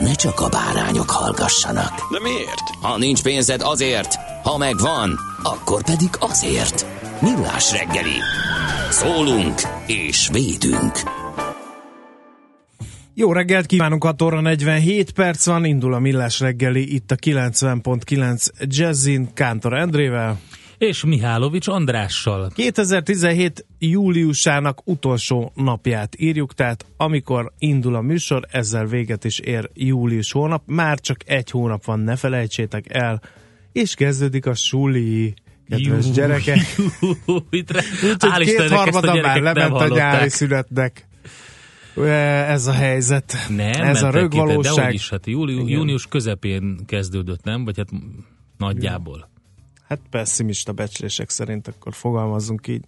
ne 0.00 0.14
csak 0.14 0.40
a 0.40 0.48
bárányok 0.48 1.10
hallgassanak. 1.10 1.92
De 2.12 2.20
miért? 2.22 2.68
Ha 2.80 2.98
nincs 2.98 3.22
pénzed 3.22 3.60
azért, 3.62 4.14
ha 4.42 4.58
megvan, 4.58 5.18
akkor 5.42 5.84
pedig 5.84 6.08
azért. 6.18 6.86
Millás 7.20 7.72
reggeli. 7.72 8.18
Szólunk 8.90 9.60
és 9.86 10.28
védünk. 10.32 10.92
Jó 13.14 13.32
reggelt 13.32 13.66
kívánunk, 13.66 14.04
6 14.04 14.22
óra 14.22 14.40
47 14.40 15.10
perc 15.10 15.46
van, 15.46 15.64
indul 15.64 15.94
a 15.94 15.98
Millás 15.98 16.40
reggeli 16.40 16.94
itt 16.94 17.10
a 17.10 17.16
90.9 17.16 18.48
Jazzin 18.66 19.34
Kántor 19.34 19.74
Endrével. 19.74 20.38
És 20.80 21.04
Mihálovics 21.04 21.68
Andrással. 21.68 22.50
2017 22.54 23.66
júliusának 23.78 24.80
utolsó 24.84 25.52
napját 25.54 26.16
írjuk, 26.18 26.54
tehát 26.54 26.86
amikor 26.96 27.52
indul 27.58 27.94
a 27.94 28.00
műsor, 28.00 28.46
ezzel 28.50 28.86
véget 28.86 29.24
is 29.24 29.38
ér 29.38 29.70
július 29.74 30.32
hónap, 30.32 30.62
már 30.66 31.00
csak 31.00 31.16
egy 31.26 31.50
hónap 31.50 31.84
van, 31.84 32.00
ne 32.00 32.16
felejtsétek 32.16 32.84
el, 32.94 33.22
és 33.72 33.94
kezdődik 33.94 34.46
a 34.46 34.54
suli, 34.54 35.34
kedves 35.68 36.06
Jú, 36.06 36.12
gyerekek. 36.12 36.58
Úgyhogy 37.26 38.44
kétharmada 38.44 39.20
már 39.20 39.40
lement 39.40 39.72
a 39.72 39.88
nyári 39.88 40.28
szünetnek. 40.28 41.08
Ez 42.46 42.66
a 42.66 42.72
helyzet. 42.72 43.36
Nem, 43.48 43.82
Ez 43.82 44.02
a 44.02 44.10
rögvalóság. 44.10 44.74
dehogy 44.74 44.94
is, 44.94 45.10
hát 45.10 45.26
júli, 45.26 45.52
Igen. 45.52 45.66
június 45.68 46.06
közepén 46.06 46.80
kezdődött, 46.86 47.44
nem? 47.44 47.64
Vagy 47.64 47.76
hát 47.76 47.88
nagyjából. 48.56 49.29
Hát 49.90 50.00
pessimista 50.10 50.72
becslések 50.72 51.30
szerint 51.30 51.68
akkor 51.68 51.94
fogalmazzunk 51.94 52.66
így. 52.66 52.84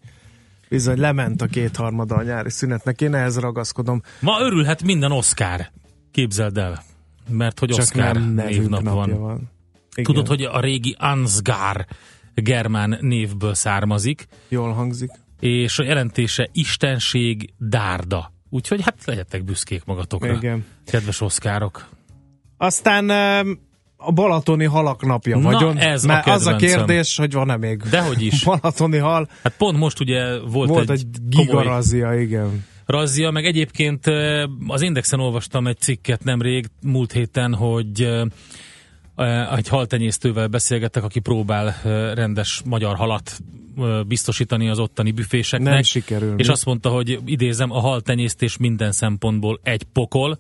Bizony 0.69 0.99
lement 0.99 1.43
a 1.43 1.47
kétharmada 1.47 2.15
a 2.15 2.23
nyári 2.23 2.51
szünetnek, 2.51 3.01
én 3.01 3.15
ehhez 3.15 3.39
ragaszkodom. 3.39 4.03
Ma 4.21 4.41
örülhet 4.41 4.83
minden 4.83 5.13
Oscar. 5.13 5.71
Képzeld 6.11 6.57
el. 6.59 6.83
Mert 7.29 7.59
hogy 7.59 7.69
Csak 7.69 7.81
Oscar 7.81 8.13
nem 8.15 8.33
névnap 8.33 8.83
van. 8.83 9.21
van. 9.21 9.51
Igen, 9.91 10.05
Tudod, 10.05 10.27
hogy 10.27 10.43
a 10.43 10.61
régi 10.61 10.97
Ansgar 10.99 11.87
germán 12.35 12.99
névből 13.01 13.55
származik, 13.55 14.27
Jól 14.49 14.73
hangzik. 14.73 15.11
és 15.41 15.79
a 15.79 15.85
jelentése 15.85 16.49
Istenség 16.53 17.53
dárda. 17.59 18.33
Úgyhogy 18.51 18.83
hát 18.83 19.05
legyetek 19.05 19.45
büszkék 19.45 19.85
magatokra, 19.85 20.33
Igen. 20.33 20.65
kedves 20.87 21.21
oszkárok. 21.21 21.89
Aztán 22.57 23.11
a 24.05 24.13
balatoni 24.13 24.65
halak 24.65 25.07
napja 25.07 25.39
Na, 25.39 25.51
vagyon. 25.51 25.79
ez 25.79 26.05
a 26.05 26.07
mert 26.07 26.27
az 26.27 26.47
a 26.47 26.57
kérdés, 26.57 27.17
hogy 27.17 27.33
van-e 27.33 27.57
még 27.57 27.83
Dehogy 27.91 28.23
is. 28.23 28.45
balatoni 28.61 28.99
hal. 28.99 29.29
Hát 29.43 29.57
pont 29.57 29.79
most 29.79 30.01
ugye 30.01 30.39
volt, 30.39 30.69
Volt 30.69 30.91
egy, 30.91 31.05
egy 31.13 31.37
komoly 31.37 31.47
gigarazia, 31.47 32.21
igen. 32.21 32.65
razzia, 32.87 33.31
meg 33.31 33.45
egyébként 33.45 34.07
eh, 34.07 34.45
az 34.67 34.83
Indexen 34.83 35.21
olvastam 35.21 35.67
egy 35.67 35.79
cikket 35.79 36.25
nemrég, 36.25 36.67
múlt 36.83 37.13
héten, 37.13 37.55
hogy 37.55 38.03
eh, 38.03 38.23
eh, 39.17 39.57
egy 39.57 39.69
haltenyésztővel 39.69 40.47
beszélgettek, 40.47 41.05
aki 41.05 41.21
próbál 41.21 41.77
rendes 42.15 42.63
magyar 42.65 42.97
halat 42.97 43.41
biztosítani 44.07 44.69
az 44.69 44.79
ottani 44.79 45.11
büféseknek. 45.11 45.73
Nem 45.73 45.83
sikerül. 45.83 46.35
És 46.37 46.47
mi? 46.47 46.53
azt 46.53 46.65
mondta, 46.65 46.89
hogy 46.89 47.19
idézem, 47.25 47.71
a 47.71 47.81
haltenyésztés 47.81 48.57
minden 48.57 48.93
szempontból 48.93 49.61
egy 49.63 49.83
pokol, 49.83 50.39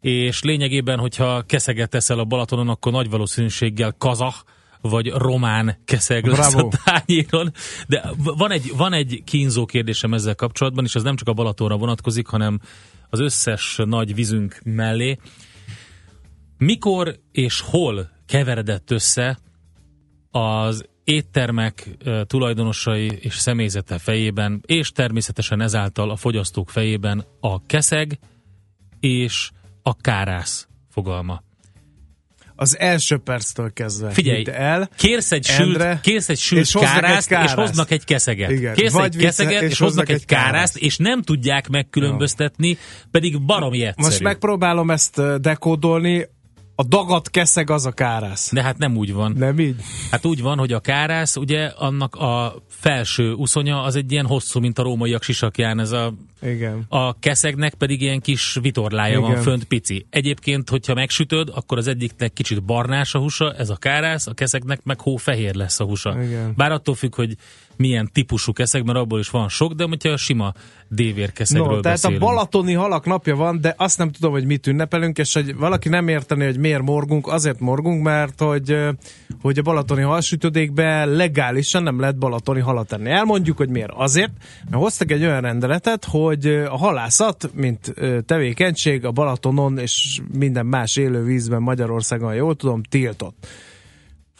és 0.00 0.42
lényegében, 0.42 0.98
hogyha 0.98 1.42
keszeget 1.42 1.90
teszel 1.90 2.18
a 2.18 2.24
Balatonon, 2.24 2.68
akkor 2.68 2.92
nagy 2.92 3.10
valószínűséggel 3.10 3.94
kazah 3.98 4.34
vagy 4.80 5.10
román 5.10 5.78
keszeg 5.84 6.26
lesz 6.26 6.52
Bravo. 6.52 6.68
a 6.68 6.78
tányéron. 6.84 7.52
De 7.86 8.10
van 8.16 8.50
egy, 8.50 8.72
van 8.76 8.92
egy 8.92 9.22
kínzó 9.24 9.64
kérdésem 9.64 10.14
ezzel 10.14 10.34
kapcsolatban, 10.34 10.84
és 10.84 10.94
ez 10.94 11.02
nem 11.02 11.16
csak 11.16 11.28
a 11.28 11.32
Balatonra 11.32 11.76
vonatkozik, 11.76 12.26
hanem 12.26 12.60
az 13.08 13.20
összes 13.20 13.78
nagy 13.84 14.14
vízünk 14.14 14.60
mellé. 14.64 15.18
Mikor 16.58 17.20
és 17.32 17.60
hol 17.60 18.10
keveredett 18.26 18.90
össze 18.90 19.38
az 20.30 20.88
éttermek 21.04 21.88
tulajdonosai 22.26 23.18
és 23.20 23.34
személyzete 23.34 23.98
fejében, 23.98 24.62
és 24.66 24.90
természetesen 24.90 25.60
ezáltal 25.60 26.10
a 26.10 26.16
fogyasztók 26.16 26.70
fejében 26.70 27.24
a 27.40 27.66
keszeg 27.66 28.18
és 29.00 29.50
a 29.90 29.96
kárász 30.00 30.68
fogalma. 30.90 31.42
Az 32.56 32.78
első 32.78 33.18
perctől 33.18 33.72
kezdve. 33.72 34.10
Figyelj, 34.10 34.44
el. 34.46 34.90
kérsz 34.96 35.32
egy 35.32 35.46
Endre, 35.48 35.90
sült, 35.90 36.00
kérsz 36.00 36.28
egy 36.28 36.38
sült 36.38 36.60
és 36.60 36.74
egy 36.74 36.82
kárászt, 36.82 37.30
és 37.30 37.36
kárászt. 37.36 37.54
hoznak 37.54 37.90
egy 37.90 38.04
keszeget. 38.04 38.50
Igen. 38.50 38.74
Kérsz 38.74 38.94
egy 38.94 39.16
keszeget, 39.16 39.62
és 39.62 39.70
és 39.70 39.78
hoznak 39.78 40.08
egy 40.08 40.24
kárászt. 40.24 40.50
kárászt, 40.50 40.76
és 40.76 40.96
nem 40.96 41.22
tudják 41.22 41.68
megkülönböztetni, 41.68 42.78
pedig 43.10 43.42
baromi 43.42 43.82
egyszerű. 43.82 44.06
Most 44.06 44.20
megpróbálom 44.20 44.90
ezt 44.90 45.40
dekódolni. 45.40 46.28
A 46.80 46.84
dagat 46.84 47.30
keszeg 47.30 47.70
az 47.70 47.86
a 47.86 47.92
kárász. 47.92 48.52
De 48.52 48.62
hát 48.62 48.78
nem 48.78 48.96
úgy 48.96 49.12
van. 49.12 49.32
Nem 49.36 49.58
így? 49.58 49.76
Hát 50.10 50.26
úgy 50.26 50.42
van, 50.42 50.58
hogy 50.58 50.72
a 50.72 50.80
kárász, 50.80 51.36
ugye 51.36 51.64
annak 51.66 52.14
a 52.14 52.54
felső 52.68 53.32
uszonya 53.32 53.82
az 53.82 53.96
egy 53.96 54.12
ilyen 54.12 54.26
hosszú, 54.26 54.60
mint 54.60 54.78
a 54.78 54.82
rómaiak 54.82 55.22
sisakján, 55.22 55.80
ez 55.80 55.92
a, 55.92 56.14
Igen. 56.42 56.84
a 56.88 57.18
keszegnek 57.18 57.74
pedig 57.74 58.00
ilyen 58.00 58.20
kis 58.20 58.58
vitorlája 58.60 59.18
Igen. 59.18 59.30
van 59.30 59.42
fönt 59.42 59.64
pici. 59.64 60.06
Egyébként, 60.10 60.68
hogyha 60.68 60.94
megsütöd, 60.94 61.50
akkor 61.54 61.78
az 61.78 61.86
egyiknek 61.86 62.32
kicsit 62.32 62.62
barnás 62.62 63.14
a 63.14 63.18
húsa, 63.18 63.52
ez 63.52 63.70
a 63.70 63.76
kárász, 63.76 64.26
a 64.26 64.34
keszegnek 64.34 64.80
meg 64.84 65.00
hófehér 65.00 65.54
lesz 65.54 65.80
a 65.80 65.84
húsa. 65.84 66.22
Igen. 66.22 66.52
Bár 66.56 66.72
attól 66.72 66.94
függ, 66.94 67.14
hogy 67.14 67.36
milyen 67.80 68.10
típusú 68.12 68.52
keszeg, 68.52 68.84
mert 68.84 68.98
abból 68.98 69.18
is 69.18 69.28
van 69.28 69.48
sok, 69.48 69.72
de 69.72 69.84
hogyha 69.84 70.10
a 70.10 70.16
sima 70.16 70.52
dévérkeszegről 70.88 71.66
No, 71.66 71.80
tehát 71.80 72.00
beszélünk. 72.00 72.22
a 72.22 72.26
balatoni 72.26 72.72
halak 72.72 73.06
napja 73.06 73.36
van, 73.36 73.60
de 73.60 73.74
azt 73.76 73.98
nem 73.98 74.10
tudom, 74.10 74.32
hogy 74.32 74.46
mit 74.46 74.66
ünnepelünk, 74.66 75.18
és 75.18 75.34
hogy 75.34 75.56
valaki 75.56 75.88
nem 75.88 76.08
érteni, 76.08 76.44
hogy 76.44 76.58
miért 76.58 76.82
morgunk, 76.82 77.26
azért 77.26 77.60
morgunk, 77.60 78.02
mert 78.02 78.40
hogy, 78.40 78.76
hogy 79.42 79.58
a 79.58 79.62
balatoni 79.62 80.02
halsütödékbe 80.02 81.04
legálisan 81.04 81.82
nem 81.82 82.00
lehet 82.00 82.18
balatoni 82.18 82.60
halat 82.60 82.92
enni. 82.92 83.10
Elmondjuk, 83.10 83.56
hogy 83.56 83.68
miért. 83.68 83.92
Azért, 83.94 84.32
mert 84.70 84.82
hoztak 84.82 85.10
egy 85.10 85.22
olyan 85.22 85.40
rendeletet, 85.40 86.04
hogy 86.04 86.46
a 86.46 86.76
halászat, 86.76 87.50
mint 87.54 87.94
tevékenység 88.26 89.04
a 89.04 89.10
Balatonon 89.10 89.78
és 89.78 90.20
minden 90.32 90.66
más 90.66 90.96
élővízben 90.96 91.62
Magyarországon, 91.62 92.28
ha 92.28 92.34
jól 92.34 92.54
tudom, 92.54 92.82
tiltott. 92.82 93.46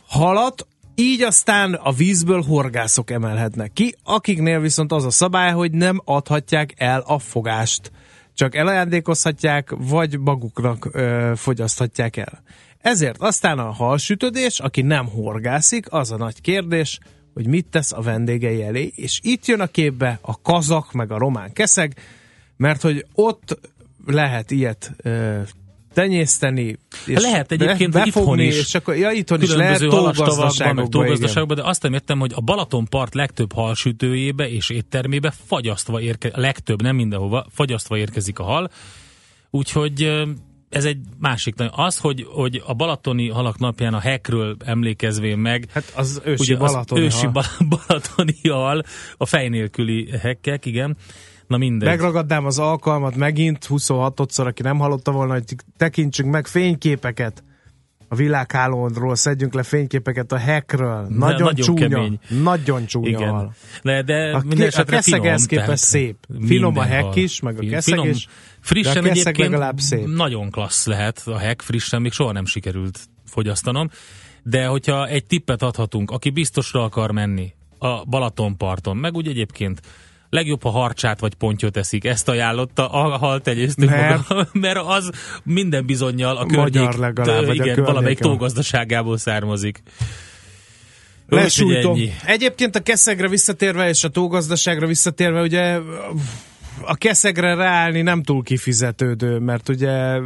Halat 0.07 0.67
így 1.01 1.23
aztán 1.23 1.75
a 1.75 1.93
vízből 1.93 2.43
horgászok 2.43 3.11
emelhetnek 3.11 3.73
ki, 3.73 3.95
akiknél 4.05 4.61
viszont 4.61 4.93
az 4.93 5.05
a 5.05 5.11
szabály, 5.11 5.53
hogy 5.53 5.73
nem 5.73 6.01
adhatják 6.05 6.75
el 6.77 7.01
a 7.07 7.19
fogást. 7.19 7.93
Csak 8.35 8.55
elajándékozhatják, 8.55 9.71
vagy 9.77 10.19
maguknak 10.19 10.89
ö, 10.93 11.33
fogyaszthatják 11.37 12.17
el. 12.17 12.43
Ezért 12.79 13.21
aztán 13.21 13.59
a 13.59 13.71
halsütödés, 13.73 14.59
aki 14.59 14.83
nem 14.83 15.07
horgászik, 15.07 15.93
az 15.93 16.13
a 16.13 16.17
nagy 16.17 16.41
kérdés, 16.41 16.99
hogy 17.35 17.47
mit 17.47 17.67
tesz 17.67 17.93
a 17.93 18.01
vendégei 18.01 18.63
elé, 18.63 18.93
és 18.95 19.21
itt 19.23 19.47
jön 19.47 19.61
a 19.61 19.67
képbe 19.67 20.19
a 20.23 20.41
kazak, 20.41 20.93
meg 20.93 21.11
a 21.11 21.19
román 21.19 21.53
keszeg, 21.53 21.95
mert 22.57 22.83
hogy 22.83 23.07
ott 23.15 23.59
lehet 24.07 24.51
ilyet 24.51 24.93
ö, 24.97 25.41
tenyészteni. 26.01 26.79
És 27.07 27.21
Lehet 27.21 27.53
egyébként, 27.53 27.93
be- 27.93 27.99
hogy 27.99 28.09
itthon 28.09 28.23
befogni, 28.23 28.45
is. 28.45 28.59
És 28.59 28.75
akkor, 28.75 28.97
ja, 28.97 29.11
itthon 29.11 29.43
is 29.43 29.55
lehet 29.55 29.81
tógazdaságokban, 29.81 31.57
de 31.57 31.63
azt 31.63 31.83
nem 31.83 31.93
értem, 31.93 32.19
hogy 32.19 32.33
a 32.35 32.41
Balatonpart 32.41 33.15
legtöbb 33.15 33.53
halsütőjébe 33.53 34.51
és 34.51 34.71
éttermébe 34.71 35.33
fagyasztva 35.47 36.01
érkezik, 36.01 36.37
legtöbb, 36.37 36.83
nem 36.83 36.97
mindenhova, 36.97 37.47
fagyasztva 37.51 37.97
érkezik 37.97 38.39
a 38.39 38.43
hal, 38.43 38.71
úgyhogy 39.51 40.25
ez 40.69 40.85
egy 40.85 40.99
másik 41.19 41.55
nagy. 41.55 41.71
Az, 41.73 41.99
hogy, 41.99 42.27
hogy 42.29 42.63
a 42.67 42.75
balatoni 42.75 43.29
halak 43.29 43.59
napján 43.59 43.95
a 43.95 43.99
hekről 43.99 44.57
emlékezvén 44.65 45.39
meg, 45.39 45.69
Hát 45.73 45.93
az 45.97 46.21
ősi 46.25 46.43
ugye 46.43 46.57
balatoni 46.57 47.07
az 47.07 47.15
ősi 47.15 47.25
hal. 47.25 47.33
ba- 47.33 47.69
balatoni 47.87 48.49
hal, 48.49 48.83
a 49.17 49.27
fej 49.27 49.49
nélküli 49.49 50.09
hekkek, 50.21 50.67
igen. 50.67 50.97
Na 51.51 51.57
mindegy. 51.57 51.89
Megragadnám 51.89 52.47
az 52.47 52.59
alkalmat 52.59 53.17
megint, 53.17 53.67
26-szor, 53.69 54.47
aki 54.47 54.63
nem 54.63 54.79
hallotta 54.79 55.13
volna, 55.13 55.33
hogy 55.33 55.45
tekintsünk 55.77 56.31
meg 56.31 56.47
fényképeket 56.47 57.45
a 58.09 58.15
világhálóról, 58.15 59.15
szedjünk 59.15 59.55
le 59.55 59.63
fényképeket 59.63 60.33
a 60.33 60.37
hekről. 60.37 61.07
Nagyon, 61.09 61.41
nagyon 61.43 61.55
csúnya, 61.55 61.89
kemény. 61.89 62.19
nagyon 62.43 62.87
csúnya 62.87 63.09
Igen. 63.09 63.31
hal. 63.31 63.55
De, 63.83 64.03
de 64.03 64.31
A, 64.37 64.41
ké- 64.41 64.61
a 64.61 64.65
esetre 64.65 64.97
keszeghez 64.97 65.47
képest 65.47 65.83
szép. 65.83 66.17
Finom 66.47 66.77
a 66.77 66.87
hal. 66.87 67.17
is, 67.17 67.41
meg 67.41 67.55
a 67.55 67.59
Finom. 67.59 67.71
keszeg 67.75 68.05
is. 68.05 68.29
Frissen 68.61 69.03
de 69.03 69.09
a 69.09 69.11
egyébként 69.11 69.37
legalább 69.37 69.79
szép. 69.79 70.07
nagyon 70.07 70.51
klassz 70.51 70.87
lehet 70.87 71.23
a 71.25 71.39
hek, 71.39 71.61
frissen 71.61 72.01
még 72.01 72.13
soha 72.13 72.33
nem 72.33 72.45
sikerült 72.45 72.99
fogyasztanom. 73.27 73.91
De 74.43 74.67
hogyha 74.67 75.07
egy 75.07 75.27
tippet 75.27 75.63
adhatunk, 75.63 76.11
aki 76.11 76.31
biztosra 76.31 76.83
akar 76.85 77.11
menni 77.11 77.53
a 77.79 78.05
Balatonparton, 78.05 78.97
meg 78.97 79.15
úgy 79.15 79.29
egyébként 79.29 79.81
legjobb, 80.31 80.63
ha 80.63 80.71
harcsát 80.71 81.21
vagy 81.21 81.35
pontyot 81.35 81.77
eszik. 81.77 82.05
Ezt 82.05 82.29
ajánlotta 82.29 82.89
a 82.89 83.19
haltenyésztő 83.19 83.87
Mert- 83.87 84.29
maga, 84.29 84.49
mert 84.67 84.79
az 84.79 85.11
minden 85.43 85.87
bizonyal 85.87 86.37
a 86.37 86.47
környék, 86.47 86.93
legalább, 86.93 87.47
vagy 87.47 87.61
a 87.61 87.65
igen, 87.65 87.85
valamelyik 87.85 88.19
környéken. 88.19 88.31
tógazdaságából 88.31 89.19
származik. 89.19 89.83
Lesújtom. 91.29 91.99
Egyébként 92.25 92.77
a 92.77 92.81
keszegre 92.81 93.29
visszatérve 93.29 93.89
és 93.89 94.05
a 94.05 94.09
tógazdaságra 94.09 94.87
visszatérve, 94.87 95.41
ugye 95.41 95.79
a 96.83 96.97
keszegre 96.97 97.55
ráállni 97.55 98.03
nem 98.03 98.23
túl 98.23 98.43
kifizetődő, 98.43 99.39
mert 99.39 99.69
ugye 99.69 100.19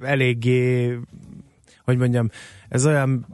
eléggé, 0.00 0.98
hogy 1.84 1.96
mondjam, 1.96 2.30
ez 2.68 2.86
olyan 2.86 3.26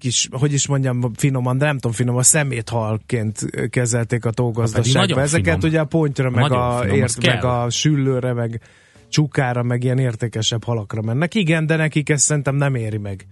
kis, 0.00 0.28
hogy 0.30 0.52
is 0.52 0.66
mondjam 0.66 1.10
finoman, 1.16 1.58
de 1.58 1.64
nem 1.64 1.74
tudom 1.74 1.92
finoman, 1.92 2.22
szeméthalként 2.22 3.38
kezelték 3.70 4.24
a 4.24 4.28
Hát 4.28 4.36
nagyon 4.36 4.52
tógazdaságba. 4.52 5.20
Ezeket 5.20 5.54
finom. 5.54 5.70
ugye 5.70 5.80
a 5.80 5.84
pontyra, 5.84 6.30
meg 6.30 6.40
Nagyon 6.48 6.58
a, 6.58 6.80
finom, 6.80 6.96
ért, 6.96 7.24
meg 7.24 7.38
kell. 7.38 7.50
a 7.50 7.70
süllőre, 7.70 8.32
meg 8.32 8.60
csukára, 9.08 9.62
meg 9.62 9.84
ilyen 9.84 9.98
értékesebb 9.98 10.64
halakra 10.64 11.02
mennek. 11.02 11.34
Igen, 11.34 11.66
de 11.66 11.76
nekik 11.76 12.08
ezt 12.08 12.24
szerintem 12.24 12.54
nem 12.54 12.74
éri 12.74 12.98
meg 12.98 13.26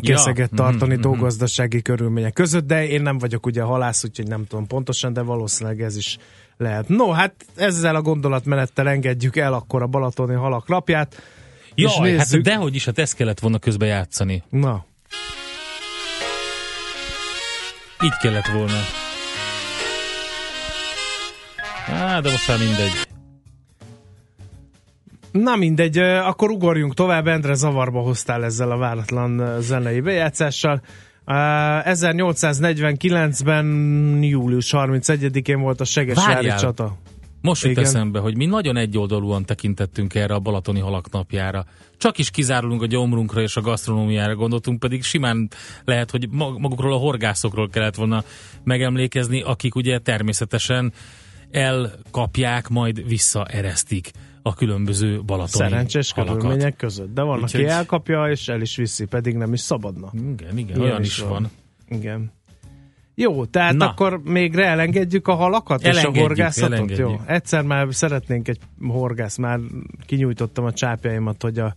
keszeget 0.00 0.50
Ja, 0.50 0.56
tartani 0.56 0.92
mhm, 0.94 1.02
tógazdasági 1.02 1.82
körülmények 1.82 2.32
között, 2.32 2.66
de 2.66 2.86
én 2.88 3.02
nem 3.02 3.18
vagyok 3.18 3.46
ugye 3.46 3.62
halász, 3.62 4.04
úgyhogy 4.04 4.26
nem 4.28 4.44
tudom 4.46 4.66
pontosan, 4.66 5.12
de 5.12 5.22
valószínűleg 5.22 5.80
ez 5.82 5.96
is 5.96 6.18
lehet. 6.56 6.88
No, 6.88 7.10
hát 7.10 7.34
ezzel 7.56 7.94
a 7.94 8.02
gondolatmenettel 8.02 8.88
engedjük 8.88 9.36
el 9.36 9.52
akkor 9.52 9.82
a 9.82 9.86
balatoni 9.86 10.34
halak 10.34 10.68
lapját. 10.68 11.22
és 11.74 11.82
Jaj, 11.98 12.08
hát 12.10 12.18
nézzük. 12.18 12.42
dehogy 12.42 12.74
is, 12.74 12.84
hát 12.84 12.98
ezt 12.98 13.14
kellett 13.14 13.40
volna 13.40 13.58
közben 13.58 13.88
játszani. 13.88 14.42
Na, 14.50 14.84
Így 18.04 18.16
kellett 18.20 18.46
volna. 18.46 18.72
Á, 21.86 22.20
de 22.20 22.30
most 22.30 22.48
már 22.48 22.58
mindegy. 22.58 22.92
Na 25.32 25.56
mindegy, 25.56 25.98
akkor 25.98 26.50
ugorjunk 26.50 26.94
tovább, 26.94 27.26
Endre 27.26 27.54
zavarba 27.54 28.00
hoztál 28.00 28.44
ezzel 28.44 28.70
a 28.70 28.76
váratlan 28.76 29.60
zenei 29.60 30.00
bejátszással. 30.00 30.82
Ö, 31.26 31.32
1849-ben 31.84 33.66
július 34.22 34.70
31-én 34.76 35.60
volt 35.60 35.80
a 35.80 35.84
Várjál. 36.14 36.58
csata. 36.58 36.96
Most 37.44 37.62
jut 37.62 37.70
Igen. 37.70 37.84
eszembe, 37.84 38.18
hogy 38.18 38.36
mi 38.36 38.46
nagyon 38.46 38.76
egyoldalúan 38.76 39.44
tekintettünk 39.44 40.14
erre 40.14 40.34
a 40.34 40.38
balatoni 40.38 40.80
halak 40.80 41.10
napjára. 41.10 41.64
Csak 41.96 42.18
is 42.18 42.30
kizárulunk 42.30 42.82
a 42.82 42.86
gyomrunkra 42.86 43.40
és 43.40 43.56
a 43.56 43.60
gasztronómiára 43.60 44.34
gondoltunk, 44.34 44.78
pedig 44.78 45.02
simán 45.02 45.48
lehet, 45.84 46.10
hogy 46.10 46.28
mag- 46.30 46.58
magukról 46.58 46.92
a 46.92 46.96
horgászokról 46.96 47.68
kellett 47.68 47.94
volna 47.94 48.24
megemlékezni, 48.62 49.42
akik 49.42 49.74
ugye 49.74 49.98
természetesen 49.98 50.92
elkapják, 51.50 52.68
majd 52.68 53.06
visszaeresztik 53.08 54.10
a 54.42 54.54
különböző 54.54 55.22
balatoni 55.22 55.68
Szerencsés 55.70 56.12
halakat. 56.12 56.36
körülmények 56.40 56.76
között. 56.76 57.14
De 57.14 57.22
van, 57.22 57.42
Úgyhogy- 57.42 57.60
aki 57.64 57.70
elkapja, 57.70 58.30
és 58.30 58.48
el 58.48 58.60
is 58.60 58.76
viszi, 58.76 59.04
pedig 59.04 59.36
nem 59.36 59.52
is 59.52 59.60
szabadna. 59.60 60.10
Igen, 60.14 60.58
igen, 60.58 60.76
Ilyen 60.76 60.80
olyan 60.80 61.02
is 61.02 61.18
van. 61.18 61.28
van. 61.28 61.50
Igen. 61.88 62.32
Jó, 63.14 63.44
tehát 63.44 63.74
Na. 63.74 63.88
Akkor 63.88 64.20
még 64.24 64.56
elengedjük 64.56 65.28
a 65.28 65.34
halakat 65.34 65.80
és 65.80 65.86
a 65.86 65.90
Elengedjük, 65.90 66.22
horgászatot? 66.26 66.72
elengedjük. 66.72 67.08
Jó, 67.08 67.20
egyszer 67.26 67.62
már 67.62 67.86
szeretnénk 67.90 68.48
egy 68.48 68.58
horgász, 68.88 69.36
már 69.36 69.58
kinyújtottam 70.06 70.64
a 70.64 70.72
csápjaimat, 70.72 71.42
hogy 71.42 71.58
a, 71.58 71.74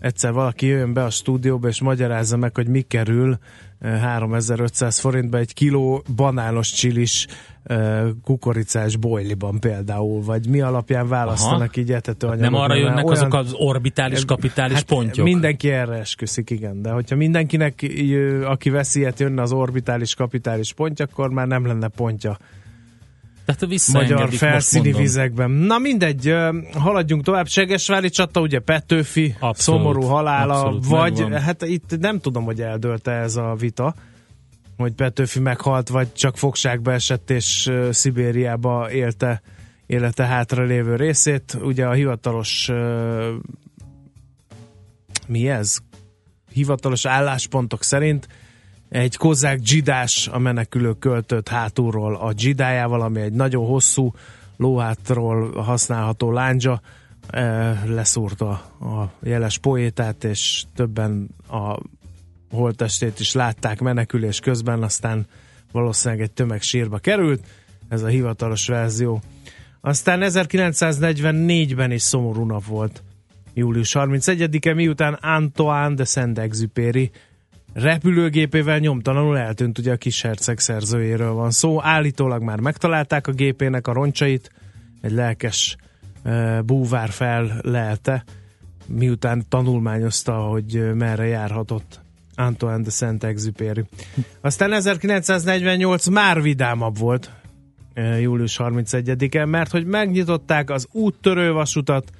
egyszer 0.00 0.32
valaki 0.32 0.66
jöjjön 0.66 0.92
be 0.92 1.04
a 1.04 1.10
stúdióba 1.10 1.68
és 1.68 1.80
magyarázza 1.80 2.36
meg, 2.36 2.54
hogy 2.54 2.68
mi 2.68 2.80
kerül 2.80 3.38
3500 3.82 4.98
forintba 4.98 5.38
egy 5.38 5.54
kiló 5.54 6.02
banános 6.16 6.72
csilis 6.72 7.26
kukoricás 8.24 8.96
bojliban 8.96 9.60
például, 9.60 10.22
vagy 10.22 10.48
mi 10.48 10.60
alapján 10.60 11.08
választanak 11.08 11.70
Aha. 11.72 11.80
így 11.80 11.92
etető 11.92 12.26
Nem 12.26 12.36
anyagot, 12.38 12.60
arra 12.60 12.74
jönnek 12.74 13.04
olyan- 13.04 13.18
azok 13.18 13.34
az 13.34 13.52
orbitális, 13.52 14.24
kapitális 14.24 14.74
hát 14.74 14.84
pontyok? 14.84 15.24
Mindenki 15.24 15.70
erre 15.70 15.94
esküszik, 15.94 16.50
igen. 16.50 16.82
De 16.82 16.90
hogyha 16.90 17.16
mindenkinek, 17.16 17.86
aki 18.44 18.70
veszi 18.70 18.98
ilyet, 18.98 19.20
jönne 19.20 19.42
az 19.42 19.52
orbitális, 19.52 20.14
kapitális 20.14 20.72
pontja, 20.72 21.04
akkor 21.10 21.30
már 21.30 21.46
nem 21.46 21.66
lenne 21.66 21.88
pontja 21.88 22.36
Tehát 23.44 23.92
magyar 23.92 24.32
felszíni 24.32 24.92
vizekben. 24.92 25.50
Na 25.50 25.78
mindegy, 25.78 26.34
haladjunk 26.74 27.24
tovább. 27.24 27.48
Segesvári 27.48 28.08
csata, 28.08 28.40
ugye 28.40 28.58
Petőfi, 28.58 29.34
Abszolút, 29.38 29.56
szomorú 29.56 30.02
halála, 30.02 30.54
abszolút, 30.54 30.86
vagy 30.86 31.18
megvan. 31.18 31.40
hát 31.40 31.62
itt 31.62 31.98
nem 31.98 32.20
tudom, 32.20 32.44
hogy 32.44 32.60
eldőlte 32.60 33.10
ez 33.10 33.36
a 33.36 33.54
vita, 33.58 33.94
hogy 34.76 34.92
Petőfi 34.92 35.40
meghalt, 35.40 35.88
vagy 35.88 36.12
csak 36.12 36.36
fogságba 36.36 36.92
esett, 36.92 37.30
és 37.30 37.72
Szibériába 37.90 38.92
élte 38.92 39.42
élete 39.86 40.26
hátra 40.26 40.62
lévő 40.64 40.96
részét. 40.96 41.58
Ugye 41.62 41.86
a 41.86 41.92
hivatalos 41.92 42.70
mi 45.26 45.48
ez? 45.48 45.76
Hivatalos 46.52 47.06
álláspontok 47.06 47.82
szerint 47.82 48.28
egy 48.90 49.16
kozák 49.16 49.58
dzsidás 49.58 50.28
a 50.28 50.38
menekülő 50.38 50.92
költött 50.92 51.48
hátulról 51.48 52.16
a 52.16 52.32
dzsidájával, 52.32 53.00
ami 53.00 53.20
egy 53.20 53.32
nagyon 53.32 53.66
hosszú 53.66 54.14
lóhátról 54.56 55.52
használható 55.52 56.32
lándzsa, 56.32 56.80
eh, 57.30 57.84
leszúrta 57.84 58.48
a 58.80 59.12
jeles 59.22 59.58
poétát, 59.58 60.24
és 60.24 60.64
többen 60.74 61.28
a 61.48 61.78
holttestét 62.50 63.20
is 63.20 63.32
látták 63.32 63.80
menekülés 63.80 64.40
közben, 64.40 64.82
aztán 64.82 65.26
valószínűleg 65.72 66.22
egy 66.24 66.32
tömeg 66.32 66.62
sírba 66.62 66.98
került, 66.98 67.44
ez 67.88 68.02
a 68.02 68.06
hivatalos 68.06 68.66
verzió. 68.66 69.20
Aztán 69.80 70.20
1944-ben 70.22 71.90
is 71.90 72.02
szomorú 72.02 72.44
nap 72.44 72.64
volt, 72.64 73.02
július 73.54 73.96
31-e, 73.98 74.74
miután 74.74 75.14
Antoine 75.14 75.94
de 75.94 76.04
Saint-Exupéry 76.04 77.10
repülőgépével 77.72 78.78
nyomtalanul 78.78 79.38
eltűnt, 79.38 79.78
ugye 79.78 79.92
a 79.92 79.96
kis 79.96 80.22
herceg 80.22 80.58
szerzőjéről 80.58 81.32
van 81.32 81.50
szó. 81.50 81.82
Állítólag 81.82 82.42
már 82.42 82.60
megtalálták 82.60 83.26
a 83.26 83.32
gépének 83.32 83.86
a 83.86 83.92
roncsait, 83.92 84.50
egy 85.00 85.12
lelkes 85.12 85.76
búvár 86.64 87.10
fellelte, 87.10 88.24
miután 88.86 89.44
tanulmányozta, 89.48 90.32
hogy 90.32 90.94
merre 90.94 91.26
járhatott 91.26 92.00
Antoine 92.34 92.82
de 92.82 92.90
Saint-Exupéry. 92.90 93.84
Aztán 94.40 94.72
1948 94.72 96.06
már 96.06 96.42
vidámabb 96.42 96.98
volt, 96.98 97.30
július 98.20 98.56
31-en, 98.62 99.48
mert 99.48 99.70
hogy 99.70 99.86
megnyitották 99.86 100.70
az 100.70 100.86
úttörő 100.92 101.52
vasutat, 101.52 102.10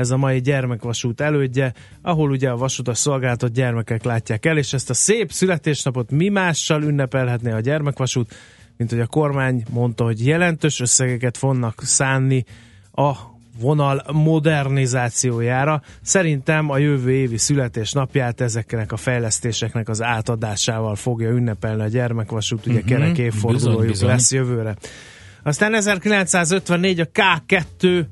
ez 0.00 0.10
a 0.10 0.16
mai 0.16 0.40
gyermekvasút 0.40 1.20
elődje, 1.20 1.72
ahol 2.02 2.30
ugye 2.30 2.50
a 2.50 2.56
vasutas 2.56 2.98
szolgáltat 2.98 3.52
gyermekek 3.52 4.04
látják 4.04 4.46
el, 4.46 4.58
és 4.58 4.72
ezt 4.72 4.90
a 4.90 4.94
szép 4.94 5.32
születésnapot 5.32 6.10
mi 6.10 6.28
mással 6.28 6.82
ünnepelhetné 6.82 7.52
a 7.52 7.60
gyermekvasút, 7.60 8.34
mint 8.76 8.90
hogy 8.90 9.00
a 9.00 9.06
kormány 9.06 9.64
mondta, 9.70 10.04
hogy 10.04 10.26
jelentős 10.26 10.80
összegeket 10.80 11.36
fognak 11.36 11.82
szánni 11.82 12.44
a 12.92 13.12
vonal 13.60 14.02
modernizációjára. 14.12 15.82
Szerintem 16.02 16.70
a 16.70 16.78
jövő 16.78 17.10
évi 17.10 17.38
születésnapját 17.38 18.40
ezeknek 18.40 18.92
a 18.92 18.96
fejlesztéseknek 18.96 19.88
az 19.88 20.02
átadásával 20.02 20.94
fogja 20.94 21.30
ünnepelni 21.30 21.82
a 21.82 21.88
gyermekvasút, 21.88 22.66
ugye 22.66 22.78
Mhm, 22.78 22.88
kerek 22.88 23.18
évfordulójuk 23.18 24.00
lesz 24.00 24.32
jövőre. 24.32 24.76
Aztán 25.42 25.74
1954 25.74 27.00
a 27.00 27.06
K2 27.06 28.04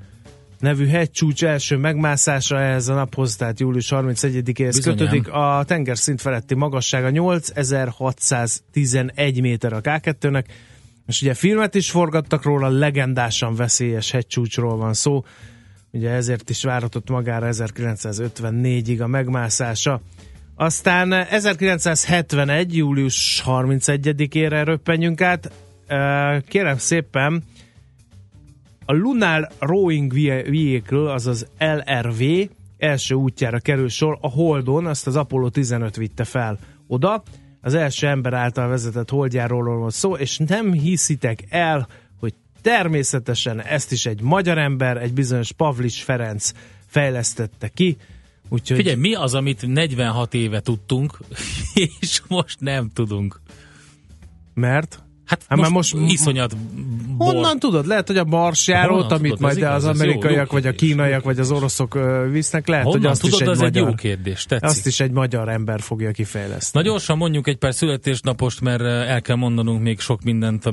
nevű 0.61 0.87
hegycsúcs 0.87 1.45
első 1.45 1.77
megmászása 1.77 2.61
ehhez 2.61 2.89
a 2.89 2.95
naphoz, 2.95 3.37
tehát 3.37 3.61
július 3.61 3.89
31-éhez 3.91 4.55
Bizonyám. 4.55 4.99
kötődik. 4.99 5.29
A 5.29 5.65
tengerszint 5.67 6.21
feletti 6.21 6.55
magassága 6.55 7.11
8611 7.11 9.41
méter 9.41 9.73
a 9.73 9.81
K2-nek, 9.81 10.45
és 11.07 11.23
ugye 11.23 11.35
filmet 11.35 11.75
is 11.75 11.91
forgattak 11.91 12.43
róla, 12.43 12.69
legendásan 12.69 13.55
veszélyes 13.55 14.11
hegycsúcsról 14.11 14.77
van 14.77 14.95
szó. 14.95 15.25
ugye 15.91 16.11
ezért 16.11 16.51
is 16.51 16.63
váratott 16.63 17.09
magára 17.09 17.49
1954-ig 17.51 19.03
a 19.03 19.07
megmászása. 19.07 20.01
Aztán 20.55 21.13
1971. 21.13 22.77
július 22.77 23.43
31-ére 23.47 24.63
röppenjünk 24.65 25.21
át. 25.21 25.51
Kérem 26.49 26.79
szépen, 26.79 27.45
a 28.91 28.93
Lunar 28.93 29.49
Rowing 29.59 30.13
Vehicle, 30.13 31.13
azaz 31.13 31.47
LRV 31.59 32.23
első 32.79 33.15
útjára 33.15 33.59
kerül 33.59 33.89
sor 33.89 34.19
a 34.21 34.29
Holdon, 34.29 34.87
azt 34.87 35.07
az 35.07 35.17
Apollo 35.17 35.49
15 35.49 35.97
vitte 35.97 36.25
fel 36.25 36.59
oda. 36.87 37.23
Az 37.61 37.75
első 37.75 38.07
ember 38.07 38.33
által 38.33 38.69
vezetett 38.69 39.11
holdjáról 39.11 39.79
van 39.79 39.91
szó, 39.91 40.17
és 40.17 40.39
nem 40.39 40.73
hiszitek 40.73 41.45
el, 41.49 41.89
hogy 42.21 42.35
természetesen 42.63 43.63
ezt 43.63 43.93
is 43.93 44.07
egy 44.07 44.21
magyar 44.21 44.59
ember, 44.59 44.97
egy 44.97 45.13
bizonyos 45.13 45.53
Pavlis 45.53 46.03
Ferenc 46.03 46.53
fejlesztette 46.87 47.69
ki. 47.69 47.97
Úgyhogy 48.49 48.77
Figyelj, 48.77 48.97
mi 48.97 49.15
az, 49.15 49.35
amit 49.35 49.67
46 49.67 50.35
éve 50.35 50.61
tudtunk, 50.61 51.19
és 52.01 52.23
most 52.29 52.61
nem 52.61 52.91
tudunk? 52.95 53.41
mert 54.59 55.03
Hát, 55.29 55.41
Hát 55.49 55.59
most, 55.59 55.95
most- 55.95 56.13
iszonyat 56.13 56.57
bor. 57.17 57.35
Honnan 57.35 57.59
tudod? 57.59 57.87
Lehet, 57.87 58.07
hogy 58.07 58.17
a 58.17 58.25
marsjárót, 58.25 59.13
amit 59.13 59.23
tudod? 59.33 59.41
majd 59.41 59.63
az 59.63 59.85
jó, 59.85 59.91
amerikaiak, 59.91 60.47
jó 60.47 60.53
vagy 60.53 60.67
a 60.67 60.73
kínaiak, 60.73 61.25
vagy 61.25 61.39
az 61.39 61.51
oroszok 61.51 61.99
visznek, 62.31 62.67
lehet, 62.69 62.85
Honnan 62.85 63.01
hogy 63.01 63.11
azt 63.11 63.21
tudod, 63.21 63.41
is 63.41 63.47
egy 63.47 63.53
egy 63.53 63.61
magyar, 63.63 63.89
jó 63.89 63.95
kérdés, 63.95 64.45
tetszik. 64.45 64.69
azt 64.69 64.87
is 64.87 65.01
egy 65.01 65.11
magyar 65.11 65.49
ember 65.49 65.81
fogja 65.81 66.11
kifejleszteni. 66.11 66.85
Na 66.85 66.91
gyorsan 66.91 67.17
mondjuk 67.17 67.49
egy 67.49 67.57
pár 67.57 67.75
születésnapost, 67.75 68.61
mert 68.61 68.81
el 68.83 69.23
kell 69.23 69.37
mondanunk 69.37 69.83
még 69.83 70.01
sok 70.01 70.23
mindent 70.23 70.67
a 70.67 70.71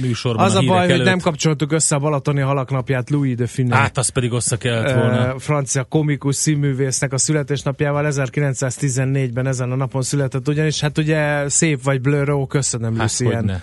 műsorban 0.00 0.44
Az 0.44 0.54
a, 0.54 0.58
hírek 0.58 0.74
baj, 0.74 0.84
előtt. 0.84 0.96
hogy 0.96 1.06
nem 1.06 1.20
kapcsoltuk 1.20 1.72
össze 1.72 1.94
a 1.94 1.98
Balatoni 1.98 2.40
halaknapját 2.40 3.10
Louis 3.10 3.34
de 3.34 3.46
Funès. 3.46 3.70
Hát, 3.78 3.98
az 3.98 4.08
pedig 4.08 4.32
össze 4.32 4.56
kellett 4.56 4.94
volna. 4.94 5.38
francia 5.38 5.84
komikus 5.84 6.36
színművésznek 6.36 7.12
a 7.12 7.18
születésnapjával 7.18 8.06
1914-ben 8.10 9.46
ezen 9.46 9.70
a 9.72 9.76
napon 9.76 10.02
született, 10.02 10.48
ugyanis 10.48 10.80
hát 10.80 10.98
ugye 10.98 11.48
szép 11.48 11.82
vagy 11.82 12.00
blőró, 12.00 12.46
köszönöm 12.46 12.96
Hát, 12.96 13.18
Lucien. 13.20 13.61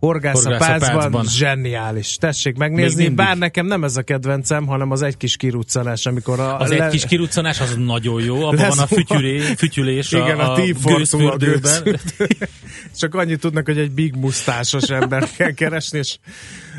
Hogyne. 0.00 0.30
Horgász 0.30 0.44
a 0.44 0.48
Horgász 0.48 0.68
a 0.68 0.72
pácban, 0.72 0.98
pácban. 1.00 1.24
zseniális. 1.24 2.16
Tessék 2.16 2.56
megnézni, 2.56 3.08
bár 3.08 3.38
nekem 3.38 3.66
nem 3.66 3.84
ez 3.84 3.96
a 3.96 4.02
kedvencem, 4.02 4.66
hanem 4.66 4.90
az 4.90 5.02
egy 5.02 5.16
kis 5.16 5.36
kiruccanás, 5.36 6.06
amikor 6.06 6.40
a, 6.40 6.58
Az 6.58 6.70
egy 6.70 6.88
kis 6.88 7.04
kiruccanás, 7.04 7.60
az 7.60 7.74
nagyon 7.78 8.22
jó, 8.22 8.44
abban 8.46 8.68
van 8.68 8.78
a 8.78 8.86
fütyülé, 8.86 9.38
fütyülés 9.38 10.12
Igen, 10.12 10.38
a, 10.38 10.50
a, 10.50 10.52
a 10.52 10.60
gőzfürdőben. 10.82 11.82
gőzfürdő. 11.84 12.28
Csak 13.00 13.14
annyit 13.14 13.40
tudnak, 13.40 13.66
hogy 13.66 13.78
egy 13.78 13.90
big 13.90 14.14
musztásos 14.14 14.88
ember 14.88 15.28
kell 15.36 15.50
keresni, 15.50 15.98
és 15.98 16.16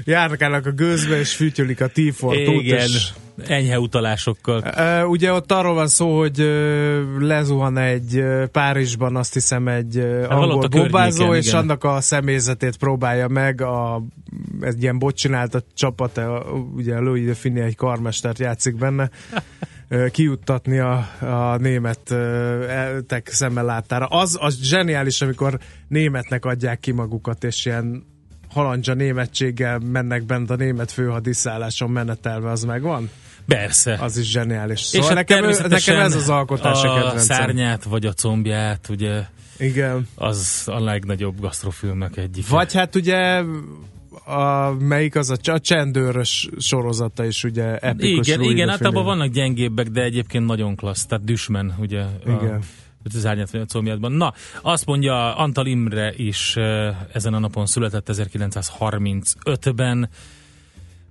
járnak 0.04 0.66
a 0.66 0.72
gőzbe, 0.72 1.20
és 1.20 1.36
fütyülik 1.36 1.82
a 1.82 1.88
tífortút. 1.88 2.64
És, 2.64 3.10
enyhe 3.50 3.80
utalásokkal. 3.80 4.64
Ö, 4.78 5.04
ugye 5.04 5.34
ott 5.34 5.52
arról 5.52 5.74
van 5.74 5.88
szó, 5.88 6.18
hogy 6.18 6.38
lezuhan 7.20 7.78
egy 7.78 8.24
Párizsban, 8.52 9.16
azt 9.16 9.34
hiszem 9.34 9.68
egy 9.68 9.96
valahol 9.96 10.52
angol 10.52 10.68
bombázó, 10.68 11.34
és 11.34 11.48
igen. 11.48 11.60
annak 11.60 11.84
a 11.84 12.02
személyzetét 12.02 12.78
próbálja 12.78 13.28
meg, 13.28 13.62
a, 13.62 14.04
egy 14.62 14.82
ilyen 14.82 15.00
bot 15.00 15.20
a 15.52 15.62
csapat, 15.76 16.22
ugye 16.76 17.00
Louis 17.00 17.26
de 17.26 17.34
Finney 17.34 17.62
egy 17.62 17.76
karmestert 17.76 18.40
játszik 18.40 18.76
benne, 18.76 19.10
kijuttatni 20.12 20.80
a, 20.80 21.08
a 21.20 21.58
németek 21.58 23.28
szemmel 23.32 23.66
láttára. 23.66 24.06
Az, 24.06 24.38
az 24.42 24.60
zseniális, 24.62 25.22
amikor 25.22 25.60
németnek 25.88 26.46
adják 26.46 26.80
ki 26.80 26.92
magukat, 26.92 27.44
és 27.44 27.66
ilyen 27.66 28.04
halandzsa 28.50 28.94
németséggel 28.94 29.80
mennek 29.80 30.24
bent 30.24 30.50
a 30.50 30.56
német 30.56 30.92
főhadiszálláson 30.92 31.90
menetelve, 31.90 32.50
az 32.50 32.64
megvan? 32.64 33.10
Persze. 33.48 33.98
Az 34.02 34.18
is 34.18 34.30
zseniális. 34.30 34.80
és 34.80 34.86
Szóval 34.86 35.08
hát 35.08 35.16
nekem, 35.16 35.70
nekem 35.70 36.00
ez 36.00 36.16
az 36.16 36.30
alkotás 36.30 36.84
a 36.84 37.14
a 37.14 37.18
szárnyát, 37.18 37.84
vagy 37.84 38.06
a 38.06 38.14
combját, 38.14 38.90
ugye, 38.90 39.22
Igen. 39.58 40.08
az 40.16 40.64
a 40.66 40.80
legnagyobb 40.80 41.40
gasztrofilmek 41.40 42.18
egyik. 42.18 42.48
Vagy 42.48 42.74
hát 42.74 42.96
ugye 42.96 43.44
a, 44.26 44.72
melyik 44.80 45.16
az 45.16 45.30
a, 45.30 45.52
a 45.52 45.60
csendőrös 45.60 46.50
sorozata 46.58 47.26
is 47.26 47.44
ugye 47.44 47.78
epikus 47.78 48.28
igen, 48.28 48.40
Louis 48.40 48.54
igen, 48.54 48.70
hát 48.70 48.86
abban 48.86 49.04
vannak 49.04 49.28
gyengébbek, 49.28 49.88
de 49.88 50.02
egyébként 50.02 50.46
nagyon 50.46 50.76
klassz. 50.76 51.06
Tehát 51.06 51.24
Düsmen, 51.24 51.76
ugye. 51.80 52.06
Igen. 52.26 52.62
A, 53.04 53.16
az 53.16 53.26
árnyat 53.26 53.52
vagy 53.52 53.62
a 53.62 53.66
combjátban. 53.66 54.12
Na, 54.12 54.34
azt 54.62 54.86
mondja 54.86 55.36
Antal 55.36 55.66
Imre 55.66 56.14
is 56.16 56.56
ezen 57.14 57.34
a 57.34 57.40
napon 57.40 57.66
született 57.66 58.10
1935-ben, 58.12 60.10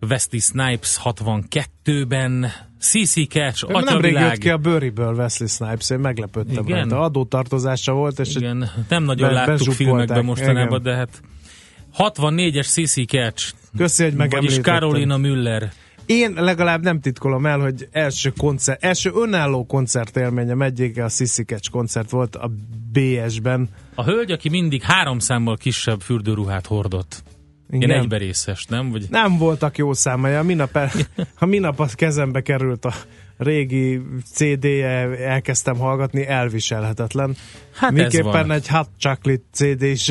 Wesley 0.08 0.40
Snipes 0.40 0.98
62-ben, 1.04 2.52
CC 2.80 3.28
Catch, 3.28 3.64
Atyavilág. 3.74 4.22
jött 4.30 4.38
ki 4.38 4.48
a 4.50 4.56
Bőriből 4.56 5.14
Wesley 5.14 5.48
Snipes, 5.48 5.90
én 5.90 5.98
meglepődtem 5.98 6.64
Igen? 6.64 6.78
rajta. 6.78 7.00
Adótartozása 7.00 7.92
volt, 7.92 8.18
és 8.18 8.34
Igen, 8.34 8.70
nem 8.88 9.02
nagyon 9.02 9.28
be- 9.28 9.34
láttuk 9.34 9.72
filmekben 9.72 10.24
mostanában, 10.24 10.80
igen. 10.80 10.82
de 10.82 10.94
hát 10.94 11.20
64-es 11.98 12.66
CC 12.68 13.06
Catch, 13.06 13.52
köszi, 13.76 14.02
hogy 14.10 14.30
vagyis. 14.30 14.60
Carolina 14.60 15.16
Müller. 15.16 15.72
Én 16.06 16.32
legalább 16.36 16.82
nem 16.82 17.00
titkolom 17.00 17.46
el, 17.46 17.58
hogy 17.58 17.88
első 17.92 18.32
koncert, 18.36 18.84
első 18.84 19.10
önálló 19.14 19.66
koncertélményem 19.66 20.62
egyike 20.62 21.04
a 21.04 21.08
Sissy 21.08 21.42
Catch 21.42 21.70
koncert 21.70 22.10
volt 22.10 22.36
a 22.36 22.50
BS-ben. 22.92 23.68
A 23.94 24.04
hölgy, 24.04 24.30
aki 24.30 24.48
mindig 24.48 24.82
három 24.82 25.18
számmal 25.18 25.56
kisebb 25.56 26.00
fürdőruhát 26.00 26.66
hordott. 26.66 27.22
Ilyen 27.70 27.90
Igen. 27.90 28.00
egyberészes, 28.00 28.64
nem? 28.64 28.90
Vagy 28.90 29.06
Nem 29.10 29.38
voltak 29.38 29.78
jó 29.78 29.92
számai. 29.92 30.34
A 30.34 30.42
minap, 30.42 30.76
el, 30.76 30.90
ha 31.34 31.46
minap 31.46 31.80
a 31.80 31.88
kezembe 31.94 32.40
került 32.40 32.84
a 32.84 32.92
régi 33.36 34.00
CD-je, 34.32 35.16
elkezdtem 35.16 35.76
hallgatni, 35.76 36.26
elviselhetetlen. 36.26 37.36
Hát 37.74 37.98
ez 37.98 38.12
Miképpen 38.12 38.50
egy 38.50 38.68
Hot 38.68 38.88
Chocolate 38.98 39.42
CD 39.52 39.82
is 39.82 40.10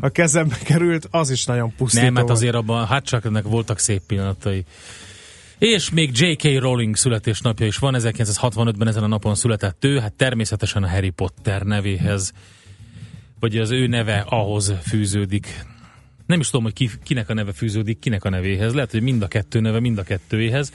a 0.00 0.08
kezembe 0.08 0.56
került, 0.64 1.08
az 1.10 1.30
is 1.30 1.44
nagyon 1.44 1.74
pusztító. 1.76 2.04
Nem, 2.04 2.14
hát 2.14 2.24
volt. 2.24 2.36
azért 2.36 2.54
abban, 2.54 2.86
hát 2.86 3.04
csak 3.04 3.24
ennek 3.24 3.44
voltak 3.44 3.78
szép 3.78 4.02
pillanatai. 4.06 4.64
És 5.58 5.90
még 5.90 6.10
J.K. 6.14 6.60
Rowling 6.60 6.96
születésnapja 6.96 7.66
is 7.66 7.76
van, 7.76 7.94
1965-ben 7.98 8.88
ezen 8.88 9.02
a 9.02 9.06
napon 9.06 9.34
született 9.34 9.84
ő, 9.84 9.98
hát 9.98 10.12
természetesen 10.12 10.82
a 10.82 10.88
Harry 10.88 11.10
Potter 11.10 11.62
nevéhez, 11.62 12.32
vagy 13.40 13.56
az 13.56 13.70
ő 13.70 13.86
neve 13.86 14.24
ahhoz 14.28 14.72
fűződik. 14.82 15.64
Nem 16.28 16.40
is 16.40 16.50
tudom, 16.50 16.64
hogy 16.64 16.72
ki, 16.72 16.90
kinek 17.02 17.28
a 17.28 17.34
neve 17.34 17.52
fűződik, 17.52 17.98
kinek 17.98 18.24
a 18.24 18.28
nevéhez. 18.30 18.74
Lehet, 18.74 18.90
hogy 18.90 19.02
mind 19.02 19.22
a 19.22 19.28
kettő 19.28 19.60
neve, 19.60 19.80
mind 19.80 19.98
a 19.98 20.02
kettőjéhez. 20.02 20.72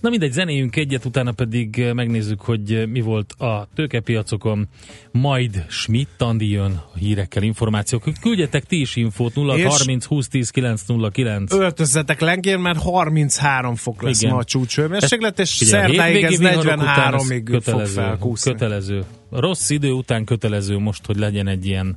Na 0.00 0.08
mindegy, 0.08 0.32
zenéjünk 0.32 0.76
egyet, 0.76 1.04
utána 1.04 1.32
pedig 1.32 1.78
eh, 1.78 1.92
megnézzük, 1.92 2.40
hogy 2.40 2.72
eh, 2.72 2.86
mi 2.86 3.00
volt 3.00 3.32
a 3.32 3.68
tőkepiacokon. 3.74 4.68
Majd 5.10 5.64
Schmidt 5.68 6.22
Andi 6.22 6.50
jön 6.50 6.82
a 6.94 6.98
hírekkel, 6.98 7.42
információk. 7.42 8.04
Küldjetek 8.20 8.64
ti 8.64 8.80
is 8.80 8.96
infót 8.96 9.34
0 9.34 9.56
És- 9.56 9.64
30 9.64 10.04
20 10.04 10.28
10 10.28 10.50
909. 10.50 11.52
Öltözzetek 11.52 12.20
lengér, 12.20 12.56
mert 12.56 12.78
33 12.82 13.74
fok 13.74 14.02
lesz 14.02 14.20
Igen. 14.20 14.32
ma 14.32 14.38
a 14.38 14.44
csúcsőmérséklet, 14.44 15.38
és 15.38 15.48
szerdáig 15.48 16.22
ez 16.22 16.30
hétvégi 16.30 16.36
viharok 16.36 16.80
után 16.80 17.14
ez 17.14 17.22
43-ig 17.22 17.42
fog 17.44 17.44
kötelező, 17.44 17.94
felkúszni. 17.94 18.50
kötelező. 18.52 19.04
A 19.30 19.40
rossz 19.40 19.70
idő 19.70 19.90
után 19.90 20.24
kötelező 20.24 20.78
most, 20.78 21.06
hogy 21.06 21.16
legyen 21.16 21.48
egy 21.48 21.66
ilyen, 21.66 21.96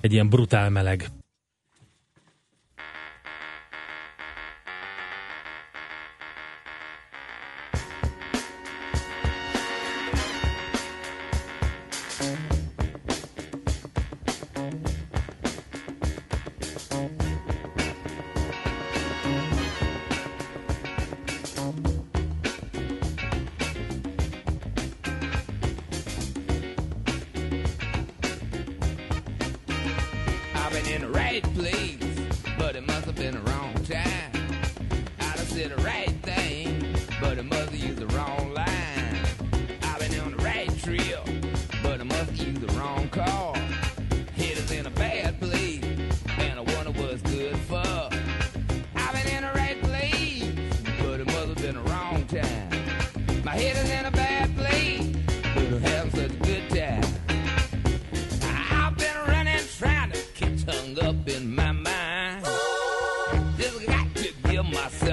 egy 0.00 0.12
ilyen 0.12 0.28
brutál 0.28 0.70
meleg. 0.70 1.10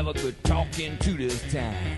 never 0.05 0.19
could 0.19 0.43
talk 0.43 0.79
into 0.79 1.17
this 1.17 1.41
time. 1.51 1.97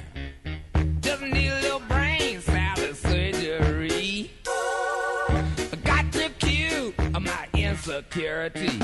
Doesn't 1.01 1.31
need 1.31 1.49
a 1.49 1.61
little 1.61 1.79
brain 1.81 2.39
salad 2.39 2.95
surgery. 2.95 4.31
I 4.47 5.77
got 5.83 6.11
to 6.13 6.29
cue 6.39 6.93
my 7.19 7.47
insecurity. 7.53 8.79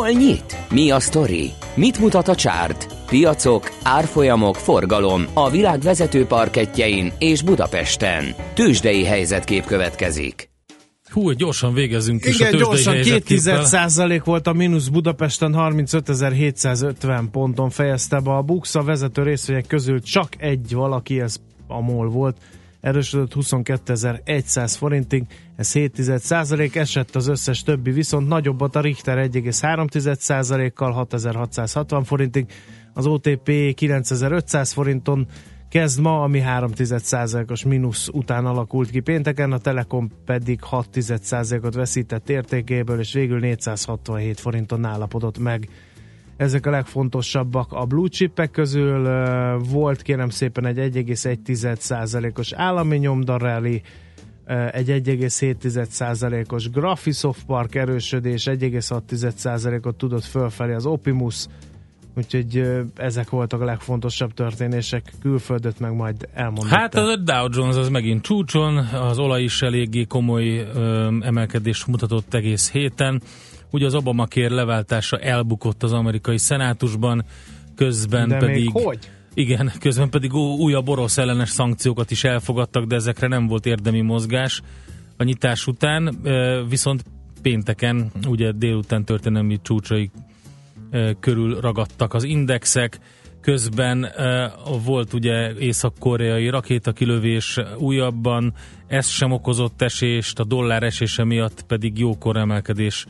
Hol 0.00 0.10
nyit? 0.10 0.56
Mi 0.70 0.90
a 0.90 1.00
sztori? 1.00 1.50
Mit 1.74 1.98
mutat 1.98 2.28
a 2.28 2.34
csárt? 2.34 2.86
Piacok, 3.06 3.72
árfolyamok, 3.82 4.56
forgalom 4.56 5.24
a 5.34 5.50
világ 5.50 5.80
vezető 5.80 6.26
parketjein 6.26 7.12
és 7.18 7.42
Budapesten. 7.42 8.24
Tősdei 8.54 9.04
helyzetkép 9.04 9.64
következik. 9.64 10.50
Hú, 11.10 11.30
gyorsan 11.30 11.74
végezzünk 11.74 12.24
is 12.24 12.40
a 12.40 12.48
Igen, 12.48 12.50
tőzsdei 12.50 12.68
gyorsan 12.68 12.94
2 12.94 13.08
helyzetképpel. 13.10 13.64
százalék 13.64 14.24
volt 14.24 14.46
a 14.46 14.52
mínusz 14.52 14.88
Budapesten, 14.88 15.54
35.750 15.56 17.24
ponton 17.30 17.70
fejezte 17.70 18.20
be 18.20 18.30
a 18.30 18.42
Bux. 18.42 18.74
A 18.74 18.82
vezető 18.82 19.22
részvények 19.22 19.66
közül 19.66 20.00
csak 20.02 20.28
egy 20.38 20.74
valaki, 20.74 21.20
ez 21.20 21.36
a 21.66 21.80
MOL 21.80 22.08
volt, 22.08 22.36
erősödött 22.80 23.32
22.100 23.34 24.74
forintig, 24.76 25.24
ez 25.56 25.72
7 25.72 26.18
százalék, 26.18 26.76
esett 26.76 27.14
az 27.14 27.28
összes 27.28 27.62
többi, 27.62 27.90
viszont 27.90 28.28
nagyobbat 28.28 28.76
a 28.76 28.80
Richter 28.80 29.28
1,3 29.30 30.16
százalékkal 30.18 30.92
6660 30.92 32.04
forintig, 32.04 32.46
az 32.94 33.06
OTP 33.06 33.74
9500 33.74 34.72
forinton 34.72 35.26
kezd 35.68 36.00
ma, 36.00 36.22
ami 36.22 36.40
3 36.40 36.70
os 37.48 37.64
mínusz 37.64 38.08
után 38.08 38.46
alakult 38.46 38.90
ki 38.90 39.00
pénteken, 39.00 39.52
a 39.52 39.58
Telekom 39.58 40.10
pedig 40.24 40.62
6 40.62 40.88
ot 41.62 41.74
veszített 41.74 42.30
értékéből, 42.30 42.98
és 42.98 43.12
végül 43.12 43.38
467 43.38 44.40
forinton 44.40 44.84
állapodott 44.84 45.38
meg. 45.38 45.68
Ezek 46.40 46.66
a 46.66 46.70
legfontosabbak 46.70 47.72
a 47.72 47.84
blue 47.84 48.08
chipek 48.08 48.50
közül. 48.50 49.08
Volt 49.58 50.02
kérem 50.02 50.28
szépen 50.28 50.66
egy 50.66 50.78
1,1%-os 50.78 52.52
állami 52.52 52.96
nyomdarelli, 52.96 53.82
ö, 54.46 54.66
egy 54.72 54.90
1,7%-os 54.90 56.70
Graphisoft 56.70 57.44
Park 57.44 57.74
erősödés, 57.74 58.46
1,6%-ot 58.46 59.96
tudott 59.96 60.24
fölfelé 60.24 60.72
az 60.72 60.86
Opimus, 60.86 61.46
úgyhogy 62.16 62.70
ezek 62.96 63.30
voltak 63.30 63.60
a 63.60 63.64
legfontosabb 63.64 64.34
történések, 64.34 65.12
külföldöt 65.22 65.80
meg 65.80 65.94
majd 65.94 66.28
elmondom. 66.34 66.68
Hát 66.68 66.94
az 66.94 67.08
a 67.08 67.16
Dow 67.16 67.48
Jones 67.50 67.76
az 67.76 67.88
megint 67.88 68.22
csúcson, 68.22 68.76
az 68.76 69.18
olaj 69.18 69.42
is 69.42 69.62
eléggé 69.62 70.04
komoly 70.04 70.58
ö, 70.58 71.12
emelkedést 71.20 71.86
mutatott 71.86 72.34
egész 72.34 72.70
héten. 72.70 73.22
Ugye 73.70 73.86
az 73.86 73.94
Obamacare 73.94 74.54
leváltása 74.54 75.18
elbukott 75.18 75.82
az 75.82 75.92
amerikai 75.92 76.38
szenátusban, 76.38 77.24
közben 77.74 78.28
De 78.28 78.36
pedig... 78.36 78.72
még 78.74 78.84
hogy? 78.84 79.10
Igen, 79.34 79.72
közben 79.80 80.10
pedig 80.10 80.34
újabb 80.34 80.88
orosz 80.88 81.18
ellenes 81.18 81.48
szankciókat 81.48 82.10
is 82.10 82.24
elfogadtak, 82.24 82.84
de 82.84 82.94
ezekre 82.94 83.26
nem 83.26 83.46
volt 83.46 83.66
érdemi 83.66 84.00
mozgás 84.00 84.62
a 85.16 85.22
nyitás 85.22 85.66
után, 85.66 86.16
viszont 86.68 87.04
pénteken, 87.42 88.10
ugye 88.26 88.52
délután 88.52 89.04
történelmi 89.04 89.58
csúcsai 89.62 90.10
körül 91.20 91.60
ragadtak 91.60 92.14
az 92.14 92.24
indexek, 92.24 92.98
közben 93.40 94.06
volt 94.84 95.12
ugye 95.12 95.52
észak-koreai 95.58 96.48
rakétakilövés 96.48 97.58
újabban, 97.78 98.54
ez 98.86 99.06
sem 99.06 99.32
okozott 99.32 99.82
esést, 99.82 100.38
a 100.38 100.44
dollár 100.44 100.82
esése 100.82 101.24
miatt 101.24 101.62
pedig 101.62 101.98
jókor 101.98 102.36
emelkedés 102.36 103.06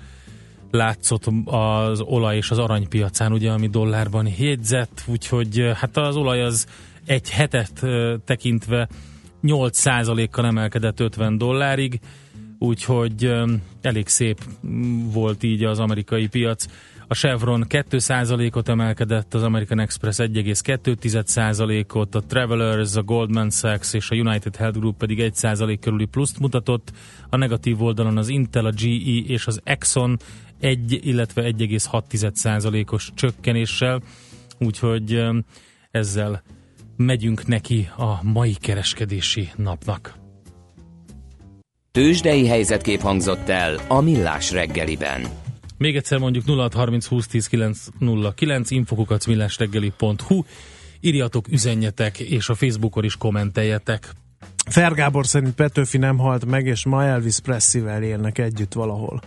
látszott 0.70 1.24
az 1.44 2.00
olaj 2.00 2.36
és 2.36 2.50
az 2.50 2.58
aranypiacán, 2.58 3.32
ugye, 3.32 3.50
ami 3.50 3.68
dollárban 3.68 4.28
jegyzett, 4.38 5.02
úgyhogy 5.06 5.60
eh, 5.60 5.76
hát 5.76 5.96
az 5.96 6.16
olaj 6.16 6.42
az 6.42 6.66
egy 7.06 7.30
hetet 7.30 7.82
eh, 7.82 8.14
tekintve 8.24 8.88
8%-kal 9.42 10.46
emelkedett 10.46 11.00
50 11.00 11.38
dollárig, 11.38 12.00
úgyhogy 12.58 13.24
eh, 13.24 13.42
elég 13.82 14.08
szép 14.08 14.38
mm, 14.66 15.10
volt 15.12 15.42
így 15.42 15.64
az 15.64 15.78
amerikai 15.78 16.26
piac. 16.26 16.66
A 17.10 17.14
Chevron 17.14 17.66
2%-ot 17.68 18.68
emelkedett, 18.68 19.34
az 19.34 19.42
American 19.42 19.78
Express 19.78 20.18
1,2%-ot, 20.18 22.14
a 22.14 22.20
Travelers, 22.20 22.94
a 22.94 23.02
Goldman 23.02 23.50
Sachs 23.50 23.92
és 23.92 24.10
a 24.10 24.14
United 24.14 24.56
Health 24.56 24.78
Group 24.78 24.96
pedig 24.96 25.32
1% 25.34 25.76
körüli 25.80 26.04
pluszt 26.04 26.38
mutatott. 26.38 26.92
A 27.28 27.36
negatív 27.36 27.82
oldalon 27.82 28.16
az 28.16 28.28
Intel, 28.28 28.64
a 28.66 28.70
GE 28.70 29.32
és 29.32 29.46
az 29.46 29.60
Exxon 29.64 30.18
1, 30.60 31.00
illetve 31.06 31.42
1,6%-os 31.42 33.10
csökkenéssel, 33.14 34.02
úgyhogy 34.58 35.24
ezzel 35.90 36.42
megyünk 36.96 37.46
neki 37.46 37.88
a 37.96 38.22
mai 38.22 38.54
kereskedési 38.54 39.50
napnak. 39.56 40.14
Tősdei 41.92 42.46
helyzetkép 42.46 43.00
hangzott 43.00 43.48
el 43.48 43.80
a 43.88 44.00
Millás 44.00 44.50
reggeliben. 44.52 45.39
Még 45.80 45.96
egyszer 45.96 46.18
mondjuk 46.18 46.44
0630 46.46 47.06
20 47.06 47.26
10 47.26 47.46
909 47.46 48.70
infokukat 48.70 49.26
millásreggeli.hu 49.26 50.44
írjatok, 51.00 51.48
üzenjetek, 51.48 52.18
és 52.18 52.48
a 52.48 52.54
Facebookon 52.54 53.04
is 53.04 53.16
kommenteljetek. 53.16 54.10
Fergábor 54.66 55.26
szerint 55.26 55.54
Petőfi 55.54 55.98
nem 55.98 56.18
halt 56.18 56.44
meg, 56.44 56.66
és 56.66 56.84
ma 56.84 57.04
Elvis 57.04 57.38
Presley-vel 57.38 58.02
élnek 58.02 58.38
együtt 58.38 58.72
valahol 58.72 59.20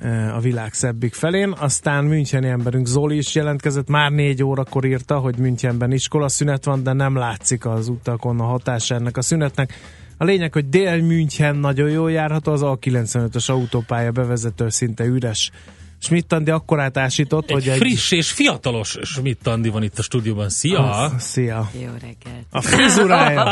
eh, 0.00 0.36
a 0.36 0.40
világ 0.40 0.72
szebbik 0.72 1.14
felén. 1.14 1.52
Aztán 1.58 2.04
Müncheni 2.04 2.48
emberünk 2.48 2.86
Zoli 2.86 3.16
is 3.16 3.34
jelentkezett, 3.34 3.88
már 3.88 4.10
négy 4.10 4.42
órakor 4.42 4.84
írta, 4.84 5.18
hogy 5.18 5.38
Münchenben 5.38 5.92
iskolaszünet 5.92 6.64
van, 6.64 6.82
de 6.82 6.92
nem 6.92 7.16
látszik 7.16 7.66
az 7.66 7.88
utakon 7.88 8.40
a 8.40 8.44
hatása 8.44 8.94
ennek 8.94 9.16
a 9.16 9.22
szünetnek. 9.22 9.74
A 10.20 10.24
lényeg, 10.24 10.52
hogy 10.52 10.68
Dél-München 10.68 11.56
nagyon 11.56 11.90
jól 11.90 12.10
járható, 12.10 12.52
az 12.52 12.60
A95-ös 12.64 13.46
autópálya 13.50 14.10
bevezető 14.10 14.68
szinte 14.68 15.04
üres. 15.04 15.50
Schmidt 15.98 16.32
Andi 16.32 16.50
akkor 16.50 16.80
átásított, 16.80 17.44
Egy 17.48 17.52
hogy 17.52 17.68
egy... 17.68 17.78
friss 17.78 18.10
és 18.10 18.30
fiatalos 18.30 18.98
Schmidt 19.02 19.46
Andi 19.46 19.68
van 19.68 19.82
itt 19.82 19.98
a 19.98 20.02
stúdióban. 20.02 20.48
Szia! 20.48 21.04
Ah, 21.04 21.18
szia! 21.18 21.70
Jó 21.72 21.88
reggelt. 22.00 22.46
A 22.50 22.60
frizurája! 22.60 23.42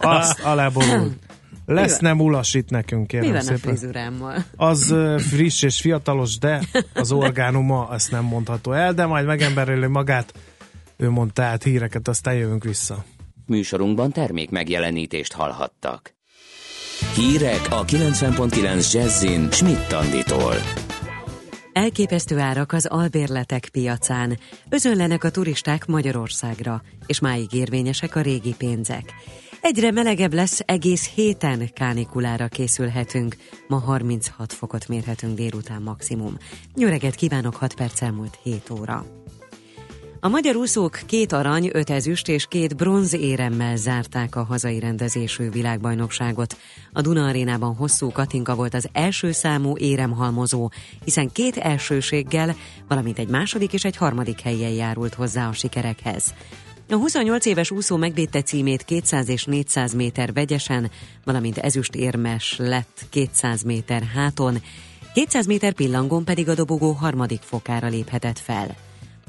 Azt 0.00 0.40
aláborult. 0.40 1.16
Lesz 1.66 2.00
Mi 2.00 2.06
nem 2.06 2.20
ulasít 2.20 2.70
nekünk, 2.70 3.00
Mi 3.00 3.06
kérem 3.06 3.26
van 3.28 3.36
a 3.36 3.40
szépen. 3.40 3.58
frizurámmal? 3.60 4.44
Az 4.56 4.94
friss 5.18 5.62
és 5.62 5.80
fiatalos, 5.80 6.38
de 6.38 6.60
az 6.94 7.12
orgánuma 7.12 7.88
azt 7.88 8.10
nem 8.10 8.24
mondható 8.24 8.72
el, 8.72 8.92
de 8.92 9.06
majd 9.06 9.26
megembereli 9.26 9.86
magát. 9.86 10.34
Ő 10.96 11.10
mondta 11.10 11.42
át 11.42 11.62
híreket, 11.62 12.08
aztán 12.08 12.34
jövünk 12.34 12.64
vissza. 12.64 13.04
Műsorunkban 13.46 14.12
termék 14.12 14.50
megjelenítést 14.50 15.32
hallhattak. 15.32 16.14
Hírek 17.14 17.66
a 17.70 17.84
90.9 17.84 18.92
Jazzin 18.92 19.50
Schmidt 19.50 19.92
Anditól. 19.92 20.54
Elképesztő 21.72 22.38
árak 22.38 22.72
az 22.72 22.86
albérletek 22.86 23.68
piacán. 23.72 24.38
Özönlenek 24.68 25.24
a 25.24 25.30
turisták 25.30 25.86
Magyarországra, 25.86 26.82
és 27.06 27.20
máig 27.20 27.52
érvényesek 27.52 28.16
a 28.16 28.20
régi 28.20 28.54
pénzek. 28.58 29.14
Egyre 29.60 29.90
melegebb 29.90 30.32
lesz, 30.32 30.60
egész 30.64 31.08
héten 31.14 31.72
kánikulára 31.72 32.48
készülhetünk. 32.48 33.36
Ma 33.68 33.78
36 33.78 34.52
fokot 34.52 34.88
mérhetünk 34.88 35.36
délután 35.36 35.82
maximum. 35.82 36.36
Nyöreget 36.74 37.14
kívánok, 37.14 37.54
6 37.54 37.74
perc 37.74 38.02
elmúlt 38.02 38.38
7 38.42 38.70
óra. 38.70 39.23
A 40.24 40.28
magyar 40.28 40.56
úszók 40.56 41.00
két 41.06 41.32
arany, 41.32 41.70
öt 41.72 41.90
ezüst 41.90 42.28
és 42.28 42.46
két 42.46 42.76
bronz 42.76 43.14
éremmel 43.14 43.76
zárták 43.76 44.36
a 44.36 44.44
hazai 44.44 44.78
rendezésű 44.78 45.50
világbajnokságot. 45.50 46.56
A 46.92 47.00
Duna 47.00 47.26
arénában 47.26 47.74
hosszú 47.74 48.10
Katinka 48.10 48.54
volt 48.54 48.74
az 48.74 48.88
első 48.92 49.32
számú 49.32 49.76
éremhalmozó, 49.76 50.70
hiszen 51.04 51.32
két 51.32 51.56
elsőséggel, 51.56 52.54
valamint 52.88 53.18
egy 53.18 53.28
második 53.28 53.72
és 53.72 53.84
egy 53.84 53.96
harmadik 53.96 54.40
helyen 54.40 54.70
járult 54.70 55.14
hozzá 55.14 55.48
a 55.48 55.52
sikerekhez. 55.52 56.34
A 56.88 56.94
28 56.94 57.46
éves 57.46 57.70
úszó 57.70 57.96
megvédte 57.96 58.42
címét 58.42 58.82
200 58.82 59.28
és 59.28 59.44
400 59.44 59.94
méter 59.94 60.32
vegyesen, 60.32 60.90
valamint 61.24 61.58
ezüst 61.58 61.94
érmes 61.94 62.56
lett 62.58 63.06
200 63.10 63.62
méter 63.62 64.02
háton, 64.02 64.62
200 65.14 65.46
méter 65.46 65.72
pillangón 65.72 66.24
pedig 66.24 66.48
a 66.48 66.54
dobogó 66.54 66.90
harmadik 66.90 67.40
fokára 67.42 67.88
léphetett 67.88 68.38
fel. 68.38 68.76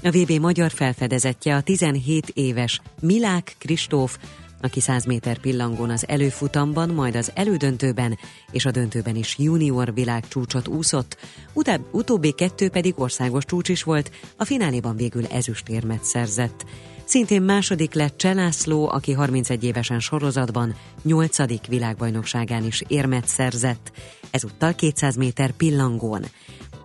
A 0.04 0.10
VB 0.10 0.32
magyar 0.32 0.72
felfedezetje 0.72 1.56
a 1.56 1.62
17 1.62 2.32
éves 2.34 2.82
Milák 3.02 3.56
Kristóf, 3.60 4.18
aki 4.62 4.80
100 4.80 5.06
méter 5.06 5.38
pillangón 5.38 5.90
az 5.90 6.08
előfutamban, 6.08 6.90
majd 6.90 7.16
az 7.16 7.32
elődöntőben 7.36 8.18
és 8.52 8.66
a 8.66 8.72
döntőben 8.72 9.16
is 9.16 9.38
junior 9.38 9.94
világcsúcsot 9.94 10.68
úszott, 10.68 11.18
utább, 11.54 11.82
utóbbi 11.92 12.32
kettő 12.32 12.70
pedig 12.70 13.00
országos 13.00 13.46
csúcs 13.46 13.70
is 13.70 13.84
volt, 13.84 14.12
a 14.38 14.46
fináléban 14.46 14.96
végül 14.96 15.26
ezüstérmet 15.26 16.04
szerzett. 16.04 16.66
Szintén 17.06 17.42
második 17.42 17.94
lett 17.94 18.18
Cselászló, 18.18 18.90
aki 18.90 19.12
31 19.12 19.64
évesen 19.64 20.00
sorozatban 20.00 20.76
8. 21.04 21.68
világbajnokságán 21.68 22.64
is 22.64 22.84
érmet 22.88 23.28
szerzett, 23.28 23.92
ezúttal 24.32 24.74
200 24.74 25.16
méter 25.16 25.52
pillangón. 25.52 26.26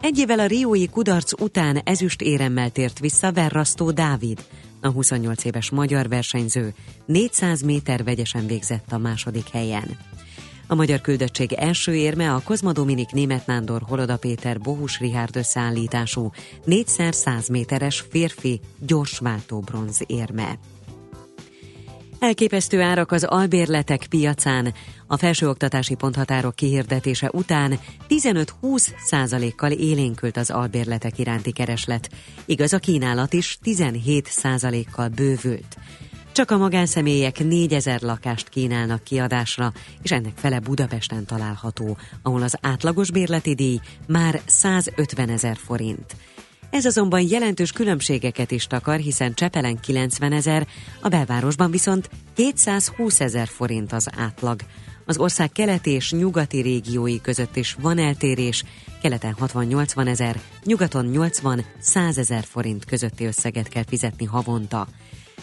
Egy 0.03 0.19
évvel 0.19 0.39
a 0.39 0.47
riói 0.47 0.89
kudarc 0.89 1.41
után 1.41 1.77
ezüst 1.77 2.23
éremmel 2.23 2.71
tért 2.71 2.99
vissza 2.99 3.33
Verrasztó 3.33 3.91
Dávid, 3.91 4.45
a 4.81 4.89
28 4.89 5.45
éves 5.45 5.71
magyar 5.71 6.09
versenyző 6.09 6.75
400 7.05 7.63
méter 7.63 8.05
vegyesen 8.05 8.47
végzett 8.47 8.93
a 8.93 8.99
második 8.99 9.49
helyen. 9.49 9.99
A 10.67 10.75
magyar 10.75 11.01
küldöttség 11.01 11.53
első 11.53 11.95
érme 11.95 12.35
a 12.35 12.43
Kozma 12.45 12.73
Dominik 12.73 13.11
Német 13.11 13.47
Nándor 13.47 13.83
Holoda 13.89 14.17
Péter 14.17 14.61
Bohus 14.61 14.99
Rihárd 14.99 15.37
összeállítású 15.37 16.33
4x100 16.67 17.51
méteres 17.51 18.05
férfi 18.11 18.61
gyorsváltó 18.79 19.61
bronz 19.61 20.03
érme. 20.07 20.59
Elképesztő 22.21 22.81
árak 22.81 23.13
az 23.13 23.25
albérletek 23.25 24.07
piacán. 24.11 24.75
A 25.07 25.17
felsőoktatási 25.17 25.95
ponthatárok 25.95 26.55
kihirdetése 26.55 27.31
után 27.33 27.79
15-20 28.09 28.87
százalékkal 29.05 29.71
élénkült 29.71 30.37
az 30.37 30.51
albérletek 30.51 31.19
iránti 31.19 31.53
kereslet. 31.53 32.11
Igaz, 32.45 32.73
a 32.73 32.79
kínálat 32.79 33.33
is 33.33 33.59
17 33.63 34.27
százalékkal 34.27 35.09
bővült. 35.09 35.77
Csak 36.33 36.51
a 36.51 36.57
magánszemélyek 36.57 37.45
4000 37.45 38.01
lakást 38.03 38.49
kínálnak 38.49 39.05
kiadásra, 39.05 39.73
és 40.03 40.11
ennek 40.11 40.37
fele 40.37 40.59
Budapesten 40.59 41.25
található, 41.25 41.97
ahol 42.23 42.43
az 42.43 42.57
átlagos 42.61 43.11
bérleti 43.11 43.55
díj 43.55 43.81
már 44.07 44.41
150 44.47 45.29
ezer 45.29 45.57
forint. 45.57 46.17
Ez 46.71 46.85
azonban 46.85 47.21
jelentős 47.21 47.73
különbségeket 47.73 48.51
is 48.51 48.67
takar, 48.67 48.99
hiszen 48.99 49.35
Csepelen 49.35 49.81
90 49.81 50.33
ezer, 50.33 50.67
a 51.01 51.09
belvárosban 51.09 51.71
viszont 51.71 52.11
220 52.35 53.21
ezer 53.21 53.49
forint 53.49 53.93
az 53.93 54.09
átlag. 54.17 54.61
Az 55.07 55.19
ország 55.19 55.53
keleti 55.53 55.91
és 55.91 56.13
nyugati 56.13 56.61
régiói 56.61 57.21
között 57.21 57.57
is 57.57 57.77
van 57.81 57.99
eltérés, 57.99 58.65
keleten 59.03 59.37
60-80 59.41 60.09
ezer, 60.09 60.41
nyugaton 60.65 61.11
80-100 61.13 62.19
ezer 62.19 62.45
forint 62.45 62.85
közötti 62.85 63.25
összeget 63.25 63.69
kell 63.69 63.85
fizetni 63.87 64.25
havonta. 64.25 64.89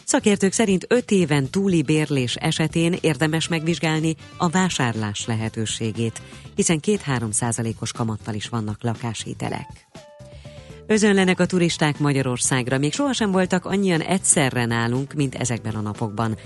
Szakértők 0.04 0.52
szerint 0.52 0.86
5 0.88 1.12
éven 1.12 1.50
túli 1.50 1.82
bérlés 1.82 2.36
esetén 2.36 2.98
érdemes 3.02 3.48
megvizsgálni 3.48 4.16
a 4.38 4.48
vásárlás 4.50 5.26
lehetőségét, 5.26 6.22
hiszen 6.56 6.80
2-3 6.82 7.32
százalékos 7.32 7.92
kamattal 7.92 8.34
is 8.34 8.48
vannak 8.48 8.84
lakáshitelek. 8.84 9.88
Özönlenek 10.90 11.40
a 11.40 11.46
turisták 11.46 12.00
Magyarországra, 12.00 12.78
még 12.78 12.94
sohasem 12.94 13.32
voltak 13.32 13.66
annyian 13.66 14.02
egyszerre 14.02 14.66
nálunk, 14.66 15.14
mint 15.14 15.36
ezekben 15.36 15.76
a 15.76 15.82
napokban. 15.82 16.38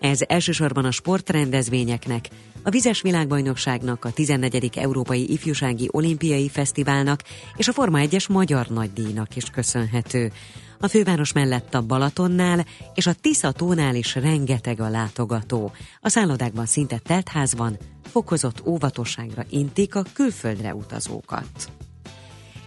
Ez 0.00 0.20
elsősorban 0.26 0.84
a 0.84 0.90
sportrendezvényeknek, 0.90 2.28
a 2.62 2.70
Vizes 2.70 3.00
Világbajnokságnak, 3.00 4.04
a 4.04 4.10
14. 4.10 4.70
Európai 4.78 5.32
Ifjúsági 5.32 5.88
Olimpiai 5.90 6.48
Fesztiválnak 6.48 7.22
és 7.56 7.68
a 7.68 7.72
Forma 7.72 7.98
1-es 8.02 8.30
Magyar 8.30 8.66
Nagydíjnak 8.66 9.36
is 9.36 9.44
köszönhető. 9.44 10.32
A 10.80 10.88
főváros 10.88 11.32
mellett 11.32 11.74
a 11.74 11.82
Balatonnál 11.82 12.66
és 12.94 13.06
a 13.06 13.14
Tisza-tónál 13.20 13.94
is 13.94 14.14
rengeteg 14.14 14.80
a 14.80 14.88
látogató. 14.88 15.72
A 16.00 16.08
szállodákban 16.08 16.66
szinte 16.66 16.98
teltházban 16.98 17.76
fokozott 18.10 18.62
óvatosságra 18.66 19.44
intik 19.50 19.94
a 19.94 20.04
külföldre 20.14 20.74
utazókat. 20.74 21.70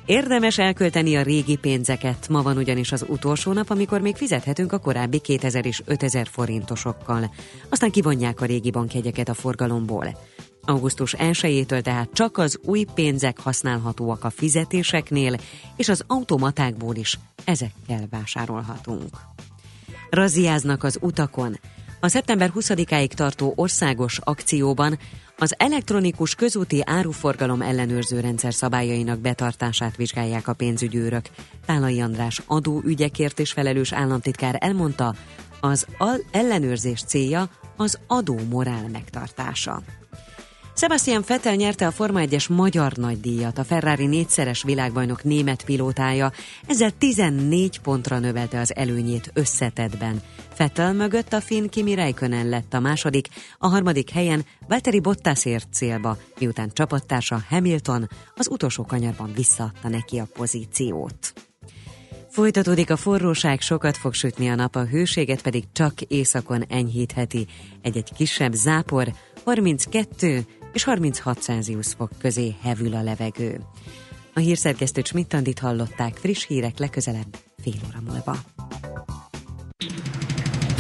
Érdemes 0.06 0.58
elkölteni 0.58 1.16
a 1.16 1.22
régi 1.22 1.56
pénzeket, 1.56 2.28
ma 2.30 2.42
van 2.42 2.58
ugyanis 2.58 2.92
az 2.92 3.06
utolsó 3.08 3.52
nap, 3.52 3.70
amikor 3.70 4.02
még 4.02 4.16
fizethetünk 4.16 4.72
a 4.72 4.80
korábbi 4.80 5.20
2000 5.20 5.66
és 5.66 5.82
5000 5.86 6.28
forintosokkal. 6.28 7.34
Aztán 7.70 7.92
kivonják 7.92 8.42
a 8.42 8.46
régi 8.46 8.72
bankjegyeket 8.72 9.30
a 9.30 9.34
forgalomból. 9.34 10.18
Augusztus 10.62 11.16
1-től 11.18 11.82
tehát 11.82 12.10
csak 12.14 12.38
az 12.38 12.60
új 12.66 12.86
pénzek 12.94 13.40
használhatóak 13.40 14.24
a 14.24 14.30
fizetéseknél, 14.30 15.36
és 15.76 15.90
az 15.90 16.04
automatákból 16.08 16.96
is 16.96 17.20
ezekkel 17.46 18.08
vásárolhatunk. 18.10 19.18
Razziáznak 20.10 20.84
az 20.84 20.98
utakon. 21.02 21.60
A 22.04 22.08
szeptember 22.08 22.52
20-áig 22.56 23.08
tartó 23.14 23.54
országos 23.56 24.20
akcióban 24.24 25.00
az 25.38 25.56
elektronikus 25.58 26.36
közúti 26.36 26.82
áruforgalom 26.86 27.62
ellenőrző 27.62 28.20
rendszer 28.20 28.54
szabályainak 28.54 29.20
betartását 29.20 29.96
vizsgálják 29.96 30.48
a 30.48 30.54
pénzügyőrök. 30.54 31.26
Tálai 31.66 32.02
András 32.02 32.42
adóügyekért 32.48 33.40
és 33.40 33.52
felelős 33.52 33.94
államtitkár 33.94 34.56
elmondta, 34.60 35.16
az 35.60 35.86
ellenőrzés 36.32 37.04
célja 37.04 37.50
az 37.78 38.00
adó 38.08 38.40
morál 38.50 38.88
megtartása. 38.92 39.82
Sebastian 40.82 41.24
Vettel 41.28 41.56
nyerte 41.56 41.88
a 41.88 41.92
Forma 41.92 42.20
1-es 42.24 42.50
magyar 42.50 42.92
nagydíjat, 42.92 43.58
a 43.58 43.64
Ferrari 43.64 44.06
négyszeres 44.06 44.64
világbajnok 44.64 45.24
német 45.24 45.64
pilótája, 45.64 46.32
ezzel 46.68 46.92
14 46.98 47.80
pontra 47.80 48.20
növelte 48.20 48.60
az 48.60 48.76
előnyét 48.76 49.32
összetetben. 49.34 50.22
Vettel 50.58 50.94
mögött 50.94 51.34
a 51.34 51.42
finn 51.42 51.70
Kimi 51.70 51.94
Räikkönen 51.94 52.50
lett 52.50 52.74
a 52.74 52.80
második, 52.80 53.28
a 53.58 53.68
harmadik 53.68 54.10
helyen 54.10 54.46
Valtteri 54.68 55.00
Bottas 55.00 55.46
ért 55.46 55.74
célba, 55.74 56.18
miután 56.40 56.70
csapattársa 56.74 57.42
Hamilton 57.50 58.10
az 58.36 58.50
utolsó 58.50 58.86
kanyarban 58.86 59.34
visszaadta 59.36 59.90
neki 59.90 60.18
a 60.18 60.28
pozíciót. 60.34 61.34
Folytatódik 62.30 62.90
a 62.90 62.98
forróság, 62.98 63.62
sokat 63.62 63.98
fog 63.98 64.14
sütni 64.14 64.50
a 64.50 64.56
nap, 64.56 64.76
a 64.76 64.86
hőséget 64.86 65.42
pedig 65.42 65.64
csak 65.72 66.02
északon 66.02 66.64
enyhítheti. 66.70 67.48
Egy-egy 67.82 68.14
kisebb 68.14 68.54
zápor, 68.54 69.14
32 69.44 70.46
és 70.74 70.84
36 70.84 71.42
Celsius 71.42 71.94
fok 71.94 72.10
közé 72.20 72.56
hevül 72.64 72.96
a 72.96 73.02
levegő. 73.02 73.60
A 74.34 74.40
hírszerkesztő 74.40 75.02
Csmittandit 75.02 75.60
hallották 75.60 76.14
friss 76.14 76.46
hírek 76.48 76.78
legközelebb 76.78 77.36
fél 77.62 77.74
óra 77.88 78.12
múlva. 78.12 78.36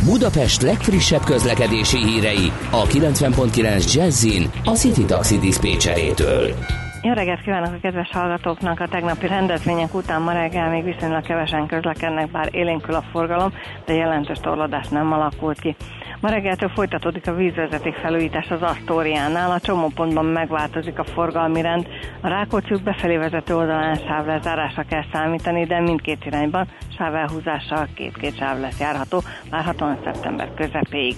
Budapest 0.05 0.61
legfrissebb 0.61 1.23
közlekedési 1.23 1.97
hírei 1.97 2.51
a 2.71 2.83
90.9 2.83 3.93
Jazzin 3.93 4.49
a 4.63 4.71
City 4.71 5.05
Taxi 5.05 5.37
Dispécsejétől. 5.37 6.55
Jó 7.01 7.13
reggelt 7.13 7.41
kívánok 7.41 7.73
a 7.73 7.79
kedves 7.81 8.09
hallgatóknak! 8.11 8.79
A 8.79 8.87
tegnapi 8.87 9.27
rendezvények 9.27 9.93
után 9.93 10.21
ma 10.21 10.31
reggel 10.31 10.69
még 10.69 10.83
viszonylag 10.83 11.23
kevesen 11.23 11.67
közlekednek, 11.67 12.31
bár 12.31 12.49
élénkül 12.51 12.95
a 12.95 13.03
forgalom, 13.11 13.53
de 13.85 13.93
jelentős 13.93 14.37
torlódás 14.37 14.87
nem 14.87 15.11
alakult 15.11 15.59
ki. 15.59 15.75
Ma 16.21 16.29
reggeltől 16.29 16.69
folytatódik 16.69 17.27
a 17.27 17.33
vízvezeték 17.33 17.93
felújítás 17.93 18.49
az 18.49 18.61
Asztóriánál, 18.61 19.51
a 19.51 19.59
csomópontban 19.59 20.25
megváltozik 20.25 20.99
a 20.99 21.03
forgalmi 21.03 21.61
rend. 21.61 21.87
A 22.21 22.27
Rákóczi 22.27 22.73
befelé 22.83 23.17
vezető 23.17 23.55
oldalán 23.55 23.95
sávlezárásra 23.95 24.83
kell 24.83 25.03
számítani, 25.11 25.65
de 25.65 25.79
mindkét 25.79 26.25
irányban 26.25 26.67
sávelhúzással 26.97 27.87
két-két 27.95 28.37
sáv 28.37 28.59
lesz 28.59 28.79
járható, 28.79 29.21
várhatóan 29.49 29.97
szeptember 30.03 30.53
közepéig. 30.53 31.15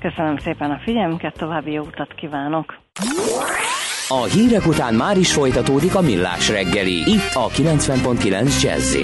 Köszönöm 0.00 0.36
szépen 0.38 0.70
a 0.70 0.80
figyelmüket, 0.84 1.38
további 1.38 1.72
jó 1.72 1.82
utat 1.82 2.14
kívánok! 2.14 2.74
A 4.08 4.22
hírek 4.22 4.66
után 4.66 4.94
már 4.94 5.16
is 5.16 5.32
folytatódik 5.32 5.94
a 5.94 6.00
millás 6.00 6.48
reggeli, 6.48 7.10
itt 7.10 7.34
a 7.34 7.48
90.9 7.48 8.62
jazz 8.62 8.96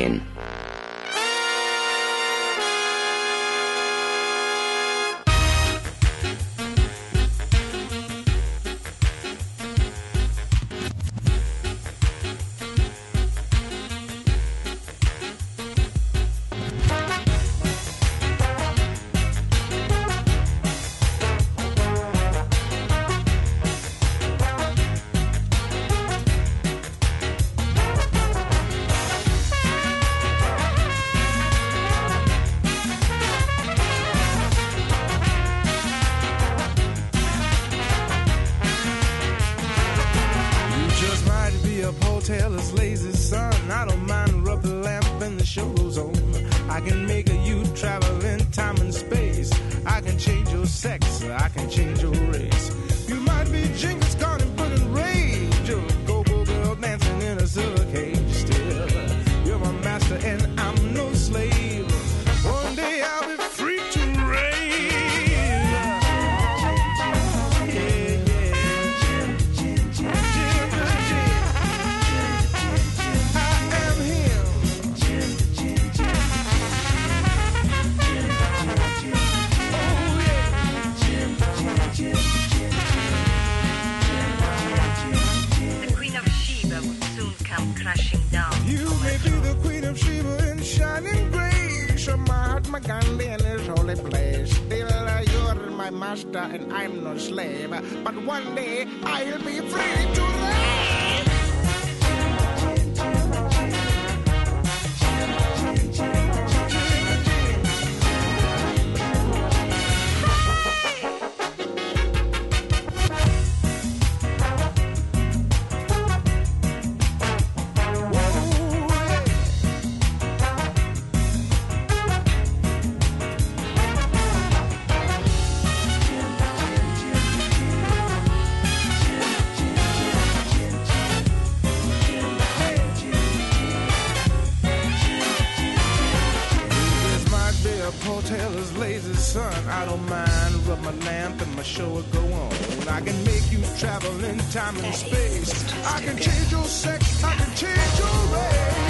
don't 139.91 140.09
mind 140.09 140.55
rub 140.69 140.81
my 140.83 140.93
lamp 141.05 141.41
and 141.43 141.57
my 141.57 141.63
show 141.63 141.89
will 141.89 142.03
go 142.13 142.21
on. 142.21 142.53
I 142.89 143.01
can 143.01 143.25
make 143.25 143.51
you 143.51 143.61
travel 143.79 144.25
in 144.25 144.39
time 144.51 144.77
and 144.79 144.95
space. 144.95 145.51
I 145.85 146.01
can 146.01 146.17
change 146.17 146.53
your 146.53 146.65
sex. 146.65 147.25
I 147.25 147.35
can 147.35 147.51
change 147.57 147.99
your 147.99 148.17
race. 148.35 148.90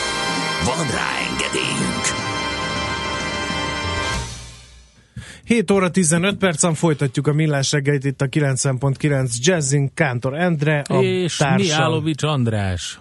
Van 0.65 0.87
rá 0.87 1.09
engedélyünk! 1.29 2.05
7 5.45 5.71
óra 5.71 5.91
15 5.91 6.37
percen 6.37 6.73
folytatjuk 6.73 7.27
a 7.27 7.33
millás 7.33 7.71
reggelit 7.71 8.05
itt 8.05 8.21
a 8.21 8.25
90.9 8.25 9.35
Jazzin 9.37 9.93
Kántor 9.93 10.37
Endre, 10.37 10.79
a 10.79 11.01
És 11.01 11.37
társam. 11.37 11.77
Miálovics 11.77 12.23
András. 12.23 12.99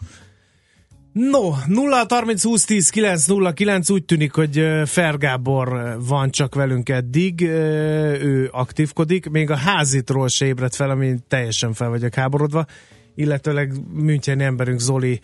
No, 1.13 1.51
0 1.67 2.07
30 2.09 2.43
20 2.43 2.65
10 2.65 2.91
9 2.91 3.27
0 3.27 3.53
9 3.53 3.91
úgy 3.91 4.05
tűnik, 4.05 4.33
hogy 4.33 4.67
Fergábor 4.85 5.97
van 6.09 6.31
csak 6.31 6.55
velünk 6.55 6.89
eddig, 6.89 7.43
ő 7.43 8.49
aktívkodik, 8.53 9.31
még 9.31 9.51
a 9.51 9.57
házitról 9.57 10.29
se 10.29 10.47
ébredt 10.47 10.75
fel, 10.75 10.91
ami 10.91 11.15
teljesen 11.29 11.73
fel 11.73 11.89
vagyok 11.89 12.15
háborodva, 12.15 12.67
illetőleg 13.21 13.73
Müncheni 13.93 14.45
emberünk 14.45 14.79
Zoli 14.79 15.21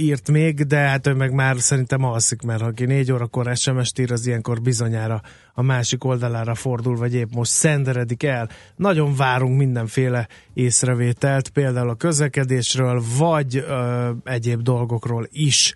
írt 0.00 0.30
még, 0.30 0.62
de 0.62 0.76
hát 0.76 1.06
ő 1.06 1.14
meg 1.14 1.32
már 1.32 1.58
szerintem 1.58 2.04
alszik, 2.04 2.42
mert 2.42 2.62
aki 2.62 2.84
négy 2.84 3.12
órakor 3.12 3.56
SMS-t 3.56 3.98
ír, 3.98 4.12
az 4.12 4.26
ilyenkor 4.26 4.60
bizonyára 4.60 5.22
a 5.54 5.62
másik 5.62 6.04
oldalára 6.04 6.54
fordul, 6.54 6.96
vagy 6.96 7.14
épp 7.14 7.32
most 7.34 7.50
szenderedik 7.50 8.22
el. 8.22 8.48
Nagyon 8.76 9.16
várunk 9.16 9.58
mindenféle 9.58 10.28
észrevételt, 10.54 11.48
például 11.48 11.88
a 11.88 11.94
közlekedésről, 11.94 13.02
vagy 13.18 13.56
ö, 13.56 14.10
egyéb 14.24 14.62
dolgokról 14.62 15.28
is. 15.32 15.74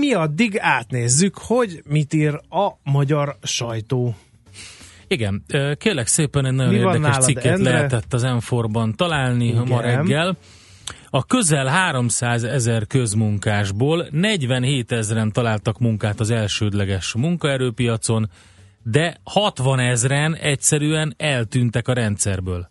Mi 0.00 0.12
addig 0.12 0.58
átnézzük, 0.58 1.38
hogy 1.38 1.82
mit 1.88 2.14
ír 2.14 2.40
a 2.48 2.70
magyar 2.82 3.36
sajtó. 3.42 4.14
Igen, 5.08 5.44
kérlek 5.78 6.06
szépen 6.06 6.44
egy 6.46 6.52
nagyon 6.52 6.72
Mi 6.72 6.78
érdekes 6.78 7.24
cikket 7.24 7.44
Endre? 7.44 7.72
lehetett 7.72 8.12
az 8.12 8.22
M4-ban 8.26 8.94
találni 8.94 9.46
Igen. 9.46 9.66
ma 9.68 9.80
reggel. 9.80 10.36
A 11.16 11.24
közel 11.24 11.66
300 11.66 12.44
ezer 12.44 12.86
közmunkásból 12.86 14.06
47 14.10 14.92
ezeren 14.92 15.32
találtak 15.32 15.78
munkát 15.78 16.20
az 16.20 16.30
elsődleges 16.30 17.14
munkaerőpiacon, 17.14 18.30
de 18.82 19.16
60 19.24 19.78
ezeren 19.78 20.34
egyszerűen 20.34 21.14
eltűntek 21.16 21.88
a 21.88 21.92
rendszerből. 21.92 22.70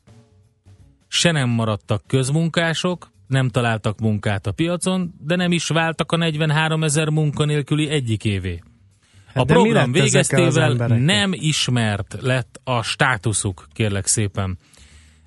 Se 1.08 1.32
nem 1.32 1.50
maradtak 1.50 2.04
közmunkások, 2.08 3.12
nem 3.28 3.50
találtak 3.50 4.00
munkát 4.00 4.48
a 4.48 4.52
piacon, 4.52 5.14
de 5.20 5.36
nem 5.36 5.52
is 5.52 5.68
váltak 5.68 6.12
a 6.12 6.18
43 6.18 6.84
ezer 6.84 7.10
munkanélküli 7.10 7.90
egyik 7.90 8.26
évé. 8.26 8.62
A 8.64 9.32
Hát 9.34 9.46
de 9.46 9.54
mi 9.54 9.62
program 9.62 9.92
végeztével 9.92 10.74
nem 10.88 11.32
ismert 11.34 12.18
lett 12.22 12.60
a 12.64 12.82
státuszuk, 12.82 13.68
kérlek 13.74 14.06
szépen. 14.06 14.58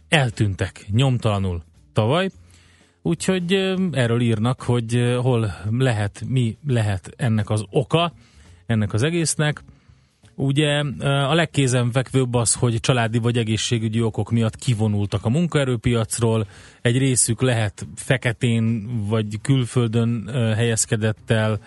Eltűntek 0.08 0.86
nyomtalanul 0.90 1.62
tavaly, 1.92 2.30
úgyhogy 3.02 3.52
erről 3.92 4.20
írnak, 4.20 4.62
hogy 4.62 5.16
hol 5.22 5.54
lehet, 5.70 6.22
mi 6.26 6.56
lehet 6.66 7.10
ennek 7.16 7.50
az 7.50 7.64
oka, 7.70 8.12
ennek 8.66 8.92
az 8.92 9.02
egésznek. 9.02 9.62
Ugye 10.34 10.78
a 11.02 11.34
legkézenfekvőbb 11.34 12.34
az, 12.34 12.54
hogy 12.54 12.80
családi 12.80 13.18
vagy 13.18 13.38
egészségügyi 13.38 14.02
okok 14.02 14.30
miatt 14.30 14.56
kivonultak 14.56 15.24
a 15.24 15.28
munkaerőpiacról, 15.28 16.46
egy 16.82 16.98
részük 16.98 17.42
lehet 17.42 17.86
feketén 17.94 18.88
vagy 19.06 19.40
külföldön 19.42 20.30
helyezkedett 20.54 21.30
el, 21.30 21.60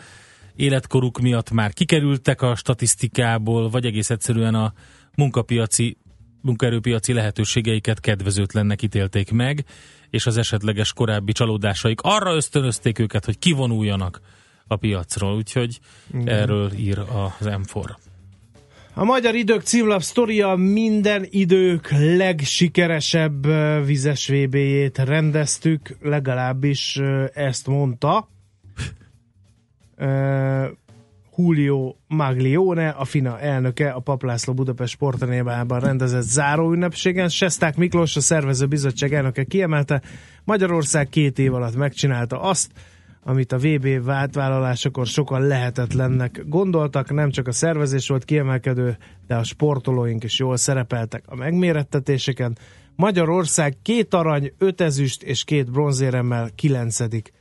életkoruk 0.55 1.19
miatt 1.19 1.51
már 1.51 1.73
kikerültek 1.73 2.41
a 2.41 2.55
statisztikából, 2.55 3.69
vagy 3.69 3.85
egész 3.85 4.09
egyszerűen 4.09 4.55
a 4.55 4.73
munkapiaci, 5.15 5.97
munkaerőpiaci 6.41 7.13
lehetőségeiket 7.13 7.99
kedvezőtlennek 7.99 8.81
ítélték 8.81 9.31
meg, 9.31 9.65
és 10.12 10.26
az 10.26 10.38
esetleges 10.38 10.93
korábbi 10.93 11.32
csalódásaik 11.32 12.02
arra 12.02 12.36
ösztönözték 12.36 13.00
őket, 13.00 13.26
hogy 13.26 13.39
kivonuljanak 13.39 14.21
a 14.67 14.76
piacról, 14.76 15.36
úgyhogy 15.36 15.80
Igen. 16.13 16.28
erről 16.28 16.71
ír 16.74 17.00
az 17.00 17.34
M4. 17.41 17.95
A 18.93 19.04
Magyar 19.04 19.36
Idők 19.36 19.62
címlap 19.62 20.02
sztoria 20.02 20.56
minden 20.56 21.26
idők 21.30 21.89
legsikeresebb 21.91 23.45
vizes 23.86 24.28
VB-jét 24.28 24.97
rendeztük, 24.97 25.97
legalábbis 26.02 27.00
ezt 27.34 27.67
mondta. 27.67 28.30
Julio 31.41 31.95
Maglione, 32.08 32.89
a 32.89 33.06
FINA 33.06 33.39
elnöke, 33.39 33.89
a 33.89 33.99
Paplászló 33.99 34.54
Budapest 34.54 34.93
sportarénában 34.93 35.80
rendezett 35.80 36.23
záróünnepségen. 36.23 37.30
Sesták 37.30 37.75
Miklós, 37.75 38.15
a 38.15 38.21
szervező 38.21 38.65
bizottság 38.65 39.13
elnöke 39.13 39.43
kiemelte, 39.43 40.01
Magyarország 40.43 41.10
két 41.10 41.39
év 41.39 41.54
alatt 41.54 41.75
megcsinálta 41.75 42.41
azt, 42.41 42.71
amit 43.23 43.51
a 43.51 43.58
VB 43.58 44.04
váltvállalásakor 44.04 45.08
sokan 45.08 45.47
lehetetlennek 45.47 46.43
gondoltak, 46.47 47.13
nem 47.13 47.32
csak 47.32 47.47
a 47.47 47.51
szervezés 47.51 48.08
volt 48.08 48.25
kiemelkedő, 48.25 48.97
de 49.27 49.36
a 49.36 49.43
sportolóink 49.43 50.23
is 50.23 50.39
jól 50.39 50.58
szerepeltek 50.58 51.23
a 51.27 51.36
megmérettetéseken. 51.36 52.58
Magyarország 52.95 53.77
két 53.82 54.13
arany, 54.13 54.54
öt 54.58 54.82
ezüst 54.82 55.23
és 55.23 55.43
két 55.43 55.71
bronzéremmel 55.71 56.49
kilencedik 56.56 57.34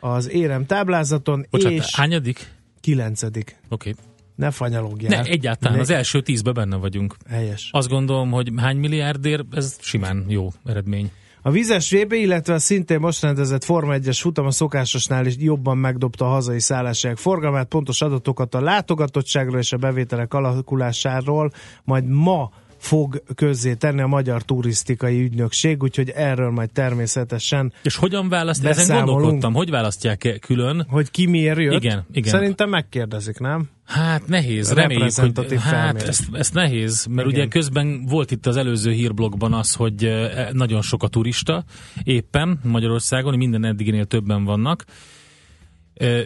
az 0.00 0.30
érem 0.30 0.66
táblázaton, 0.66 1.46
Bocsánat, 1.50 1.78
és 1.78 1.96
hányadik? 1.96 2.55
Kilencedik. 2.86 3.56
Oké. 3.68 3.94
Ne 4.34 4.50
fanyalogjál. 4.50 5.22
Ne, 5.22 5.28
egyáltalán 5.28 5.74
Ne- 5.74 5.80
az 5.80 5.90
első 5.90 6.20
tízbe 6.20 6.52
benne 6.52 6.76
vagyunk. 6.76 7.16
Helyes. 7.28 7.68
Azt 7.72 7.88
gondolom, 7.88 8.30
hogy 8.30 8.52
hány 8.56 8.76
milliárdért, 8.76 9.44
ez 9.50 9.76
simán 9.80 10.24
jó 10.28 10.48
eredmény. 10.64 11.10
A 11.42 11.50
vizes 11.50 11.90
VB, 11.90 12.12
illetve 12.12 12.54
a 12.54 12.58
szintén 12.58 13.00
most 13.00 13.22
rendezett 13.22 13.64
Forma 13.64 13.94
1-es 13.96 14.18
futam 14.20 14.46
a 14.46 14.50
szokásosnál 14.50 15.26
is 15.26 15.34
jobban 15.38 15.78
megdobta 15.78 16.24
a 16.24 16.28
hazai 16.28 16.60
szálláshelyek 16.60 17.16
forgalmát, 17.16 17.68
pontos 17.68 18.02
adatokat 18.02 18.54
a 18.54 18.60
látogatottságról 18.60 19.58
és 19.58 19.72
a 19.72 19.76
bevételek 19.76 20.34
alakulásáról 20.34 21.50
majd 21.84 22.06
ma 22.06 22.50
fog 22.78 23.22
közzé 23.34 23.74
tenni 23.74 24.00
a 24.00 24.06
Magyar 24.06 24.42
Turisztikai 24.42 25.22
Ügynökség, 25.22 25.82
úgyhogy 25.82 26.10
erről 26.10 26.50
majd 26.50 26.70
természetesen 26.70 27.72
És 27.82 27.96
hogyan 27.96 28.28
választ? 28.28 28.64
Ezen 28.64 29.04
gondolkodtam, 29.04 29.54
hogy 29.54 29.70
választják 29.70 30.38
külön? 30.40 30.86
hogy 30.88 31.10
ki 31.10 31.26
miért 31.26 31.58
jött. 31.58 31.82
Igen, 31.82 32.06
igen. 32.12 32.30
Szerintem 32.30 32.68
megkérdezik, 32.68 33.38
nem? 33.38 33.68
Hát 33.84 34.26
nehéz, 34.26 34.72
reméljük, 34.72 35.14
hogy 35.14 35.56
hát 35.58 36.02
ezt, 36.02 36.22
ezt 36.32 36.54
nehéz, 36.54 37.06
mert 37.10 37.28
Igen. 37.28 37.40
ugye 37.40 37.48
közben 37.48 38.04
volt 38.06 38.30
itt 38.30 38.46
az 38.46 38.56
előző 38.56 38.90
hírblogban 38.90 39.52
az, 39.52 39.74
hogy 39.74 40.04
eh, 40.04 40.48
nagyon 40.52 40.82
sok 40.82 41.02
a 41.02 41.08
turista 41.08 41.64
éppen 42.02 42.60
Magyarországon, 42.62 43.36
minden 43.36 43.64
eddiginél 43.64 44.04
többen 44.04 44.44
vannak. 44.44 44.84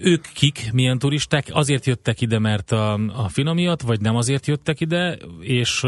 Ők 0.03 0.27
kik, 0.35 0.71
milyen 0.73 0.99
turisták? 0.99 1.49
Azért 1.51 1.87
jöttek 1.87 2.21
ide, 2.21 2.39
mert 2.39 2.73
a, 2.73 2.93
a 2.93 3.29
FINA 3.29 3.53
miatt, 3.53 3.81
vagy 3.81 4.01
nem 4.01 4.17
azért 4.17 4.47
jöttek 4.47 4.81
ide, 4.81 5.19
és 5.41 5.83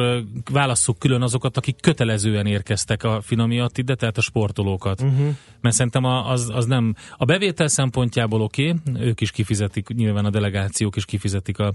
válasszuk 0.51 0.99
külön 0.99 1.23
azokat, 1.23 1.57
akik 1.57 1.77
kötelezően 1.81 2.47
érkeztek 2.47 3.03
a 3.03 3.21
FINA 3.21 3.47
miatt 3.47 3.79
ide, 3.79 3.95
tehát 3.95 4.19
a 4.19 4.21
sportolókat. 4.21 5.01
Uh-huh. 5.01 5.37
Mert 5.61 5.75
szerintem 5.75 6.05
az, 6.05 6.51
az 6.53 6.67
nem... 6.67 6.95
A 7.17 7.25
bevétel 7.25 7.69
szempontjából 7.69 8.41
oké, 8.41 8.69
okay, 8.69 9.03
ők 9.07 9.21
is 9.21 9.31
kifizetik, 9.31 9.89
nyilván 9.89 10.25
a 10.25 10.31
delegációk 10.31 10.97
is 10.97 11.05
kifizetik 11.05 11.59
a 11.59 11.75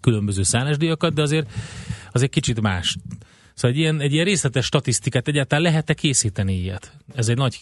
különböző 0.00 0.42
szállásdíjakat, 0.42 1.14
de 1.14 1.22
azért, 1.22 1.50
azért 2.12 2.30
kicsit 2.30 2.60
más. 2.60 2.96
Szóval 3.54 3.76
egy 3.76 3.82
ilyen, 3.82 4.00
egy 4.00 4.12
ilyen 4.12 4.24
részletes 4.24 4.64
statisztikát 4.64 5.28
egyáltalán 5.28 5.64
lehet-e 5.64 5.94
készíteni 5.94 6.54
ilyet? 6.54 6.96
Ez 7.14 7.28
egy 7.28 7.36
nagy 7.36 7.60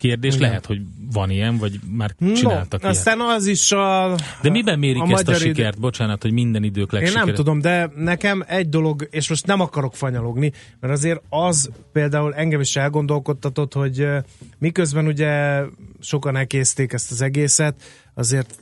kérdés, 0.00 0.34
Igen. 0.34 0.48
lehet, 0.48 0.66
hogy 0.66 0.80
van 1.12 1.30
ilyen, 1.30 1.56
vagy 1.56 1.78
már 1.96 2.14
csináltak 2.34 2.82
no, 2.82 2.88
ilyet. 2.88 2.96
aztán 2.96 3.20
az 3.20 3.46
is 3.46 3.72
a... 3.72 4.14
De 4.42 4.50
miben 4.50 4.78
mérik 4.78 5.02
a 5.02 5.04
ezt 5.04 5.12
a 5.12 5.14
magyar 5.14 5.34
idő- 5.34 5.54
sikert? 5.54 5.80
Bocsánat, 5.80 6.22
hogy 6.22 6.32
minden 6.32 6.62
idők 6.62 6.92
Én 6.92 6.98
legsikeres. 6.98 7.26
nem 7.26 7.34
tudom, 7.34 7.60
de 7.60 7.90
nekem 7.96 8.44
egy 8.46 8.68
dolog, 8.68 9.08
és 9.10 9.28
most 9.28 9.46
nem 9.46 9.60
akarok 9.60 9.94
fanyalogni, 9.94 10.52
mert 10.80 10.92
azért 10.92 11.22
az 11.28 11.70
például 11.92 12.34
engem 12.34 12.60
is 12.60 12.76
elgondolkodtatott, 12.76 13.72
hogy 13.72 14.06
miközben 14.58 15.06
ugye 15.06 15.62
sokan 16.00 16.36
elkészték 16.36 16.92
ezt 16.92 17.10
az 17.10 17.22
egészet, 17.22 17.82
azért 18.14 18.58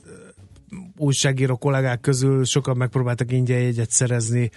újságíró 0.97 1.57
kollégák 1.57 2.01
közül 2.01 2.45
sokan 2.45 2.77
megpróbáltak 2.77 3.31
ingyen 3.31 3.59
jegyet 3.59 3.91
szerezni 3.91 4.49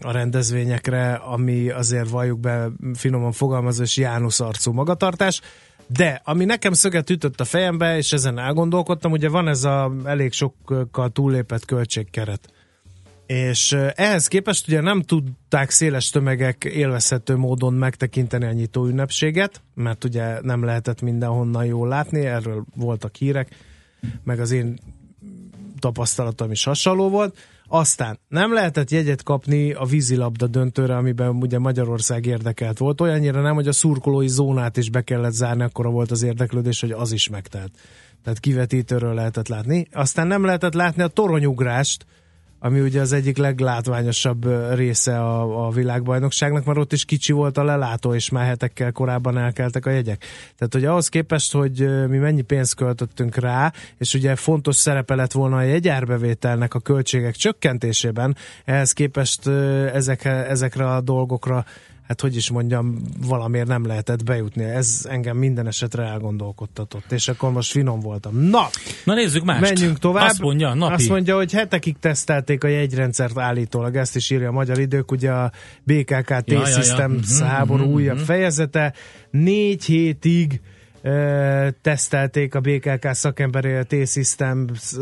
a 0.00 0.10
rendezvényekre, 0.10 1.12
ami 1.12 1.70
azért 1.70 2.08
valljuk 2.08 2.40
be 2.40 2.68
finoman 2.94 3.32
fogalmazva, 3.32 3.82
és 3.82 3.96
János 3.96 4.40
arcú 4.40 4.72
magatartás. 4.72 5.40
De 5.88 6.20
ami 6.24 6.44
nekem 6.44 6.72
szöget 6.72 7.10
ütött 7.10 7.40
a 7.40 7.44
fejembe, 7.44 7.96
és 7.96 8.12
ezen 8.12 8.38
elgondolkodtam, 8.38 9.12
ugye 9.12 9.28
van 9.28 9.48
ez 9.48 9.64
a 9.64 9.92
elég 10.04 10.32
sokkal 10.32 11.10
túllépett 11.10 11.64
költségkeret. 11.64 12.52
És 13.26 13.72
eh, 13.72 13.90
ehhez 13.94 14.26
képest 14.26 14.68
ugye 14.68 14.80
nem 14.80 15.02
tudták 15.02 15.70
széles 15.70 16.10
tömegek 16.10 16.64
élvezhető 16.64 17.36
módon 17.36 17.74
megtekinteni 17.74 18.44
a 18.44 18.52
nyitó 18.52 18.86
ünnepséget, 18.86 19.62
mert 19.74 20.04
ugye 20.04 20.40
nem 20.40 20.64
lehetett 20.64 21.00
mindenhonnan 21.00 21.64
jól 21.64 21.88
látni, 21.88 22.24
erről 22.24 22.64
voltak 22.74 23.16
hírek, 23.16 23.48
meg 24.24 24.40
az 24.40 24.50
én 24.50 24.78
tapasztalatom 25.78 26.50
is 26.50 26.64
hasonló 26.64 27.08
volt. 27.08 27.38
Aztán 27.70 28.18
nem 28.28 28.52
lehetett 28.52 28.90
jegyet 28.90 29.22
kapni 29.22 29.72
a 29.72 29.84
vízilabda 29.84 30.46
döntőre, 30.46 30.96
amiben 30.96 31.36
ugye 31.36 31.58
Magyarország 31.58 32.26
érdekelt 32.26 32.78
volt. 32.78 33.00
Olyannyira 33.00 33.40
nem, 33.40 33.54
hogy 33.54 33.68
a 33.68 33.72
szurkolói 33.72 34.28
zónát 34.28 34.76
is 34.76 34.90
be 34.90 35.02
kellett 35.02 35.32
zárni, 35.32 35.62
akkora 35.62 35.90
volt 35.90 36.10
az 36.10 36.22
érdeklődés, 36.22 36.80
hogy 36.80 36.90
az 36.90 37.12
is 37.12 37.28
megtelt. 37.28 37.70
Tehát 38.22 38.40
kivetítőről 38.40 39.14
lehetett 39.14 39.48
látni. 39.48 39.88
Aztán 39.92 40.26
nem 40.26 40.44
lehetett 40.44 40.74
látni 40.74 41.02
a 41.02 41.06
toronyugrást, 41.08 42.06
ami 42.58 42.80
ugye 42.80 43.00
az 43.00 43.12
egyik 43.12 43.36
leglátványosabb 43.36 44.74
része 44.74 45.20
a, 45.20 45.66
a 45.66 45.70
világbajnokságnak, 45.70 46.64
mert 46.64 46.78
ott 46.78 46.92
is 46.92 47.04
kicsi 47.04 47.32
volt 47.32 47.58
a 47.58 47.64
lelátó, 47.64 48.14
és 48.14 48.30
már 48.30 48.46
hetekkel 48.46 48.92
korábban 48.92 49.38
elkeltek 49.38 49.86
a 49.86 49.90
jegyek. 49.90 50.24
Tehát, 50.56 50.72
hogy 50.72 50.84
ahhoz 50.84 51.08
képest, 51.08 51.52
hogy 51.52 52.06
mi 52.08 52.16
mennyi 52.16 52.42
pénzt 52.42 52.74
költöttünk 52.74 53.36
rá, 53.36 53.72
és 53.98 54.14
ugye 54.14 54.36
fontos 54.36 54.76
szerepe 54.76 55.14
lett 55.14 55.32
volna 55.32 55.56
a 55.56 55.62
jegyárbevételnek 55.62 56.74
a 56.74 56.80
költségek 56.80 57.34
csökkentésében, 57.34 58.36
ehhez 58.64 58.92
képest 58.92 59.46
ezek, 59.92 60.24
ezekre 60.24 60.86
a 60.94 61.00
dolgokra 61.00 61.64
hát 62.08 62.20
hogy 62.20 62.36
is 62.36 62.50
mondjam, 62.50 63.02
valamiért 63.26 63.66
nem 63.66 63.86
lehetett 63.86 64.24
bejutni. 64.24 64.64
Ez 64.64 65.06
engem 65.08 65.36
minden 65.36 65.66
esetre 65.66 66.02
elgondolkodtatott, 66.02 67.12
és 67.12 67.28
akkor 67.28 67.52
most 67.52 67.70
finom 67.70 68.00
voltam. 68.00 68.36
Na, 68.36 68.68
Na 69.04 69.14
nézzük 69.14 69.44
mást. 69.44 69.60
menjünk 69.60 69.98
tovább. 69.98 70.28
Azt 70.28 70.40
mondja, 70.40 70.74
napi. 70.74 70.92
Azt 70.92 71.08
mondja, 71.08 71.36
hogy 71.36 71.52
hetekig 71.52 71.96
tesztelték 72.00 72.64
a 72.64 72.68
jegyrendszert 72.68 73.38
állítólag, 73.38 73.96
ezt 73.96 74.16
is 74.16 74.30
írja 74.30 74.48
a 74.48 74.52
Magyar 74.52 74.78
Idők, 74.78 75.10
ugye 75.10 75.30
a 75.30 75.52
BKK 75.84 76.28
Ja, 76.30 76.42
ja, 76.44 76.58
ja. 76.58 76.62
T-Systems 76.62 77.38
Mhm, 77.38 77.48
háború 77.48 77.84
mhm, 77.84 77.92
újabb 77.92 78.16
mhm. 78.16 78.24
fejezete. 78.24 78.94
Négy 79.30 79.84
hétig 79.84 80.60
ö, 81.02 81.68
tesztelték 81.82 82.54
a 82.54 82.60
BKK 82.60 83.08
szakemberi 83.12 83.72
a 83.72 83.82
T-Systems 83.84 84.92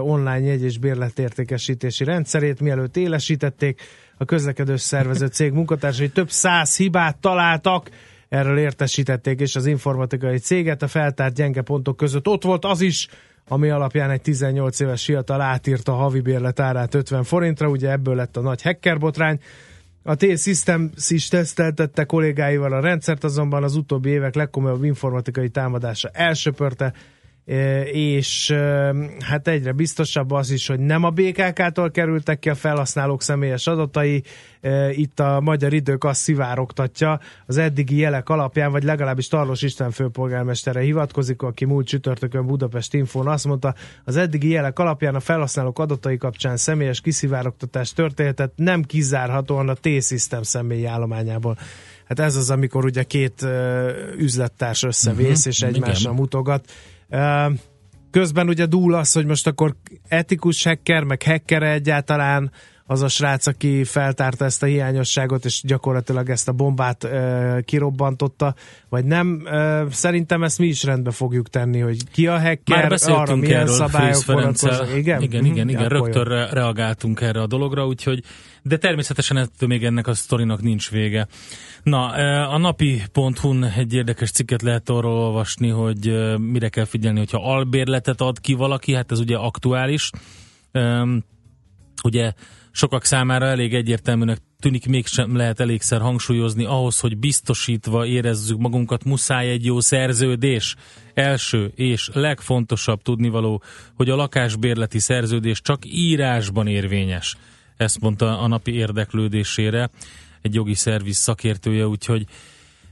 online 0.00 0.40
jegy- 0.40 0.62
és 0.62 0.78
bérletértékesítési 0.78 2.04
rendszerét, 2.04 2.60
mielőtt 2.60 2.96
élesítették. 2.96 3.80
A 4.16 4.24
közlekedős 4.24 4.80
szervező 4.80 5.26
cég 5.26 5.52
munkatársai 5.52 6.08
több 6.08 6.30
száz 6.30 6.76
hibát 6.76 7.16
találtak, 7.16 7.90
erről 8.28 8.58
értesítették 8.58 9.40
és 9.40 9.56
az 9.56 9.66
informatikai 9.66 10.38
céget. 10.38 10.82
A 10.82 10.88
feltárt 10.88 11.34
gyenge 11.34 11.62
pontok 11.62 11.96
között 11.96 12.28
ott 12.28 12.42
volt 12.42 12.64
az 12.64 12.80
is, 12.80 13.08
ami 13.48 13.68
alapján 13.68 14.10
egy 14.10 14.20
18 14.20 14.80
éves 14.80 15.04
fiatal 15.04 15.40
átírta 15.40 15.92
a 15.92 15.96
havi 15.96 16.20
bérlet 16.20 16.60
árát 16.60 16.94
50 16.94 17.22
forintra, 17.22 17.68
ugye 17.68 17.90
ebből 17.90 18.14
lett 18.14 18.36
a 18.36 18.40
nagy 18.40 18.62
hacker 18.62 18.98
botrány. 18.98 19.40
A 20.02 20.14
T-Systems 20.14 21.10
is 21.10 21.28
teszteltette 21.28 22.04
kollégáival 22.04 22.72
a 22.72 22.80
rendszert, 22.80 23.24
azonban 23.24 23.62
az 23.62 23.76
utóbbi 23.76 24.10
évek 24.10 24.34
legkomolyabb 24.34 24.84
informatikai 24.84 25.48
támadása 25.48 26.08
elsöpörte, 26.12 26.92
és 27.92 28.54
hát 29.20 29.48
egyre 29.48 29.72
biztosabb 29.72 30.30
az 30.30 30.50
is, 30.50 30.66
hogy 30.66 30.80
nem 30.80 31.04
a 31.04 31.10
BKK-tól 31.10 31.90
kerültek 31.90 32.38
ki 32.38 32.48
a 32.48 32.54
felhasználók 32.54 33.22
személyes 33.22 33.66
adatai, 33.66 34.22
itt 34.90 35.20
a 35.20 35.40
magyar 35.40 35.72
idők 35.72 36.04
azt 36.04 36.20
szivárogtatja 36.20 37.20
az 37.46 37.56
eddigi 37.56 37.96
jelek 37.96 38.28
alapján, 38.28 38.70
vagy 38.70 38.82
legalábbis 38.82 39.28
Tarlós 39.28 39.62
István 39.62 39.90
főpolgármestere 39.90 40.80
hivatkozik, 40.80 41.42
aki 41.42 41.64
múlt 41.64 41.86
csütörtökön 41.86 42.46
Budapest 42.46 42.94
Infón 42.94 43.28
azt 43.28 43.46
mondta, 43.46 43.74
az 44.04 44.16
eddigi 44.16 44.48
jelek 44.48 44.78
alapján 44.78 45.14
a 45.14 45.20
felhasználók 45.20 45.78
adatai 45.78 46.16
kapcsán 46.16 46.56
személyes 46.56 47.00
kiszivárogtatás 47.00 47.92
történhetett, 47.92 48.52
nem 48.56 48.82
kizárhatóan 48.82 49.68
a 49.68 49.74
T-System 49.74 50.42
személyi 50.42 50.84
állományából. 50.84 51.58
Hát 52.04 52.20
ez 52.20 52.36
az, 52.36 52.50
amikor 52.50 52.84
ugye 52.84 53.02
két 53.02 53.46
üzlettárs 54.18 54.82
összevész, 54.82 55.40
Mhm, 55.40 55.48
és 55.48 55.62
egymásra 55.62 56.12
mutogat. 56.12 56.72
Közben 58.10 58.48
ugye 58.48 58.66
dúl 58.66 58.94
az, 58.94 59.12
hogy 59.12 59.26
most 59.26 59.46
akkor 59.46 59.76
etikus 60.08 60.64
hacker, 60.64 61.02
meg 61.04 61.22
hacker 61.22 61.62
egyáltalán 61.62 62.50
az 62.86 63.02
a 63.02 63.08
srác, 63.08 63.46
aki 63.46 63.84
feltárta 63.84 64.44
ezt 64.44 64.62
a 64.62 64.66
hiányosságot, 64.66 65.44
és 65.44 65.62
gyakorlatilag 65.64 66.30
ezt 66.30 66.48
a 66.48 66.52
bombát 66.52 67.04
ö, 67.04 67.58
kirobbantotta, 67.64 68.54
vagy 68.88 69.04
nem. 69.04 69.42
Ö, 69.46 69.82
szerintem 69.90 70.42
ezt 70.42 70.58
mi 70.58 70.66
is 70.66 70.82
rendbe 70.84 71.10
fogjuk 71.10 71.48
tenni, 71.48 71.80
hogy 71.80 72.10
ki 72.10 72.26
a 72.26 72.32
hacker, 72.38 72.60
Már 72.66 72.78
arra 72.78 72.88
beszéltünk 72.88 73.40
milyen 73.40 73.60
erről 73.60 73.74
szabályok 73.74 74.24
vonatkoznak. 74.24 74.96
Igen, 74.96 75.22
igen, 75.22 75.42
Mhm, 75.42 75.52
igen, 75.52 75.68
igen. 75.68 75.88
rögtön 75.88 76.24
re- 76.24 76.48
reagáltunk 76.52 77.20
erre 77.20 77.40
a 77.40 77.46
dologra, 77.46 77.86
úgyhogy, 77.86 78.22
de 78.62 78.76
természetesen 78.76 79.36
ettől 79.36 79.68
még 79.68 79.84
ennek 79.84 80.06
a 80.06 80.14
sztorinak 80.14 80.62
nincs 80.62 80.90
vége. 80.90 81.26
Na, 81.82 82.06
a 82.48 82.58
napi.hu-n 82.58 83.64
egy 83.64 83.94
érdekes 83.94 84.30
cikket 84.30 84.62
lehet 84.62 84.88
arról 84.88 85.18
olvasni, 85.18 85.68
hogy 85.68 86.36
mire 86.38 86.68
kell 86.68 86.84
figyelni, 86.84 87.18
hogyha 87.18 87.52
albérletet 87.52 88.20
ad 88.20 88.40
ki 88.40 88.52
valaki, 88.54 88.94
hát 88.94 89.12
ez 89.12 89.20
ugye 89.20 89.36
aktuális. 89.36 90.10
Ugye 92.02 92.32
sokak 92.70 93.04
számára 93.04 93.46
elég 93.46 93.74
egyértelműnek 93.74 94.38
tűnik, 94.60 94.86
mégsem 94.86 95.36
lehet 95.36 95.60
elégszer 95.60 96.00
hangsúlyozni 96.00 96.64
ahhoz, 96.64 97.00
hogy 97.00 97.18
biztosítva 97.18 98.06
érezzük 98.06 98.58
magunkat, 98.58 99.04
muszáj 99.04 99.50
egy 99.50 99.64
jó 99.64 99.80
szerződés. 99.80 100.76
Első 101.14 101.72
és 101.74 102.10
legfontosabb 102.12 103.02
tudnivaló, 103.02 103.62
hogy 103.94 104.10
a 104.10 104.16
lakásbérleti 104.16 104.98
szerződés 104.98 105.60
csak 105.60 105.78
írásban 105.84 106.66
érvényes. 106.66 107.36
Ezt 107.82 108.00
mondta 108.00 108.38
a 108.38 108.46
napi 108.46 108.74
érdeklődésére 108.74 109.90
egy 110.42 110.54
jogi 110.54 110.74
szerviz 110.74 111.16
szakértője, 111.16 111.86
úgyhogy 111.86 112.26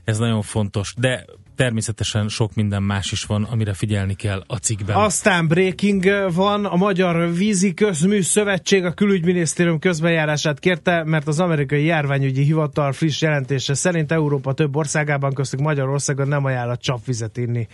ez 0.03 0.17
nagyon 0.17 0.41
fontos. 0.41 0.93
De 0.97 1.25
természetesen 1.55 2.27
sok 2.27 2.55
minden 2.55 2.83
más 2.83 3.11
is 3.11 3.23
van, 3.23 3.43
amire 3.43 3.73
figyelni 3.73 4.15
kell 4.15 4.43
a 4.47 4.55
cikkben. 4.55 4.95
Aztán 4.95 5.47
breaking 5.47 6.33
van, 6.33 6.65
a 6.65 6.75
Magyar 6.75 7.33
Vízi 7.33 7.73
Közmű 7.73 8.21
Szövetség 8.21 8.85
a 8.85 8.93
külügyminisztérium 8.93 9.79
közbenjárását 9.79 10.59
kérte, 10.59 11.03
mert 11.03 11.27
az 11.27 11.39
amerikai 11.39 11.85
járványügyi 11.85 12.43
hivatal 12.43 12.91
friss 12.91 13.21
jelentése 13.21 13.73
szerint 13.73 14.11
Európa 14.11 14.53
több 14.53 14.75
országában, 14.75 15.33
köztük 15.33 15.59
Magyarországon 15.59 16.27
nem 16.27 16.45
ajánlott 16.45 16.81
csapvizet 16.81 17.37
inni. 17.37 17.67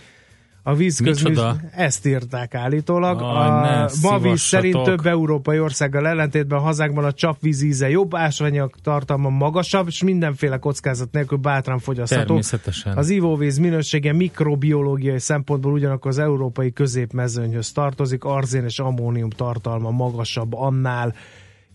A 0.68 0.76
vízközmű, 0.76 1.30
Micsoda? 1.30 1.56
ezt 1.72 2.06
írták 2.06 2.56
állítólag. 2.56 3.22
Aj, 3.22 3.50
ne 3.50 3.84
a 3.84 3.88
szívassatok. 3.88 4.38
szerint 4.38 4.84
több 4.84 5.06
európai 5.06 5.60
országgal 5.60 6.08
ellentétben 6.08 6.60
hazákban 6.60 7.04
a 7.04 7.12
csapvíz 7.12 7.62
íze 7.62 7.90
jobb, 7.90 8.16
ásványok 8.16 8.76
tartalma 8.82 9.30
magasabb, 9.30 9.88
és 9.88 10.04
mindenféle 10.04 10.58
kockázat 10.58 11.12
nélkül 11.12 11.38
bátran 11.38 11.80
fogyasztható. 11.80 12.26
Természetesen. 12.26 12.98
Az 12.98 13.10
ivóvíz 13.10 13.58
minősége 13.58 14.14
mikrobiológiai 14.14 15.20
szempontból 15.20 15.72
ugyanakkor 15.72 16.12
az 16.12 16.20
európai 16.20 16.74
középmezőnyhöz 16.74 17.72
tartozik, 17.72 18.24
arzén 18.24 18.64
és 18.64 18.80
ammónium 18.80 19.30
tartalma 19.30 19.92
magasabb 19.92 20.54
annál, 20.54 21.14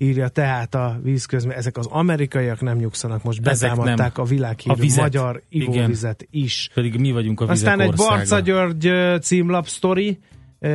írja 0.02 0.28
tehát 0.28 0.74
a 0.74 0.98
vízközmű. 1.02 1.52
Ezek 1.52 1.76
az 1.76 1.86
amerikaiak 1.86 2.60
nem 2.60 2.76
nyugszanak, 2.76 3.22
most 3.22 3.42
betámadták 3.42 4.18
a 4.18 4.24
világhírű 4.24 4.80
A 4.80 4.82
vizet. 4.82 5.02
magyar 5.02 5.42
ivóvizet 5.48 6.26
is. 6.30 6.70
Pedig 6.74 6.98
mi 6.98 7.12
vagyunk 7.12 7.40
a 7.40 7.48
Aztán 7.48 7.80
egy 7.80 7.88
országa. 7.88 8.14
Barca 8.14 8.40
György 8.40 8.92
címlap 9.22 9.66
sztori, 9.66 10.18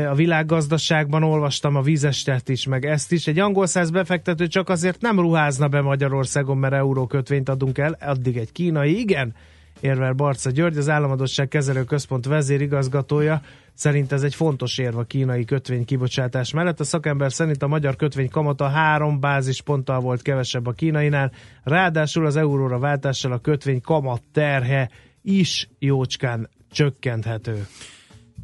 a 0.09 0.15
világgazdaságban 0.15 1.23
olvastam 1.23 1.75
a 1.75 1.82
vízestet 1.82 2.49
is, 2.49 2.65
meg 2.65 2.86
ezt 2.86 3.11
is. 3.11 3.28
Egy 3.28 3.39
angol 3.39 3.65
száz 3.65 3.89
befektető 3.89 4.47
csak 4.47 4.69
azért 4.69 5.01
nem 5.01 5.19
ruházna 5.19 5.67
be 5.67 5.82
Magyarországon, 5.82 6.57
mert 6.57 6.73
eurókötvényt 6.73 7.49
adunk 7.49 7.78
el, 7.78 7.97
addig 8.01 8.38
egy 8.38 8.51
kínai, 8.51 8.99
igen, 8.99 9.34
érvel 9.80 10.13
Barca 10.13 10.51
György, 10.51 10.78
az 10.78 10.89
Államadosság 10.89 11.47
Kezelő 11.47 11.84
Központ 11.84 12.25
vezérigazgatója. 12.25 13.41
Szerint 13.78 14.11
ez 14.11 14.23
egy 14.23 14.36
fontos 14.36 14.78
érv 14.78 14.97
a 14.97 15.03
kínai 15.03 15.45
kötvény 15.45 15.86
kibocsátás 15.86 16.53
mellett. 16.53 16.80
A 16.80 16.84
szakember 16.84 17.32
szerint 17.32 17.63
a 17.63 17.67
magyar 17.67 17.95
kötvény 17.95 18.30
kamata 18.30 18.67
három 18.67 19.19
bázisponttal 19.19 19.99
volt 19.99 20.21
kevesebb 20.21 20.67
a 20.67 20.71
kínainál, 20.71 21.32
ráadásul 21.63 22.25
az 22.25 22.36
euróra 22.36 22.80
váltással 22.80 23.32
a 23.32 23.39
kötvény 23.39 23.82
kamat 23.82 24.21
terhe 24.32 24.89
is 25.21 25.69
jócskán 25.80 26.49
csökkenthető. 26.71 27.67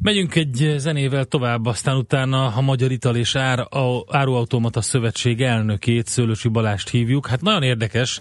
Megyünk 0.02 0.34
egy 0.34 0.74
zenével 0.76 1.24
tovább, 1.24 1.66
aztán 1.66 1.96
utána 1.96 2.46
a 2.46 2.60
Magyar 2.60 2.90
Ital 2.90 3.16
és 3.16 3.36
Ár, 3.36 3.58
a, 3.58 4.04
Áruautomata 4.08 4.80
Szövetség 4.80 5.40
elnökét, 5.40 6.06
Szőlősi 6.06 6.48
Balást 6.48 6.88
hívjuk. 6.88 7.26
Hát 7.26 7.40
nagyon 7.40 7.62
érdekes, 7.62 8.20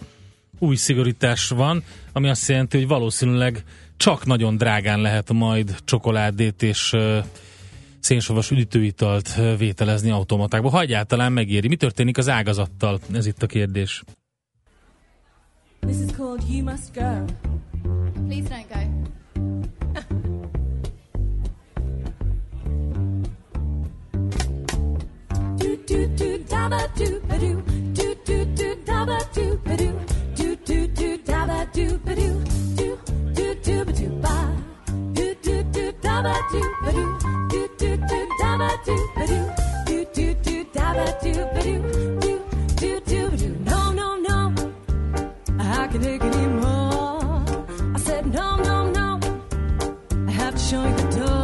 új 0.60 0.76
szigorítás 0.76 1.50
van, 1.50 1.84
ami 2.14 2.30
azt 2.30 2.50
jelenti, 2.50 2.78
hogy 2.78 2.88
valószínűleg 2.88 3.64
csak 4.04 4.26
nagyon 4.26 4.58
drágán 4.58 5.02
lehet 5.02 5.34
majd 5.34 5.76
csokoládét 5.86 6.62
és 6.62 6.96
szénsavas 8.00 8.52
üdítőitalt 8.52 9.36
vételezni 9.58 10.10
automatákba, 10.10 10.70
ha 10.70 10.82
egyáltalán 10.82 11.32
megéri. 11.32 11.68
Mi 11.68 11.76
történik 11.76 12.18
az 12.18 12.30
ágazattal? 12.30 13.00
Ez 13.14 13.26
itt 13.26 13.44
a 13.44 13.48
kérdés. 13.48 14.04
This 15.80 15.96
is 16.06 16.16
called 16.16 16.44
You 16.50 16.64
Must 16.64 16.94
Go. 16.94 17.26
Please 18.28 18.50
don't 18.50 18.66
go. 18.74 18.82
Do 25.58 25.76
do 25.86 26.08
do 26.16 26.38
da 26.50 26.68
ba 26.70 26.88
do 26.98 27.20
ba 27.28 27.38
do. 27.38 27.62
Do 27.94 28.14
do 28.26 28.44
do 28.56 28.76
da 28.86 29.06
ba 29.06 29.18
do 29.36 29.58
ba 29.64 29.76
do. 29.76 30.23
Do 30.66 30.88
do 30.88 31.18
da 31.18 31.66
do 31.74 31.98
ba 32.06 32.16
do. 32.16 32.42
Do 32.78 32.98
do 33.34 33.54
do 33.64 34.10
ba 34.22 34.36
do. 34.88 35.14
Do 35.14 35.36
do 35.44 35.64
do 35.74 35.92
ba 36.02 36.16
do 36.52 36.62
do. 36.92 37.04
Do 37.50 37.68
do 37.78 37.98
do 37.98 38.20
ba 38.40 38.70
do 38.86 38.96
do. 39.28 39.40
Do 39.86 39.98
do 40.16 40.34
do 40.46 40.56
ba 40.74 40.88
do 41.22 41.34
do. 41.60 41.74
Do 42.80 43.00
do 43.02 43.30
do 43.30 43.30
ba 43.30 43.38
do. 43.38 43.50
No 43.66 43.92
no 43.92 44.16
no. 44.28 44.40
I 45.60 45.88
can 45.88 46.02
take 46.02 46.24
any 46.24 46.48
more. 46.48 47.44
I 47.96 48.00
said 48.00 48.26
no 48.34 48.56
no 48.56 48.90
no. 48.90 49.20
I 50.28 50.32
have 50.32 50.54
to 50.56 50.60
show 50.60 50.84
you 50.88 50.96
the 50.96 51.18
door. 51.18 51.43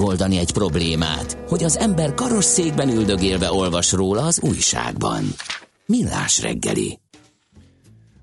Megoldani 0.00 0.38
egy 0.38 0.52
problémát, 0.52 1.38
hogy 1.48 1.64
az 1.64 1.78
ember 1.78 2.14
karosszékben 2.14 2.88
üldögélve 2.88 3.52
olvas 3.52 3.92
róla 3.92 4.22
az 4.22 4.40
újságban. 4.40 5.24
Millás 5.86 6.40
reggeli. 6.40 6.98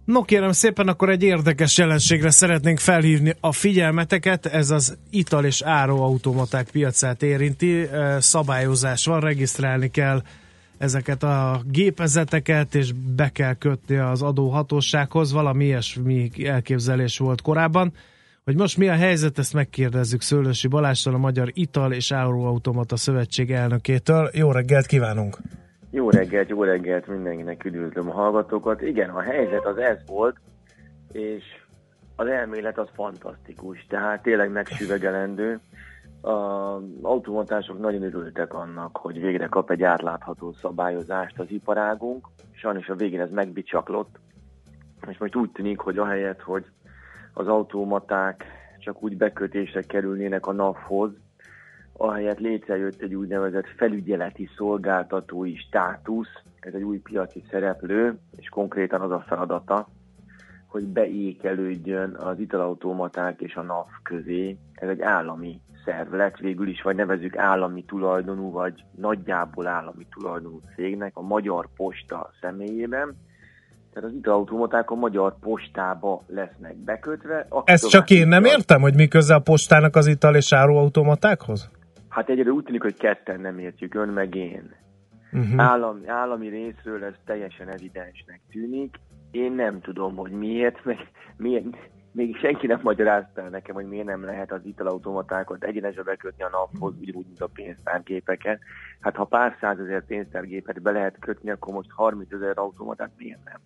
No 0.05 0.21
kérem 0.23 0.51
szépen, 0.51 0.88
akkor 0.88 1.09
egy 1.09 1.23
érdekes 1.23 1.78
jelenségre 1.78 2.30
szeretnénk 2.30 2.80
felhívni 2.80 3.36
a 3.39 3.51
figyelmeteket, 3.51 4.45
ez 4.45 4.69
az 4.69 4.97
ital 5.09 5.45
és 5.45 5.61
áróautomaták 5.61 6.69
piacát 6.71 7.23
érinti, 7.23 7.88
szabályozás 8.19 9.05
van, 9.05 9.19
regisztrálni 9.19 9.91
kell 9.91 10.21
ezeket 10.78 11.23
a 11.23 11.61
gépezeteket, 11.65 12.75
és 12.75 12.91
be 13.15 13.30
kell 13.30 13.53
kötni 13.53 13.95
az 13.95 14.21
adóhatósághoz, 14.21 15.32
valami 15.32 15.65
ilyesmi 15.65 16.32
elképzelés 16.43 17.17
volt 17.17 17.41
korábban. 17.41 17.93
Hogy 18.47 18.57
most 18.57 18.77
mi 18.77 18.89
a 18.89 18.93
helyzet, 18.93 19.37
ezt 19.37 19.53
megkérdezzük 19.53 20.21
Szőlősi 20.21 20.67
Balástól, 20.67 21.13
a 21.13 21.17
Magyar 21.17 21.47
Ital 21.53 21.93
és 21.93 22.11
Áróautomata 22.11 22.95
Szövetség 22.95 23.51
elnökétől. 23.51 24.29
Jó 24.33 24.51
reggelt 24.51 24.85
kívánunk! 24.85 25.37
Jó 25.91 26.09
reggelt, 26.09 26.49
jó 26.49 26.63
reggelt 26.63 27.07
mindenkinek 27.07 27.65
üdvözlöm 27.65 28.09
a 28.09 28.13
hallgatókat. 28.13 28.81
Igen, 28.81 29.09
a 29.09 29.21
helyzet 29.21 29.65
az 29.65 29.77
ez 29.77 29.97
volt, 30.05 30.35
és 31.11 31.43
az 32.15 32.27
elmélet 32.27 32.77
az 32.77 32.87
fantasztikus, 32.93 33.85
tehát 33.89 34.21
tényleg 34.21 34.51
megsüvegelendő. 34.51 35.59
Az 36.21 36.81
automatások 37.01 37.79
nagyon 37.79 38.03
örültek 38.03 38.53
annak, 38.53 38.97
hogy 38.97 39.21
végre 39.21 39.45
kap 39.47 39.71
egy 39.71 39.83
átlátható 39.83 40.53
szabályozást 40.61 41.39
az 41.39 41.47
iparágunk. 41.49 42.27
Sajnos 42.51 42.87
a 42.87 42.95
végén 42.95 43.21
ez 43.21 43.31
megbicsaklott, 43.31 44.19
és 45.09 45.17
most 45.17 45.35
úgy 45.35 45.51
tűnik, 45.51 45.79
hogy 45.79 45.97
ahelyett, 45.97 46.41
hogy 46.41 46.65
az 47.38 47.47
automaták 47.47 48.45
csak 48.79 49.03
úgy 49.03 49.17
bekötésre 49.17 49.81
kerülnének 49.81 50.47
a 50.47 50.51
NAV-hoz, 50.51 51.11
ahelyett 51.93 52.39
létrejött 52.39 53.01
egy 53.01 53.15
úgynevezett 53.15 53.67
felügyeleti 53.77 54.49
szolgáltatói 54.55 55.55
státusz, 55.55 56.29
ez 56.59 56.73
egy 56.73 56.83
új 56.83 56.97
piaci 56.97 57.43
szereplő, 57.49 58.17
és 58.38 58.49
konkrétan 58.49 59.01
az 59.01 59.11
a 59.11 59.23
feladata, 59.27 59.88
hogy 60.67 60.88
beékelődjön 60.88 62.15
az 62.15 62.39
italautomaták 62.39 63.41
és 63.41 63.55
a 63.55 63.61
NAV 63.61 63.88
közé. 64.03 64.57
Ez 64.73 64.89
egy 64.89 65.01
állami 65.01 65.61
szerv 65.85 66.13
lett 66.13 66.38
végül 66.38 66.67
is, 66.67 66.81
vagy 66.81 66.95
nevezük 66.95 67.38
állami 67.38 67.83
tulajdonú, 67.83 68.51
vagy 68.51 68.83
nagyjából 68.95 69.67
állami 69.67 70.07
tulajdonú 70.11 70.59
cégnek, 70.75 71.17
a 71.17 71.21
Magyar 71.21 71.67
Posta 71.75 72.31
személyében. 72.41 73.15
Tehát 73.97 74.11
az 74.11 74.17
italautomaták 74.17 74.89
a 74.91 74.95
Magyar 74.95 75.39
Postába 75.39 76.23
lesznek 76.27 76.75
bekötve. 76.75 77.47
Ezt 77.63 77.89
csak 77.89 78.09
én 78.09 78.27
nem 78.27 78.43
értem, 78.45 78.81
hogy 78.81 78.95
mi 78.95 79.07
köze 79.07 79.35
a 79.35 79.39
postának 79.39 79.95
az 79.95 80.07
ital 80.07 80.35
és 80.35 80.53
áróautomatákhoz? 80.53 81.69
Hát 82.09 82.29
egyre 82.29 82.49
úgy 82.49 82.63
tűnik, 82.63 82.81
hogy 82.81 82.97
ketten 82.97 83.39
nem 83.39 83.59
értjük, 83.59 83.95
ön 83.95 84.09
meg 84.09 84.35
én. 84.35 84.75
Uh-huh. 85.33 85.61
Állami, 85.61 86.07
állami 86.07 86.49
részről 86.49 87.03
ez 87.03 87.13
teljesen 87.25 87.69
evidensnek 87.69 88.41
tűnik. 88.51 88.95
Én 89.31 89.51
nem 89.51 89.81
tudom, 89.81 90.15
hogy 90.15 90.31
miért, 90.31 90.85
meg 90.85 90.97
miért, 91.37 91.65
még 92.18 92.38
senki 92.38 92.68
nem 92.68 92.80
magyarázta 92.84 93.41
el 93.41 93.49
nekem, 93.49 93.76
hogy 93.76 93.86
miért 93.86 94.05
nem 94.05 94.24
lehet 94.24 94.51
az 94.51 94.59
italautomatákat 94.63 95.63
egyenesbe 95.63 96.03
bekötni 96.03 96.43
a 96.43 96.49
naphoz, 96.49 96.93
ugyanúgy, 96.99 97.26
mint 97.26 97.41
a 97.41 97.47
pénztárgépeket. 97.53 98.59
Hát 98.99 99.15
ha 99.15 99.26
pár 99.26 99.57
százezer 99.59 100.05
pénztárgépet 100.05 100.82
be 100.82 100.91
lehet 100.91 101.15
kötni, 101.20 101.49
akkor 101.49 101.74
most 101.74 101.89
30 101.91 102.32
ezer 102.32 102.57
automatát 102.57 103.11
miért 103.18 103.43
nem? 103.43 103.59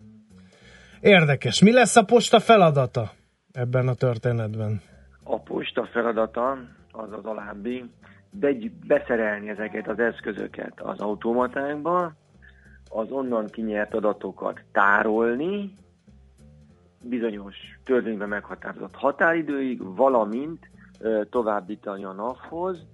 Érdekes. 1.00 1.62
Mi 1.62 1.72
lesz 1.72 1.96
a 1.96 2.04
posta 2.04 2.40
feladata 2.40 3.12
ebben 3.52 3.88
a 3.88 3.94
történetben? 3.94 4.82
A 5.24 5.40
posta 5.40 5.86
feladata 5.86 6.58
az 6.92 7.12
az 7.12 7.26
alábbi, 7.26 7.84
begy- 8.30 8.72
beszerelni 8.88 9.50
ezeket 9.50 9.88
az 9.88 10.00
eszközöket 10.00 10.82
az 10.82 11.00
automatákba, 11.00 12.14
az 12.90 13.12
onnan 13.12 13.48
kinyert 13.48 13.94
adatokat 13.94 14.62
tárolni, 14.72 15.74
bizonyos 17.04 17.56
törvényben 17.84 18.30
meghatározott 18.30 18.96
határidőig, 18.96 19.96
valamint 19.96 20.70
továbbítani 21.30 22.04
a 22.04 22.14
NAV-hoz, 22.14 22.88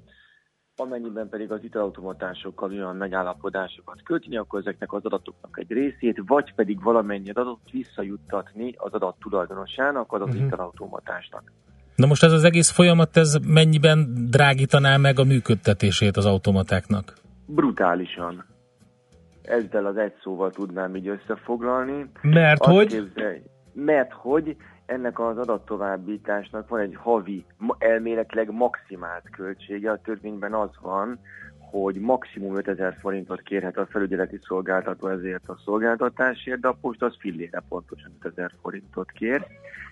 amennyiben 0.76 1.30
pedig 1.30 1.52
az 1.52 1.64
italautomatásokkal 1.64 2.72
olyan 2.72 2.96
megállapodásokat 2.96 4.04
kötni, 4.04 4.38
akkor 4.38 4.60
ezeknek 4.60 4.94
az 4.94 5.06
adatoknak 5.06 5.58
egy 5.60 5.72
részét, 5.72 6.22
vagy 6.26 6.54
pedig 6.56 6.84
valamennyi 6.84 7.30
adatot 7.30 7.72
visszajuttatni 7.72 8.74
az 8.78 8.94
adat 8.94 9.16
tulajdonosának, 9.20 10.14
azaz 10.14 10.28
Mhm. 10.28 10.36
uh-huh. 10.36 10.48
italautomatásnak. 10.48 11.52
Na 11.96 12.06
most 12.08 12.24
ez 12.24 12.32
az 12.32 12.44
egész 12.44 12.70
folyamat, 12.70 13.18
ez 13.18 13.38
mennyiben 13.48 14.28
drágítaná 14.30 14.98
meg 14.98 15.20
a 15.20 15.24
működtetését 15.24 16.18
az 16.18 16.26
automatáknak? 16.26 17.14
Brutálisan. 17.46 18.46
Ezzel 19.42 19.86
az 19.86 19.98
egy 19.98 20.14
szóval 20.24 20.52
tudnám 20.52 20.96
így 20.96 21.08
összefoglalni. 21.08 22.10
Mert 22.22 22.60
Azt 22.60 22.72
hogy? 22.72 22.88
Képzelj, 22.88 23.42
mert 23.86 24.14
hogy 24.14 24.56
ennek 24.86 25.20
az 25.20 25.38
adattovábbításnak 25.38 26.70
van 26.70 26.80
egy 26.80 26.96
havi, 26.96 27.46
elméletileg 27.78 28.52
maximált 28.52 29.30
költsége. 29.30 29.92
A 29.92 30.02
törvényben 30.02 30.54
az 30.54 30.70
van, 30.82 31.20
hogy 31.72 32.00
maximum 32.00 32.56
5000 32.56 32.98
forintot 33.00 33.42
kérhet 33.42 33.78
a 33.78 33.86
felügyeleti 33.86 34.40
szolgáltató 34.42 35.08
ezért 35.08 35.50
a 35.50 35.60
szolgáltatásért, 35.66 36.60
de 36.60 36.68
a 36.68 36.78
posta 36.82 37.06
az 37.06 37.16
fillére 37.20 37.64
pontosan 37.70 38.12
5000 38.22 38.52
forintot 38.62 39.12
kér. 39.12 39.46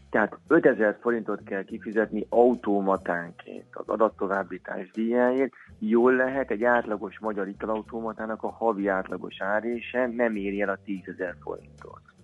Tehát 0.09 0.37
5000 0.47 0.97
forintot 1.01 1.43
kell 1.43 1.63
kifizetni 1.63 2.25
automatánként 2.29 3.65
az 3.71 3.87
adattovábbítás 3.87 4.91
díjáért. 4.91 5.53
Jól 5.79 6.15
lehet, 6.15 6.51
egy 6.51 6.63
átlagos 6.63 7.19
magyar 7.19 7.47
italautomatának 7.47 8.43
a 8.43 8.51
havi 8.51 8.87
átlagos 8.87 9.41
árése 9.41 10.07
nem 10.07 10.35
éri 10.35 10.61
el 10.61 10.69
a 10.69 10.79
10.000 10.85 11.33
forintot. 11.43 12.14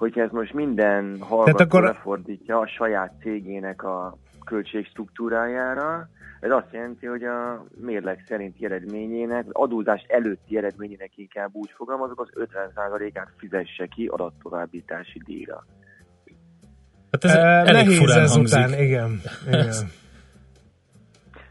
Hogyha 0.00 0.20
ez 0.22 0.30
most 0.30 0.52
minden 0.52 1.16
hallgató 1.20 1.50
akkor- 1.64 1.64
akkor... 1.64 1.82
lefordítja 1.82 2.58
a 2.58 2.66
saját 2.66 3.12
cégének 3.20 3.82
a 3.82 4.16
költségstruktúrájára, 4.44 6.08
ez 6.40 6.50
azt 6.50 6.72
jelenti, 6.72 7.06
hogy 7.06 7.22
a 7.24 7.64
mérleg 7.80 8.24
szerinti 8.26 8.64
eredményének, 8.64 9.44
az 9.46 9.52
adózás 9.52 10.04
előtti 10.08 10.56
eredményének 10.56 11.10
inkább 11.16 11.50
úgy 11.52 11.72
fogalmazok, 11.76 12.20
az 12.20 12.28
50%-át 12.34 13.28
fizesse 13.36 13.86
ki 13.86 14.06
adattovábbítási 14.06 15.22
díjra. 15.24 15.64
Hát 17.10 17.24
ez 17.24 17.30
Eh, 17.34 17.58
elég 17.60 17.72
Nehéz 17.72 17.98
furán 17.98 18.20
ez 18.22 18.32
hangzik. 18.34 18.58
után, 18.58 18.78
igen. 18.80 19.20
igen. 19.46 19.68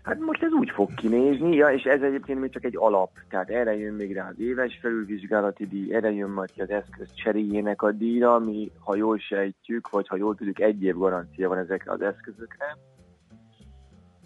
Hát 0.09 0.19
most 0.19 0.43
ez 0.43 0.51
úgy 0.51 0.69
fog 0.69 0.93
kinézni, 0.93 1.55
ja, 1.55 1.67
és 1.67 1.83
ez 1.83 2.01
egyébként 2.01 2.39
még 2.39 2.51
csak 2.51 2.63
egy 2.63 2.77
alap, 2.77 3.09
tehát 3.29 3.49
erre 3.49 3.77
jön 3.77 3.93
még 3.93 4.13
rá 4.13 4.27
az 4.29 4.39
éves 4.39 4.77
felülvizsgálati 4.81 5.67
díj, 5.67 5.93
erre 5.93 6.11
jön 6.11 6.29
majd 6.29 6.51
ki 6.51 6.61
az 6.61 6.69
eszköz 6.69 7.13
cseréjének 7.13 7.81
a 7.81 7.91
díjra, 7.91 8.35
ami, 8.35 8.71
ha 8.79 8.95
jól 8.95 9.17
sejtjük, 9.17 9.89
vagy 9.89 10.07
ha 10.07 10.15
jól 10.15 10.35
tudjuk, 10.35 10.59
egy 10.59 10.83
év 10.83 10.97
garancia 10.97 11.49
van 11.49 11.57
ezekre 11.57 11.91
az 11.91 12.01
eszközökre. 12.01 12.77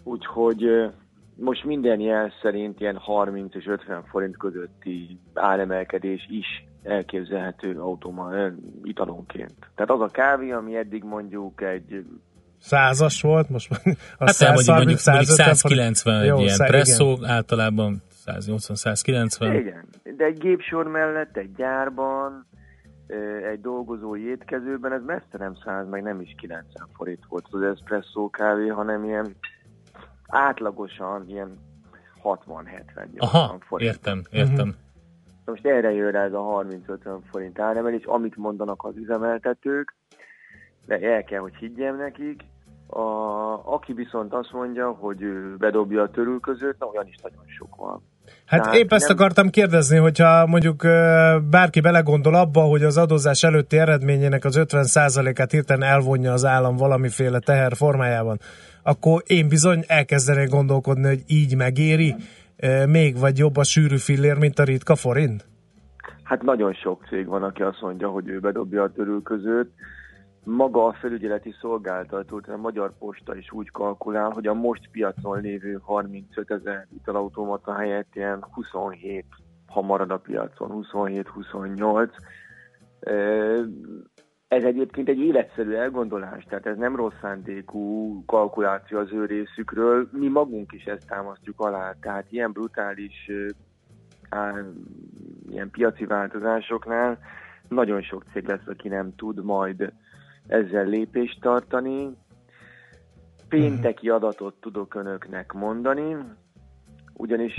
Úgyhogy 0.04 0.90
most 1.36 1.64
minden 1.64 2.00
jel 2.00 2.32
szerint 2.42 2.80
ilyen 2.80 2.96
30 2.96 3.54
és 3.54 3.66
50 3.66 4.04
forint 4.04 4.36
közötti 4.36 5.18
áremelkedés 5.34 6.26
is 6.30 6.64
elképzelhető 6.82 7.80
automa, 7.80 8.30
italonként. 8.82 9.70
Tehát 9.74 9.90
az 9.90 10.00
a 10.00 10.08
kávé, 10.08 10.50
ami 10.50 10.76
eddig 10.76 11.04
mondjuk 11.04 11.62
egy 11.62 12.04
Százas 12.64 13.22
volt, 13.22 13.48
most 13.48 13.70
már 13.70 13.80
a 14.18 14.24
Hát 14.24 14.38
nem, 14.38 14.52
mondjuk, 14.52 14.76
mondjuk, 14.76 15.00
mondjuk 15.04 15.36
150 15.36 15.54
190 15.54 16.20
egy 16.20 16.26
Jó, 16.26 16.38
ilyen 16.38 16.54
szá- 16.54 16.68
presszó, 16.68 17.18
általában 17.22 18.02
180-190. 18.26 19.56
Igen, 19.60 19.88
de 20.16 20.24
egy 20.24 20.38
gépsor 20.38 20.86
mellett, 20.88 21.36
egy 21.36 21.52
gyárban, 21.52 22.46
egy 23.52 23.60
dolgozói 23.60 24.28
étkezőben 24.28 24.92
ez 24.92 25.02
messze 25.06 25.36
nem 25.38 25.54
100, 25.64 25.88
meg 25.88 26.02
nem 26.02 26.20
is 26.20 26.34
90 26.38 26.88
forint 26.96 27.24
volt 27.28 27.46
az 27.50 27.62
espresszó 27.62 28.30
kávé, 28.30 28.66
hanem 28.66 29.04
ilyen 29.04 29.36
átlagosan 30.26 31.24
ilyen 31.28 31.58
60-70 32.22 33.16
Aha, 33.16 33.58
forint. 33.60 33.90
értem, 33.90 34.22
értem. 34.30 34.74
Most 35.44 35.66
erre 35.66 35.92
jön 35.92 36.10
rá 36.10 36.24
ez 36.24 36.32
a 36.32 36.64
30-50 36.88 37.18
forint 37.30 37.58
áremelés, 37.60 38.04
amit 38.04 38.36
mondanak 38.36 38.84
az 38.84 38.96
üzemeltetők, 38.96 39.94
de 40.86 40.98
el 40.98 41.22
kell, 41.24 41.40
hogy 41.40 41.54
higgyem 41.54 41.96
nekik. 41.96 42.42
A, 42.96 43.74
aki 43.74 43.92
viszont 43.92 44.32
azt 44.32 44.52
mondja, 44.52 44.90
hogy 44.90 45.22
ő 45.22 45.56
bedobja 45.58 46.02
a 46.02 46.10
törülközőt, 46.10 46.78
na 46.78 46.86
olyan 46.86 47.06
is 47.06 47.16
nagyon 47.22 47.44
sok 47.58 47.76
van. 47.76 48.02
Hát 48.46 48.60
Tehát 48.60 48.76
épp 48.76 48.92
ezt 48.92 49.08
nem- 49.08 49.16
akartam 49.16 49.48
kérdezni, 49.50 49.96
hogyha 49.96 50.46
mondjuk 50.46 50.82
bárki 51.50 51.80
belegondol 51.80 52.34
abba, 52.34 52.60
hogy 52.60 52.82
az 52.82 52.98
adózás 52.98 53.42
előtti 53.42 53.78
eredményének 53.78 54.44
az 54.44 54.56
50%-át 54.56 55.50
hirtelen 55.50 55.88
elvonja 55.88 56.32
az 56.32 56.44
állam 56.44 56.76
valamiféle 56.76 57.38
teher 57.38 57.72
formájában, 57.76 58.38
akkor 58.82 59.22
én 59.26 59.48
bizony 59.48 59.84
elkezdenék 59.86 60.48
gondolkodni, 60.48 61.06
hogy 61.06 61.22
így 61.26 61.56
megéri 61.56 62.14
még 62.86 63.18
vagy 63.18 63.38
jobb 63.38 63.56
a 63.56 63.64
sűrű 63.64 63.96
fillér, 63.96 64.38
mint 64.38 64.58
a 64.58 64.64
ritka 64.64 64.94
forint? 64.94 65.46
Hát 66.22 66.42
nagyon 66.42 66.72
sok 66.72 67.04
cég 67.08 67.26
van, 67.26 67.42
aki 67.42 67.62
azt 67.62 67.80
mondja, 67.80 68.08
hogy 68.08 68.28
ő 68.28 68.38
bedobja 68.38 68.82
a 68.82 68.92
törülközőt. 68.92 69.70
Maga 70.44 70.86
a 70.86 70.92
felügyeleti 70.92 71.54
szolgáltató, 71.60 72.40
tehát 72.40 72.58
a 72.58 72.62
Magyar 72.62 72.98
Posta 72.98 73.36
is 73.36 73.52
úgy 73.52 73.70
kalkulál, 73.70 74.30
hogy 74.30 74.46
a 74.46 74.54
most 74.54 74.90
piacon 74.90 75.40
lévő 75.40 75.78
35 75.82 76.50
ezer 76.50 76.86
italautomata 76.94 77.74
helyett 77.74 78.14
ilyen 78.14 78.44
27, 78.50 79.24
ha 79.66 79.80
marad 79.80 80.10
a 80.10 80.18
piacon, 80.18 80.86
27-28. 80.92 82.08
Ö, 83.00 83.62
Ez 84.48 84.64
egyébként 84.64 85.08
egy 85.08 85.18
életszerű 85.18 85.72
elgondolás, 85.72 86.44
tehát 86.44 86.66
ez 86.66 86.76
nem 86.76 86.96
rossz 86.96 87.18
szándékú 87.20 88.22
kalkuláció 88.24 88.98
az 88.98 89.12
ő 89.12 89.24
részükről. 89.24 90.08
Mi 90.12 90.28
magunk 90.28 90.72
is 90.72 90.84
ezt 90.84 91.06
támasztjuk 91.06 91.60
alá, 91.60 91.94
tehát 92.00 92.32
ilyen 92.32 92.52
brutális 92.52 93.30
ilyen 95.48 95.70
piaci 95.70 96.04
változásoknál 96.04 97.18
nagyon 97.68 98.02
sok 98.02 98.24
cég 98.32 98.46
lesz, 98.46 98.66
aki 98.66 98.88
nem 98.88 99.14
tud 99.16 99.44
majd 99.44 99.92
ezzel 100.46 100.84
lépést 100.84 101.40
tartani. 101.40 102.10
Pénteki 103.48 104.08
adatot 104.08 104.54
tudok 104.60 104.94
önöknek 104.94 105.52
mondani, 105.52 106.16
ugyanis 107.12 107.54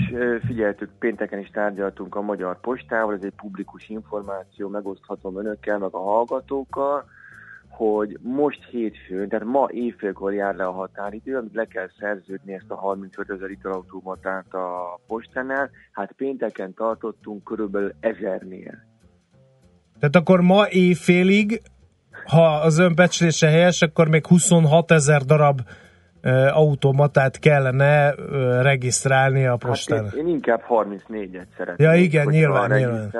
figyeltük, 0.46 0.90
pénteken 0.98 1.38
is 1.38 1.50
tárgyaltunk 1.50 2.14
a 2.14 2.22
Magyar 2.22 2.60
Postával, 2.60 3.14
ez 3.14 3.22
egy 3.22 3.34
publikus 3.36 3.88
információ, 3.88 4.68
megoszthatom 4.68 5.38
önökkel, 5.38 5.78
meg 5.78 5.94
a 5.94 6.02
hallgatókkal, 6.02 7.04
hogy 7.68 8.18
most 8.22 8.64
hétfőn, 8.70 9.28
tehát 9.28 9.46
ma 9.46 9.68
éjfélkor 9.70 10.34
jár 10.34 10.54
le 10.54 10.64
a 10.64 10.72
határidő, 10.72 11.36
amit 11.36 11.54
le 11.54 11.64
kell 11.64 11.88
szerződni 11.98 12.52
ezt 12.52 12.70
a 12.70 12.74
35 12.74 13.30
ezer 13.30 13.50
italautomatát 13.50 14.54
a 14.54 15.00
postánál, 15.06 15.70
hát 15.92 16.12
pénteken 16.12 16.74
tartottunk 16.74 17.44
körülbelül 17.44 17.92
ezernél. 18.00 18.84
Tehát 19.98 20.16
akkor 20.16 20.40
ma 20.40 20.68
éjfélig, 20.68 21.62
ha 22.26 22.46
az 22.46 22.78
ön 22.78 22.94
becslése 22.94 23.48
helyes, 23.48 23.82
akkor 23.82 24.08
még 24.08 24.26
26 24.26 24.90
ezer 24.90 25.22
darab 25.22 25.60
automatát 26.52 27.38
kellene 27.38 28.14
regisztrálni 28.62 29.46
a 29.46 29.56
postán. 29.56 30.04
Hát 30.04 30.14
én, 30.14 30.26
én 30.26 30.32
inkább 30.32 30.62
34-et 30.68 31.46
szeretném. 31.56 31.90
Ja, 31.90 31.94
igen, 31.94 32.26
nyilván, 32.26 32.70
nyilván. 32.70 33.12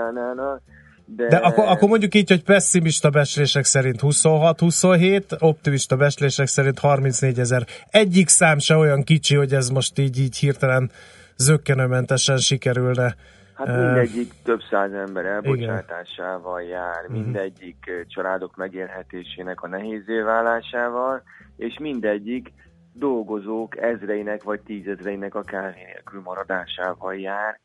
De, 1.17 1.29
De 1.29 1.37
akkor, 1.37 1.65
akkor 1.69 1.89
mondjuk 1.89 2.15
így, 2.15 2.29
hogy 2.29 2.43
pessimista 2.43 3.11
becslések 3.11 3.65
szerint 3.65 4.01
26-27, 4.03 5.41
optimista 5.43 5.97
becslések 5.97 6.47
szerint 6.47 6.79
34 6.79 7.39
ezer. 7.39 7.67
Egyik 7.91 8.29
szám 8.29 8.59
se 8.59 8.77
olyan 8.77 9.03
kicsi, 9.03 9.35
hogy 9.35 9.53
ez 9.55 9.69
most 9.69 9.99
így, 9.99 10.19
így 10.19 10.37
hirtelen 10.37 10.91
zöggenőmentesen 11.37 12.37
sikerülne. 12.37 13.17
Hát 13.57 13.67
mindegyik 13.67 14.33
több 14.43 14.61
száz 14.71 14.93
ember 14.93 15.25
elbocsátásával 15.25 16.63
jár, 16.63 17.05
Mhm. 17.05 17.13
mindegyik 17.13 17.91
családok 18.07 18.57
megélhetésének 18.57 19.63
a 19.63 19.69
nehézé 19.69 20.21
válásával, 20.21 21.23
és 21.57 21.79
mindegyik 21.79 22.53
dolgozók 22.93 23.77
ezreinek 23.77 24.43
vagy 24.43 24.61
tízezreinek 24.61 25.35
a 25.35 25.43
kávé 25.43 25.85
nélkül 25.85 26.21
maradásával 26.21 27.15
jár, 27.15 27.61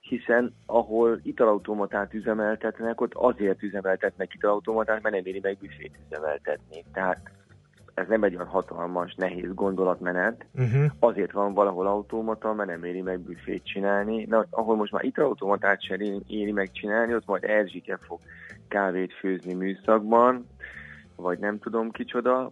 hiszen 0.00 0.54
ahol 0.66 1.20
italautomatát 1.22 2.14
üzemeltetnek, 2.14 3.00
ott 3.00 3.14
azért 3.14 3.62
üzemeltetnek 3.62 4.34
italautomatát, 4.34 5.02
mert 5.02 5.14
nem 5.14 5.24
éri 5.26 5.40
meg 5.42 5.56
büfét 5.58 5.98
üzemeltetni. 6.06 6.84
Tehát 6.92 7.20
ez 7.94 8.06
nem 8.08 8.22
egy 8.22 8.34
olyan 8.34 8.46
hatalmas, 8.46 9.14
nehéz 9.16 9.54
gondolatmenet, 9.54 10.46
Uh-huh. 10.54 10.84
azért 10.98 11.32
van 11.32 11.54
valahol 11.54 11.86
automata, 11.86 12.52
mert 12.52 12.68
nem 12.68 12.84
éri 12.84 13.00
meg 13.00 13.20
büfét 13.20 13.64
csinálni. 13.64 14.24
Na, 14.24 14.46
ahol 14.50 14.76
most 14.76 14.92
már 14.92 15.04
italautomatát 15.04 15.82
sem 15.82 15.98
éri, 16.26 16.52
meg 16.52 16.70
csinálni, 16.72 17.14
ott 17.14 17.26
majd 17.26 17.44
Erzsike 17.44 17.98
fog 18.06 18.20
kávét 18.68 19.12
főzni 19.12 19.54
műszakban, 19.54 20.46
vagy 21.16 21.38
nem 21.38 21.58
tudom 21.58 21.90
kicsoda. 21.90 22.50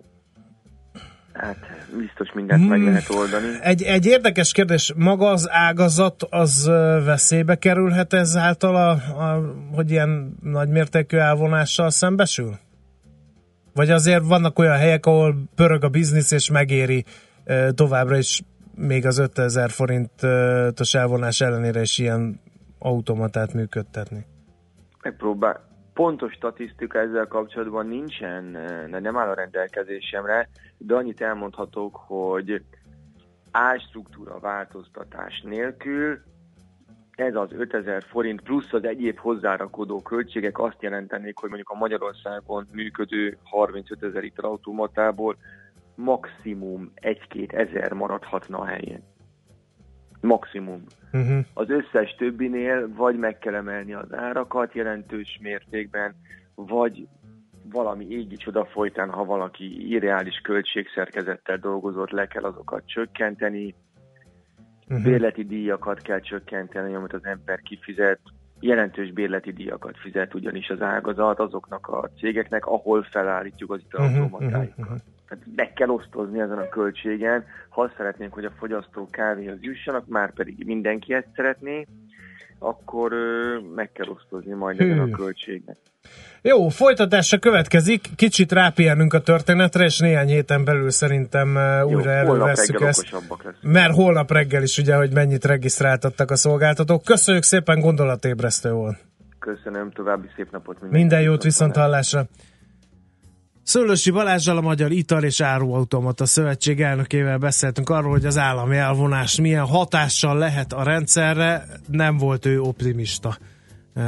Hát 1.33 1.57
biztos 1.99 2.33
mindent 2.33 2.69
meg 2.69 2.79
Hmm. 2.79 2.87
lehet 2.89 3.09
oldani. 3.11 3.47
Egy, 3.63 3.83
egy 3.83 4.07
érdekes 4.07 4.53
kérdés, 4.53 4.95
maga 4.97 5.31
az 5.31 5.49
ágazat 5.51 6.23
az 6.31 6.67
veszélybe 7.05 7.55
kerülhet 7.55 8.13
ezáltal, 8.13 8.77
a, 8.77 8.91
a, 9.23 9.55
hogy 9.75 9.91
ilyen 9.91 10.37
nagymértékű 10.43 11.17
elvonással 11.17 11.91
szembesül? 11.91 12.59
Vagy 13.75 13.91
azért 13.91 14.25
vannak 14.25 14.59
olyan 14.59 14.77
helyek, 14.77 15.07
ahol 15.07 15.35
pörög 15.55 15.85
a 15.85 15.89
biznisz 15.89 16.31
és 16.31 16.51
megéri 16.51 17.05
továbbra 17.75 18.17
is 18.17 18.43
még 18.75 19.07
az 19.07 19.19
5000 19.19 19.71
forintos 19.71 20.95
elvonás 20.95 21.41
ellenére 21.41 21.81
is 21.81 21.99
ilyen 21.99 22.41
automatát 22.79 23.55
működtetni? 23.55 24.27
Megpróbál. 25.03 25.69
Pontos 25.95 26.33
statisztika 26.33 26.99
ezzel 26.99 27.27
kapcsolatban 27.27 27.87
nincsen, 27.87 28.45
nem 28.91 29.17
áll 29.17 29.29
a 29.29 29.35
rendelkezésemre, 29.35 30.49
de 30.79 30.95
annyit 30.95 31.21
elmondhatok, 31.21 31.97
hogy 31.97 32.63
árstruktúra 33.51 34.39
változtatás 34.39 35.43
nélkül 35.45 36.21
ez 37.21 37.35
az 37.35 37.53
5000 37.53 38.03
forint 38.03 38.41
plusz 38.41 38.73
az 38.73 38.85
egyéb 38.85 39.19
hozzárakodó 39.19 40.03
költségek 40.03 40.59
azt 40.59 40.83
jelentenék, 40.83 41.39
hogy 41.39 41.49
mondjuk 41.49 41.71
a 41.71 41.79
Magyarországon 41.79 42.67
működő 42.73 43.39
35 43.45 44.03
ezer 44.03 44.23
liter 44.23 44.45
automatából 44.45 45.37
maximum 45.95 46.93
1-2 47.03 47.53
ezer 47.53 47.93
maradhatna 47.93 48.59
a 48.59 48.65
helyén. 48.65 49.03
Maximum. 50.21 50.85
Uh-huh. 51.13 51.45
Az 51.55 51.71
összes 51.71 52.15
többinél 52.19 52.95
vagy 52.95 53.19
meg 53.19 53.39
kell 53.39 53.55
emelni 53.55 53.95
az 53.95 54.15
árakat 54.15 54.75
jelentős 54.75 55.39
mértékben, 55.43 56.15
vagy 56.55 57.09
valami 57.73 58.07
égi 58.09 58.37
csoda 58.37 58.65
folytán, 58.65 59.11
ha 59.11 59.25
valaki 59.25 59.91
irreális 59.91 60.41
költségszerkezettel 60.43 61.57
dolgozott, 61.57 62.11
le 62.11 62.27
kell 62.27 62.43
azokat 62.43 62.83
csökkenteni, 62.87 63.75
Uh-huh. 64.91 65.05
bérleti 65.05 65.45
díjakat 65.45 66.03
kell 66.03 66.21
csökkenteni, 66.21 66.95
amit 66.95 67.13
az 67.13 67.25
ember 67.25 67.61
kifizet, 67.61 68.21
jelentős 68.61 69.13
bérleti 69.13 69.53
díjakat 69.53 69.99
fizet 69.99 70.35
ugyanis 70.35 70.69
az 70.69 70.83
ágazat 70.83 71.39
azoknak 71.39 71.87
a 71.89 72.11
cégeknek, 72.19 72.67
ahol 72.67 73.03
felállítjuk 73.03 73.73
az 73.73 73.81
Uh-huh. 73.93 74.11
italautomatáikat. 74.11 74.79
Uh-huh. 74.79 74.99
Tehát 75.29 75.45
meg 75.57 75.73
kell 75.73 75.89
osztozni 75.89 76.41
ezen 76.41 76.59
a 76.59 76.69
költségen, 76.69 77.45
ha 77.69 77.83
azt 77.83 77.95
szeretnénk, 77.97 78.33
hogy 78.33 78.45
a 78.45 78.53
fogyasztók 78.59 79.11
kávéhoz 79.11 79.59
jussanak, 79.61 80.07
már 80.09 80.33
pedig 80.33 80.65
mindenki 80.67 81.15
ezt 81.15 81.29
szeretné, 81.35 81.87
akkor 82.63 83.13
meg 83.75 83.93
kell 83.93 84.09
osztozni 84.09 84.53
majd 84.53 84.81
ezen 84.81 84.99
a 84.99 85.17
költségen. 85.17 85.77
Jó, 86.43 86.69
folytatása 86.69 87.39
következik, 87.39 88.09
kicsit 88.17 88.53
rápihenünk 88.53 89.13
a 89.13 89.21
történetre, 89.21 89.85
és 89.85 89.99
néhány 89.99 90.29
héten 90.29 90.65
belül 90.65 90.91
szerintem 90.91 91.49
újra 91.85 92.23
reggel 92.55 92.89
ezt. 92.89 93.17
Mert 93.61 93.95
holnap 93.95 94.31
reggel 94.31 94.63
is 94.63 94.79
ugye, 94.79 94.97
hogy 94.97 95.13
mennyit 95.13 95.45
regisztráltattak 95.45 96.31
a 96.31 96.37
szolgáltatók. 96.37 97.05
Köszönjük 97.05 97.45
szépen, 97.45 97.81
gondolatébresztő 97.81 98.73
volt. 98.73 98.97
Köszönöm, 99.39 99.91
további 99.91 100.27
szép 100.37 100.51
napot 100.51 100.81
mindenkinek. 100.81 101.01
Minden 101.01 101.21
jót 101.21 101.43
viszont 101.43 101.77
hallásra. 101.77 102.25
Szőlősi 103.63 104.11
Balázsjal 104.11 104.57
a 104.57 104.61
Magyar 104.61 104.93
Ital 104.93 105.25
és 105.25 105.41
Áruautomata 105.41 106.27
Szövetség 106.27 106.81
elnökével 106.81 107.39
beszéltünk 107.39 107.89
arról, 107.89 108.11
hogy 108.11 108.25
az 108.25 108.39
állami 108.39 108.77
elvonás 108.77 109.41
milyen 109.41 109.67
hatással 109.67 110.39
lehet 110.39 110.73
a 110.73 110.83
rendszerre. 110.83 111.67
Nem 111.87 112.17
volt 112.17 112.47
ő 112.47 112.61
optimista. 112.61 113.39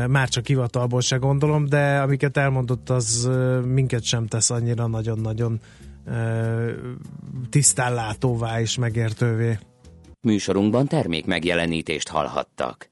Már 0.09 0.29
csak 0.29 0.47
hivatalból 0.47 1.01
se 1.01 1.17
gondolom, 1.17 1.69
de 1.69 2.01
amiket 2.01 2.37
elmondott, 2.37 2.91
az 2.91 3.31
minket 3.65 4.05
sem 4.05 4.27
tesz 4.27 4.51
annyira 4.51 4.87
nagyon-nagyon 4.87 5.61
tisztánlátóvá 7.51 8.61
és 8.61 8.79
megértővé. 8.79 9.59
Műsorunkban 10.21 10.87
termék 10.87 11.27
megjelenítést 11.27 12.09
hallhattak. 12.09 12.92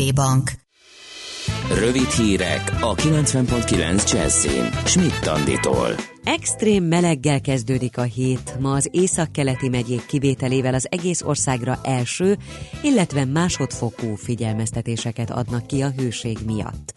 Bank. 0.09 0.51
Rövid 1.79 2.09
hírek 2.09 2.71
a 2.79 2.95
90.9 2.95 4.11
Jazzin. 4.11 4.69
Schmidt 4.85 5.27
Anditól. 5.27 5.95
Extrém 6.23 6.83
meleggel 6.83 7.41
kezdődik 7.41 7.97
a 7.97 8.01
hét. 8.01 8.55
Ma 8.59 8.71
az 8.71 8.89
északkeleti 8.91 9.69
megyék 9.69 10.05
kivételével 10.05 10.73
az 10.73 10.87
egész 10.89 11.21
országra 11.21 11.79
első, 11.83 12.37
illetve 12.83 13.25
másodfokú 13.25 14.15
figyelmeztetéseket 14.15 15.31
adnak 15.31 15.67
ki 15.67 15.81
a 15.81 15.91
hőség 15.97 16.37
miatt. 16.45 16.93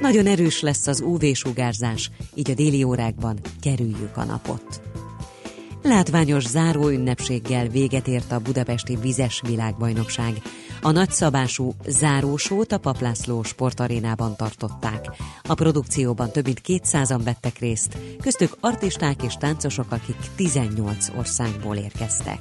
Nagyon 0.00 0.26
erős 0.26 0.60
lesz 0.60 0.86
az 0.86 1.00
UV-sugárzás, 1.00 2.10
így 2.34 2.50
a 2.50 2.54
déli 2.54 2.82
órákban 2.82 3.38
kerüljük 3.60 4.16
a 4.16 4.24
napot. 4.24 4.80
Látványos 5.82 6.46
záró 6.46 6.88
ünnepséggel 6.88 7.68
véget 7.68 8.08
ért 8.08 8.32
a 8.32 8.40
budapesti 8.40 8.96
vizes 8.96 9.42
világbajnokság. 9.46 10.42
A 10.82 10.90
nagyszabású 10.90 11.74
zárósót 11.86 12.72
a 12.72 12.78
Paplászló 12.78 13.42
sportarénában 13.42 14.36
tartották. 14.36 15.10
A 15.42 15.54
produkcióban 15.54 16.30
több 16.30 16.44
mint 16.44 16.60
200-an 16.66 17.20
vettek 17.24 17.58
részt, 17.58 17.96
köztük 18.20 18.56
artisták 18.60 19.22
és 19.22 19.34
táncosok, 19.34 19.92
akik 19.92 20.16
18 20.36 21.08
országból 21.16 21.76
érkeztek. 21.76 22.40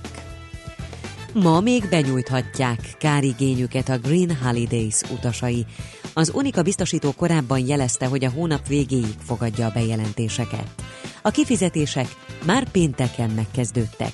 Ma 1.33 1.59
még 1.59 1.89
benyújthatják 1.89 2.95
kárigényüket 2.99 3.89
a 3.89 3.97
Green 3.97 4.37
Holidays 4.43 5.01
utasai. 5.11 5.65
Az 6.13 6.31
Unika 6.33 6.61
biztosító 6.61 7.11
korábban 7.11 7.67
jelezte, 7.67 8.05
hogy 8.05 8.25
a 8.25 8.29
hónap 8.29 8.67
végéig 8.67 9.15
fogadja 9.25 9.65
a 9.65 9.71
bejelentéseket. 9.73 10.73
A 11.21 11.29
kifizetések 11.29 12.07
már 12.45 12.69
pénteken 12.69 13.29
megkezdődtek. 13.29 14.13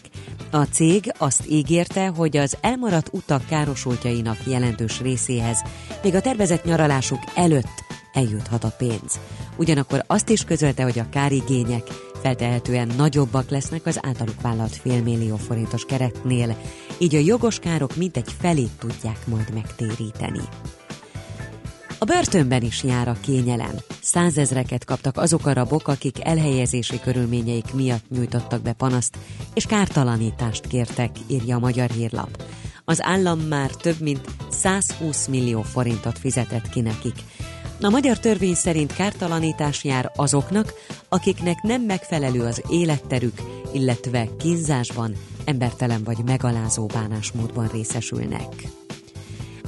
A 0.54 0.64
cég 0.64 1.14
azt 1.18 1.48
ígérte, 1.50 2.08
hogy 2.08 2.38
az 2.38 2.58
elmaradt 2.62 3.10
utak 3.12 3.46
károsultjainak 3.46 4.38
jelentős 4.48 5.02
részéhez 5.02 5.64
még 6.04 6.16
a 6.16 6.22
tervezett 6.22 6.64
nyaralásuk 6.64 7.20
előtt 7.36 7.84
eljuthat 8.14 8.64
a 8.64 8.74
pénz. 8.78 9.20
Ugyanakkor 9.56 10.04
azt 10.08 10.30
is 10.30 10.44
közölte, 10.44 10.84
hogy 10.84 11.00
a 11.00 11.10
kárigények 11.10 11.88
feltehetően 12.22 12.92
nagyobbak 12.98 13.50
lesznek 13.50 13.86
az 13.86 14.00
általuk 14.02 14.42
vállalt 14.42 14.76
félmillió 14.76 15.36
forintos 15.36 15.86
keretnél, 15.86 16.58
így 16.98 17.16
a 17.16 17.20
jogos 17.20 17.60
károk 17.60 17.96
mintegy 17.96 18.36
felét 18.40 18.72
tudják 18.80 19.28
majd 19.28 19.54
megtéríteni. 19.54 20.42
A 22.04 22.06
börtönben 22.06 22.62
is 22.62 22.84
jár 22.84 23.08
a 23.08 23.18
kényelem. 23.22 23.76
Százezreket 24.02 24.86
kaptak 24.86 25.18
azok 25.18 25.46
a 25.46 25.54
rabok, 25.54 25.88
akik 25.88 26.26
elhelyezési 26.26 27.00
körülményeik 27.00 27.74
miatt 27.74 28.10
nyújtottak 28.10 28.62
be 28.62 28.74
panaszt, 28.74 29.18
és 29.54 29.66
kártalanítást 29.66 30.68
kértek, 30.68 31.10
írja 31.28 31.56
a 31.56 31.60
Magyar 31.60 31.90
Hírlap. 31.90 32.44
Az 32.86 33.04
állam 33.04 33.40
már 33.40 33.70
több 33.70 34.00
mint 34.00 34.26
120 34.50 35.28
millió 35.28 35.62
forintot 35.62 36.20
fizetett 36.20 36.70
ki 36.70 36.82
nekik. 36.82 37.16
A 37.82 37.90
magyar 37.90 38.20
törvény 38.20 38.56
szerint 38.56 38.94
kártalanítás 38.94 39.84
jár 39.84 40.12
azoknak, 40.16 40.74
akiknek 41.10 41.62
nem 41.62 41.82
megfelelő 41.82 42.42
az 42.42 42.64
életterük, 42.70 43.42
illetve 43.74 44.28
kínzásban, 44.40 45.16
embertelen 45.46 46.04
vagy 46.04 46.24
megalázó 46.26 46.86
bánásmódban 46.86 47.68
részesülnek 47.68 48.82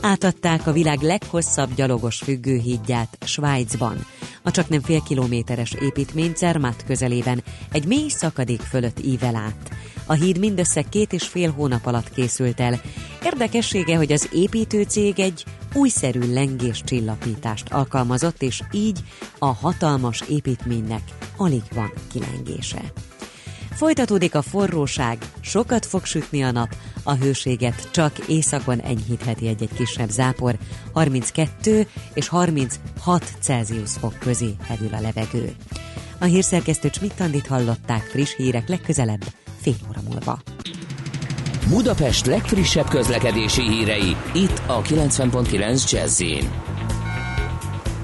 átadták 0.05 0.67
a 0.67 0.71
világ 0.71 1.01
leghosszabb 1.01 1.73
gyalogos 1.75 2.17
függőhídját 2.17 3.17
Svájcban. 3.25 4.05
A 4.43 4.51
csak 4.51 4.69
nem 4.69 4.81
fél 4.81 5.01
kilométeres 5.01 5.73
építmény 5.81 6.33
Zermatt 6.35 6.83
közelében 6.85 7.43
egy 7.71 7.85
mély 7.85 8.09
szakadék 8.09 8.61
fölött 8.61 8.99
ível 9.05 9.35
át. 9.35 9.71
A 10.05 10.13
híd 10.13 10.39
mindössze 10.39 10.81
két 10.81 11.13
és 11.13 11.27
fél 11.27 11.51
hónap 11.51 11.85
alatt 11.85 12.09
készült 12.09 12.59
el. 12.59 12.81
Érdekessége, 13.23 13.95
hogy 13.95 14.11
az 14.11 14.29
építőcég 14.33 15.19
egy 15.19 15.43
újszerű 15.73 16.33
lengés 16.33 16.81
csillapítást 16.83 17.73
alkalmazott, 17.73 18.41
és 18.41 18.61
így 18.71 18.99
a 19.39 19.53
hatalmas 19.53 20.23
építménynek 20.29 21.01
alig 21.37 21.63
van 21.73 21.93
kilengése. 22.11 22.81
Folytatódik 23.75 24.35
a 24.35 24.41
forróság, 24.41 25.17
sokat 25.41 25.85
fog 25.85 26.05
sütni 26.05 26.43
a 26.43 26.51
nap, 26.51 26.75
a 27.03 27.13
hőséget 27.13 27.91
csak 27.91 28.17
északon 28.27 28.79
enyhítheti 28.79 29.47
egy-egy 29.47 29.73
kisebb 29.73 30.09
zápor, 30.09 30.57
32 30.93 31.87
és 32.13 32.27
36 32.27 33.23
Celsius 33.41 33.91
fok 33.91 34.19
közé 34.19 34.55
hevül 34.67 34.93
a 34.93 35.01
levegő. 35.01 35.55
A 36.19 36.25
hírszerkesztő 36.25 36.89
Csmittandit 36.89 37.47
hallották 37.47 38.01
friss 38.01 38.35
hírek 38.35 38.67
legközelebb, 38.67 39.23
fél 39.61 39.75
óra 39.89 40.01
múlva. 40.09 40.39
Budapest 41.69 42.25
legfrissebb 42.25 42.87
közlekedési 42.87 43.61
hírei, 43.61 44.15
itt 44.33 44.61
a 44.67 44.81
90.9 44.81 45.91
jazz 45.91 46.21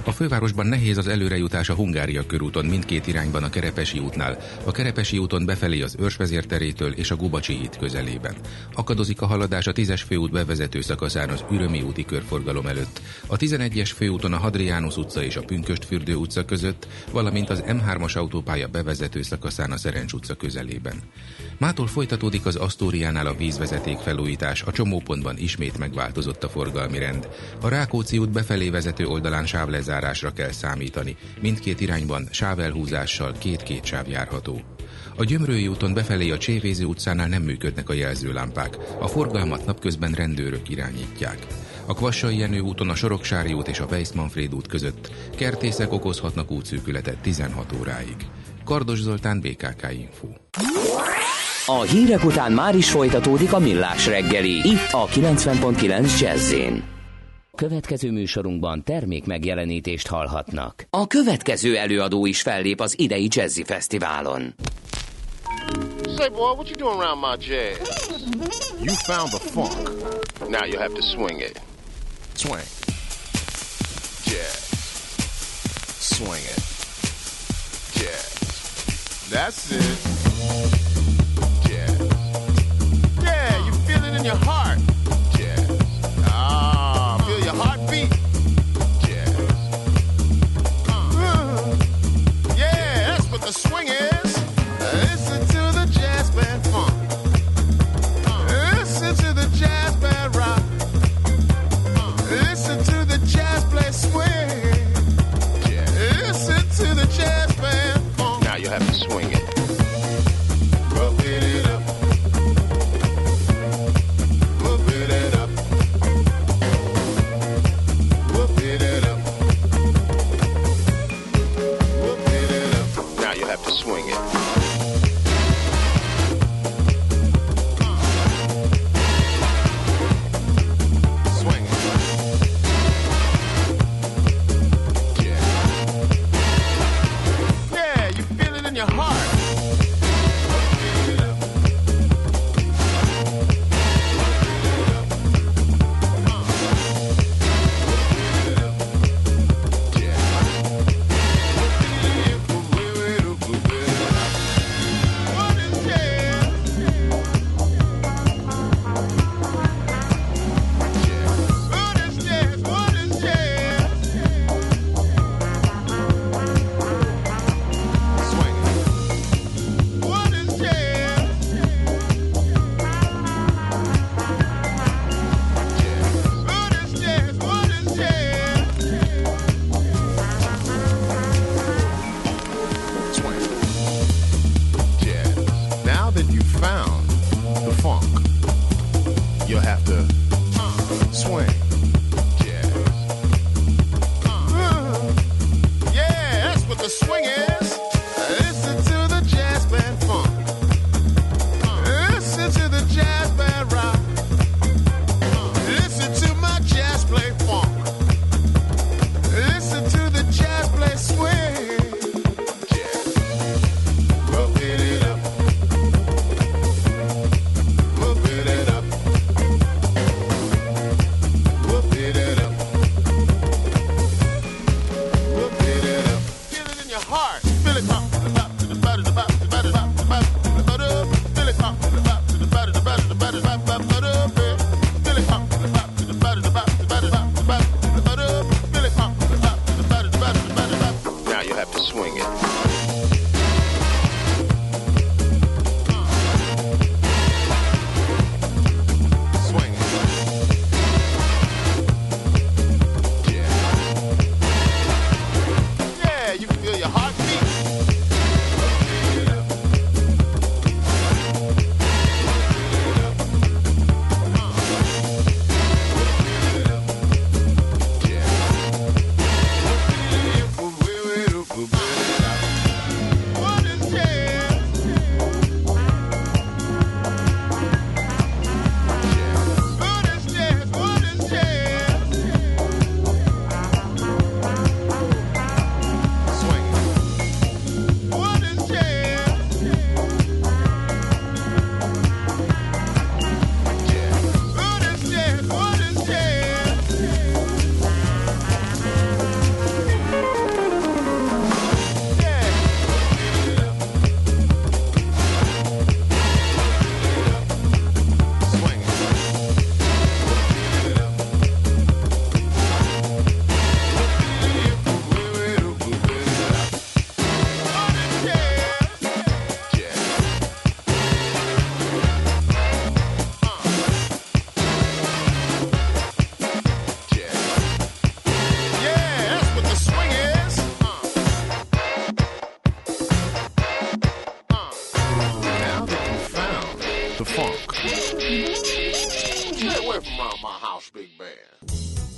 a 0.08 0.12
fővárosban 0.12 0.66
nehéz 0.66 0.98
az 0.98 1.08
előrejutás 1.08 1.70
a 1.70 1.74
Hungária 1.74 2.26
körúton 2.26 2.66
mindkét 2.66 3.08
irányban 3.08 3.44
a 3.44 3.50
Kerepesi 3.50 4.00
útnál. 4.00 4.38
A 4.64 4.72
Kerepesi 4.72 5.18
úton 5.18 5.46
befelé 5.46 5.82
az 5.82 5.96
Őrsvezérterétől 6.00 6.92
és 6.92 7.12
a 7.12 7.16
Gubacsi 7.16 7.54
híd 7.54 7.78
közelében. 7.78 8.36
Akadozik 8.74 9.22
a 9.22 9.26
haladás 9.26 9.68
a 9.68 9.72
10-es 9.72 10.02
főút 10.08 10.32
bevezető 10.32 10.82
szakaszán 10.82 11.30
az 11.30 11.44
Ürömi 11.52 11.82
úti 11.82 12.06
körforgalom 12.06 12.68
előtt. 12.68 13.02
A 13.28 13.38
11-es 13.38 13.92
főúton 13.96 14.34
a 14.34 14.38
Hadriánus 14.38 14.98
utca 14.98 15.24
és 15.24 15.36
a 15.36 15.42
Pünköstfürdő 15.42 16.16
utca 16.16 16.46
között, 16.46 16.88
valamint 17.12 17.50
az 17.50 17.64
M3-as 17.68 18.18
autópálya 18.18 18.68
bevezető 18.68 19.22
szakaszán 19.22 19.72
a 19.72 19.78
Szerencs 19.78 20.14
utca 20.14 20.36
közelében. 20.36 20.96
Mától 21.58 21.88
folytatódik 21.88 22.46
az 22.46 22.56
Asztóriánál 22.56 23.28
a 23.28 23.36
vízvezeték 23.36 23.98
felújítás, 23.98 24.62
a 24.62 24.72
csomópontban 24.72 25.38
ismét 25.38 25.78
megváltozott 25.78 26.44
a 26.44 26.50
forgalmi 26.50 26.98
rend. 26.98 27.28
A 27.62 27.68
Rákóczi 27.68 28.18
út 28.18 28.30
befelé 28.30 28.70
vezető 28.70 29.06
oldalán 29.06 29.46
sávlezárásra 29.92 30.32
kell 30.32 30.52
számítani. 30.52 31.16
Mindkét 31.42 31.82
irányban 31.82 32.28
sávelhúzással 32.32 33.32
két-két 33.38 33.86
sáv 33.86 34.08
járható. 34.08 34.62
A 35.18 35.24
Gyömrői 35.24 35.68
úton 35.68 35.94
befelé 35.94 36.32
a 36.32 36.38
Csévézi 36.38 36.84
utcánál 36.84 37.28
nem 37.28 37.42
működnek 37.42 37.90
a 37.90 37.94
jelzőlámpák. 37.94 38.78
A 39.00 39.08
forgalmat 39.08 39.66
napközben 39.66 40.12
rendőrök 40.12 40.70
irányítják. 40.70 41.38
A 41.86 41.94
Kvassai 41.94 42.38
Jenő 42.38 42.60
úton 42.60 42.90
a 42.90 42.96
Soroksári 42.96 43.54
út 43.54 43.68
és 43.68 43.80
a 43.80 43.86
Weiss-Manfred 43.86 44.54
út 44.54 44.68
között 44.68 45.12
kertészek 45.36 45.92
okozhatnak 45.92 46.52
útszűkületet 46.52 47.18
16 47.22 47.74
óráig. 47.80 48.16
Kardos 48.66 49.00
Zoltán, 49.00 49.40
BKK 49.40 49.88
Info. 49.92 50.28
A 51.66 51.82
hírek 51.82 52.24
után 52.24 52.52
már 52.52 52.76
is 52.76 52.92
folytatódik 52.92 53.54
a 53.54 53.60
millás 53.60 54.08
reggeli, 54.08 54.52
itt 54.52 54.92
a 54.92 55.08
90.9 55.08 56.20
jazz 56.20 56.54
Következő 57.58 58.12
műsorunkban 58.12 58.84
termék 58.84 59.26
megjelenítést 59.26 60.08
hallhatnak. 60.08 60.88
A 60.90 61.08
következő 61.08 61.78
előadó 61.78 62.26
is 62.26 62.42
fellép 62.42 62.80
az 62.80 63.00
idei 63.00 63.28
Jazzy 63.30 63.64
Fesztiválon. 63.64 64.54
Say, 66.18 66.30
boy, 66.30 66.54
what 66.54 66.70
you 66.70 66.76
doing 66.78 67.02
around 67.02 67.22
my 67.22 67.48
jazz? 67.48 67.80
You 68.82 68.94
found 68.94 69.30
the 69.30 69.40
funk. 69.40 69.90
Now 70.50 70.66
you 70.66 70.80
have 70.80 70.94
to 70.94 71.02
swing 71.02 71.40
it. 71.40 71.62
Swing. 72.34 72.68
Jazz. 74.26 74.60
Swing 76.00 76.44
it. 76.54 76.64
Jazz. 77.94 79.30
That's 79.30 79.72
it. 79.72 80.12
in 84.22 84.26
your 84.26 84.36
heart. 84.36 84.61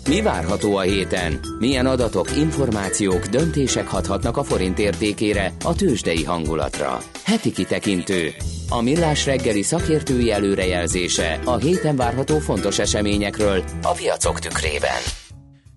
Mi 0.07 0.21
várható 0.21 0.75
a 0.75 0.81
héten? 0.81 1.39
Milyen 1.59 1.85
adatok, 1.85 2.37
információk, 2.37 3.25
döntések 3.25 3.87
hathatnak 3.87 4.37
a 4.37 4.43
forint 4.43 4.79
értékére, 4.79 5.51
a 5.63 5.75
tőzsdei 5.75 6.23
hangulatra? 6.23 6.97
Heti 7.25 7.51
kitekintő. 7.51 8.29
A 8.69 8.81
millás 8.81 9.25
reggeli 9.25 9.61
szakértői 9.61 10.31
előrejelzése 10.31 11.39
a 11.45 11.57
héten 11.57 11.95
várható 11.95 12.39
fontos 12.39 12.79
eseményekről 12.79 13.63
a 13.81 13.91
piacok 13.91 14.39
tükrében. 14.39 15.01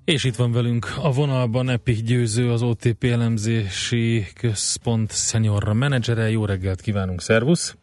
És 0.05 0.25
itt 0.25 0.37
van 0.37 0.53
velünk 0.53 0.95
a 1.03 1.13
vonalban 1.13 1.69
Epi 1.69 1.93
Győző, 1.93 2.51
az 2.51 2.63
OTP 2.63 3.05
elemzési 3.05 4.27
központ 4.41 5.13
senior 5.13 5.73
menedzsere. 5.73 6.31
Jó 6.31 6.45
reggelt 6.45 6.81
kívánunk, 6.81 7.21
szervusz! 7.21 7.77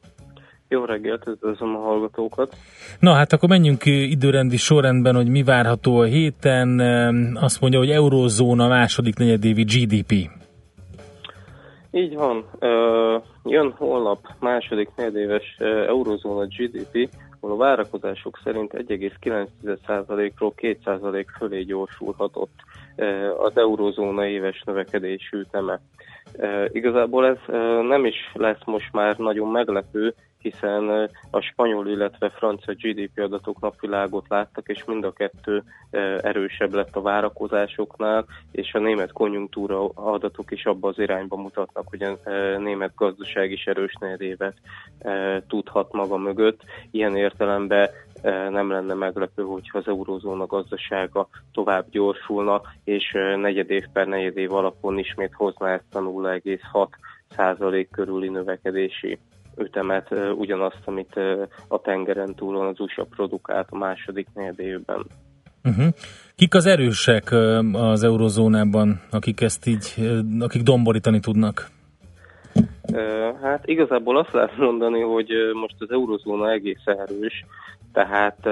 Jó 0.74 0.86
reggelt, 0.86 1.28
üdvözlöm 1.28 1.76
a 1.76 1.80
hallgatókat. 1.80 2.56
Na 3.00 3.14
hát 3.14 3.34
akkor 3.34 3.50
menjünk 3.50 3.86
időrendi 3.86 4.58
sorrendben, 4.58 5.16
hogy 5.16 5.28
mi 5.28 5.44
várható 5.44 5.98
a 6.00 6.04
héten. 6.04 6.80
Azt 7.36 7.62
mondja, 7.62 7.80
hogy 7.80 7.90
eurózóna 7.90 8.68
második 8.68 9.18
negyedévi 9.18 9.64
GDP. 9.64 10.12
Így 11.92 12.16
van. 12.16 12.46
Jön 13.44 13.74
holnap 13.78 14.20
második 14.40 14.90
negyedéves 14.96 15.56
ö, 15.60 15.88
eurozóna 15.88 16.46
GDP, 16.46 17.10
ahol 17.40 17.56
a 17.56 17.60
várakozások 17.60 18.40
szerint 18.44 18.72
1,9%-ról 18.74 20.54
2% 20.58 21.26
fölé 21.38 21.62
gyorsulhatott 21.62 22.54
az 23.38 23.52
eurozóna 23.56 24.26
éves 24.26 24.64
növekedésű 24.66 25.40
üteme. 25.40 25.80
Igazából 26.72 27.26
ez 27.26 27.38
nem 27.88 28.06
is 28.06 28.16
lesz 28.34 28.66
most 28.66 28.94
már 28.94 29.18
nagyon 29.18 29.48
meglepő, 29.52 30.14
hiszen 30.44 31.10
a 31.32 31.42
spanyol, 31.42 31.88
illetve 31.88 32.30
francia 32.30 32.74
GDP 32.74 33.20
adatok 33.20 33.60
napvilágot 33.60 34.26
láttak, 34.30 34.68
és 34.68 34.84
mind 34.84 35.04
a 35.04 35.14
kettő 35.14 35.64
erősebb 36.22 36.74
lett 36.74 36.96
a 36.96 37.02
várakozásoknál, 37.02 38.26
és 38.52 38.74
a 38.74 38.80
német 38.80 39.12
konjunktúra 39.12 39.88
adatok 39.88 40.52
is 40.52 40.66
abba 40.66 40.88
az 40.88 41.00
irányba 41.00 41.36
mutatnak, 41.36 41.88
hogy 41.90 42.04
a 42.04 42.18
német 42.58 42.96
gazdaság 42.96 43.52
is 43.52 43.66
erős 43.66 43.94
negyedévet 44.00 44.58
tudhat 45.48 45.92
maga 45.92 46.18
mögött. 46.18 46.62
Ilyen 46.92 47.16
értelemben 47.16 47.90
nem 48.50 48.72
lenne 48.72 48.94
meglepő, 48.94 49.44
hogyha 49.44 49.78
az 49.78 49.88
eurózóna 49.88 50.46
gazdasága 50.46 51.28
tovább 51.52 51.90
gyorsulna, 51.90 52.62
és 52.84 53.14
ö, 53.14 53.36
negyedév 53.36 53.84
per 53.94 54.08
negyedév 54.08 54.54
alapon 54.54 54.98
ismét 54.98 55.34
hozná 55.34 55.74
ezt 55.74 55.96
a 55.96 56.00
0,6 56.00 56.88
százalék 57.36 57.90
körüli 57.90 58.30
növekedési 58.30 59.20
ütemet, 59.58 60.10
ugyanazt, 60.38 60.82
amit 60.86 61.20
a 61.68 61.82
tengeren 61.82 62.36
túlon 62.36 62.68
az 62.68 62.80
USA 62.80 63.06
produkált 63.10 63.68
a 63.70 63.78
második 63.78 64.28
negyedévben. 64.34 65.06
Uh-huh. 65.64 65.86
Kik 66.36 66.56
az 66.56 66.66
erősek 66.66 67.32
az 67.74 68.04
eurozónában, 68.04 69.02
akik 69.12 69.42
ezt 69.42 69.68
így, 69.68 69.94
akik 70.40 70.62
domborítani 70.62 71.20
tudnak? 71.20 71.68
Hát 73.42 73.68
igazából 73.68 74.18
azt 74.18 74.34
lehet 74.34 74.58
mondani, 74.58 75.02
hogy 75.02 75.30
most 75.54 75.76
az 75.80 75.92
eurozóna 75.92 76.52
egész 76.52 76.86
erős, 76.86 77.46
tehát 77.94 78.48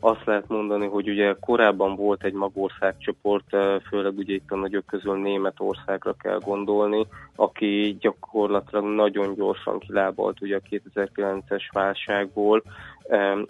azt 0.00 0.24
lehet 0.24 0.48
mondani, 0.48 0.86
hogy 0.86 1.08
ugye 1.08 1.34
korábban 1.40 1.96
volt 1.96 2.24
egy 2.24 2.32
magországcsoport, 2.32 3.44
ö, 3.50 3.76
főleg 3.88 4.18
ugye 4.18 4.34
itt 4.34 4.50
a 4.50 4.56
nagyok 4.56 4.86
közül 4.86 5.20
Németországra 5.20 6.12
kell 6.12 6.38
gondolni, 6.38 7.06
aki 7.36 7.96
gyakorlatilag 8.00 8.84
nagyon 8.84 9.34
gyorsan 9.34 9.78
kilábalt 9.78 10.40
ugye 10.40 10.56
a 10.56 10.68
2009-es 10.70 11.62
válságból, 11.72 12.62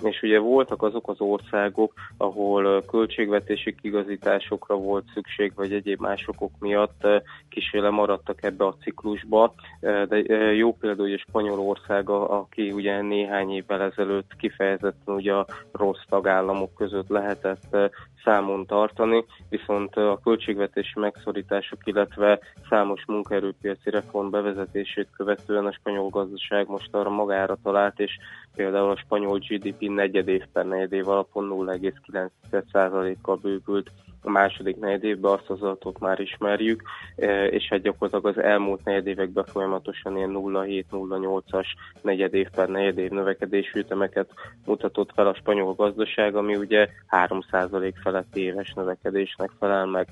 és 0.02 0.22
ugye 0.22 0.38
voltak 0.38 0.82
azok 0.82 1.08
az 1.08 1.20
országok, 1.20 1.92
ahol 2.16 2.82
költségvetési 2.82 3.74
kigazításokra 3.74 4.74
volt 4.76 5.04
szükség, 5.14 5.52
vagy 5.54 5.72
egyéb 5.72 6.00
más 6.00 6.28
okok 6.28 6.50
miatt 6.58 7.06
kísérle 7.48 7.90
maradtak 7.90 8.44
ebbe 8.44 8.64
a 8.66 8.76
ciklusba, 8.80 9.54
de 9.80 10.16
jó 10.52 10.72
példa 10.72 11.02
ugye 11.02 11.16
Spanyolország, 11.16 12.08
aki 12.08 12.70
ugye 12.70 13.00
néhány 13.00 13.50
évvel 13.50 13.82
ezelőtt 13.82 14.36
kifejezetten 14.36 15.14
ugye 15.14 15.32
a 15.32 15.46
rossz 15.72 16.04
tagállamok 16.08 16.74
között 16.74 17.08
lehetett 17.08 17.76
számon 18.24 18.66
tartani, 18.66 19.24
viszont 19.48 19.96
a 19.96 20.20
költségvetési 20.22 20.98
megszorítások, 20.98 21.78
illetve 21.86 22.38
számos 22.68 23.04
munkaerőpiaci 23.06 23.90
reform 23.90 24.30
bevezetését 24.30 25.08
követően 25.16 25.66
a 25.66 25.72
spanyol 25.72 26.08
gazdaság 26.08 26.68
most 26.68 26.94
arra 26.94 27.10
magára 27.10 27.58
talált, 27.62 28.00
és 28.00 28.18
például 28.56 28.90
a 28.90 28.96
spanyol 28.96 29.38
GDP 29.50 29.88
negyed 29.88 30.28
év 30.28 30.42
per 30.52 30.66
negyed 30.66 30.92
év 30.92 31.08
alapon 31.08 31.48
0,9%-kal 31.50 33.36
bővült 33.36 33.90
a 34.22 34.30
második 34.30 34.76
negyed 34.76 35.04
évben, 35.04 35.32
azt 35.32 35.50
az 35.50 35.62
adatot 35.62 35.98
már 35.98 36.20
ismerjük, 36.20 36.82
e, 37.16 37.46
és 37.46 37.68
hát 37.68 37.80
gyakorlatilag 37.82 38.36
az 38.36 38.42
elmúlt 38.42 38.84
negyed 38.84 39.06
években 39.06 39.44
folyamatosan 39.44 40.16
ilyen 40.16 40.32
0,7-0,8-as 40.34 41.66
negyed 42.02 42.34
év 42.34 42.48
per 42.48 42.68
negyed 42.68 42.98
év 42.98 43.10
növekedésű 43.10 43.78
ütemeket 43.78 44.30
mutatott 44.64 45.10
fel 45.14 45.26
a 45.26 45.34
spanyol 45.34 45.74
gazdaság, 45.74 46.36
ami 46.36 46.56
ugye 46.56 46.88
3% 47.10 47.92
feletti 48.02 48.40
éves 48.40 48.72
növekedésnek 48.72 49.50
felel 49.58 49.86
meg. 49.86 50.08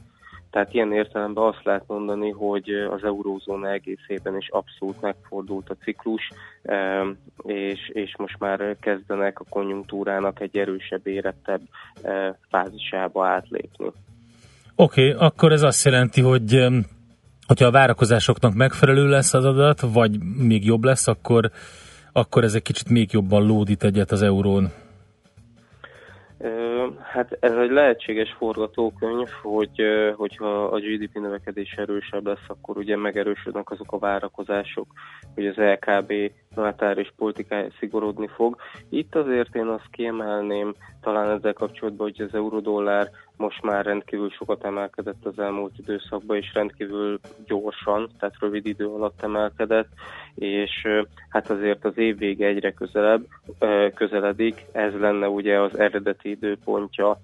Tehát 0.51 0.74
ilyen 0.74 0.92
értelemben 0.92 1.44
azt 1.44 1.64
lehet 1.64 1.84
mondani, 1.86 2.30
hogy 2.30 2.70
az 2.70 3.05
eurózóna 3.05 3.70
egészében 3.70 4.36
is 4.36 4.49
abszolút 4.49 5.01
megfordult 5.01 5.70
a 5.70 5.76
ciklus, 5.84 6.30
és, 7.42 7.90
és 7.92 8.14
most 8.18 8.38
már 8.38 8.76
kezdenek 8.80 9.40
a 9.40 9.44
konjunktúrának 9.49 10.40
egy 10.40 10.57
erősebb, 10.57 11.07
érettebb 11.07 11.61
fázisába 12.51 13.26
átlépni. 13.26 13.90
Oké, 14.76 15.12
okay, 15.12 15.26
akkor 15.26 15.53
ez 15.53 15.62
azt 15.62 15.84
jelenti, 15.84 16.20
hogy 16.20 16.68
hogyha 17.46 17.66
a 17.66 17.70
várakozásoknak 17.70 18.55
megfelelő 18.55 19.09
lesz 19.09 19.34
az 19.34 19.44
adat, 19.44 19.80
vagy 19.80 20.18
még 20.22 20.64
jobb 20.64 20.84
lesz, 20.84 21.09
akkor, 21.09 21.51
akkor 22.12 22.44
ez 22.44 22.55
egy 22.55 22.62
kicsit 22.62 22.88
még 22.88 23.12
jobban 23.12 23.46
lódít 23.46 23.84
egyet 23.84 24.11
az 24.11 24.22
eurón. 24.22 24.68
Ö, 26.38 26.78
Hát 26.97 27.36
ez 27.41 27.53
egy 27.53 27.70
lehetséges 27.70 28.34
forgatókönyv, 28.39 29.28
hogy 29.43 29.82
hogyha 30.16 30.64
a 30.64 30.78
GDP 30.78 31.14
növekedés 31.14 31.72
erősebb 31.72 32.26
lesz, 32.26 32.47
akkor 32.47 32.76
ugye 32.76 32.97
megerősödnek 32.97 33.70
azok 33.70 33.93
a 33.93 33.99
várakozások, 33.99 34.86
hogy 35.34 35.47
az 35.47 35.57
LKB 35.57 36.12
monetáris 36.55 37.12
politikája 37.16 37.68
szigorodni 37.78 38.26
fog. 38.26 38.57
Itt 38.89 39.14
azért 39.14 39.55
én 39.55 39.66
azt 39.66 39.91
kiemelném 39.91 40.74
talán 41.01 41.30
ezzel 41.30 41.53
kapcsolatban, 41.53 42.11
hogy 42.12 42.26
az 42.26 42.34
eurodollár 42.34 43.11
most 43.39 43.62
már 43.62 43.84
rendkívül 43.84 44.30
sokat 44.30 44.64
emelkedett 44.64 45.24
az 45.24 45.39
elmúlt 45.39 45.78
időszakban, 45.78 46.36
és 46.36 46.51
rendkívül 46.55 47.20
gyorsan, 47.47 48.09
tehát 48.18 48.34
rövid 48.41 48.66
idő 48.66 48.86
alatt 48.86 49.22
emelkedett, 49.22 49.89
és 50.34 50.86
hát 51.28 51.51
azért 51.51 51.84
az 51.84 51.99
év 51.99 52.18
vége 52.18 52.47
egyre 52.47 52.72
közelebb, 52.72 53.26
közeledik, 53.95 54.66
ez 54.72 54.93
lenne 54.93 55.28
ugye 55.28 55.61
az 55.61 55.78
eredeti 55.78 56.30
időpontja 56.30 57.20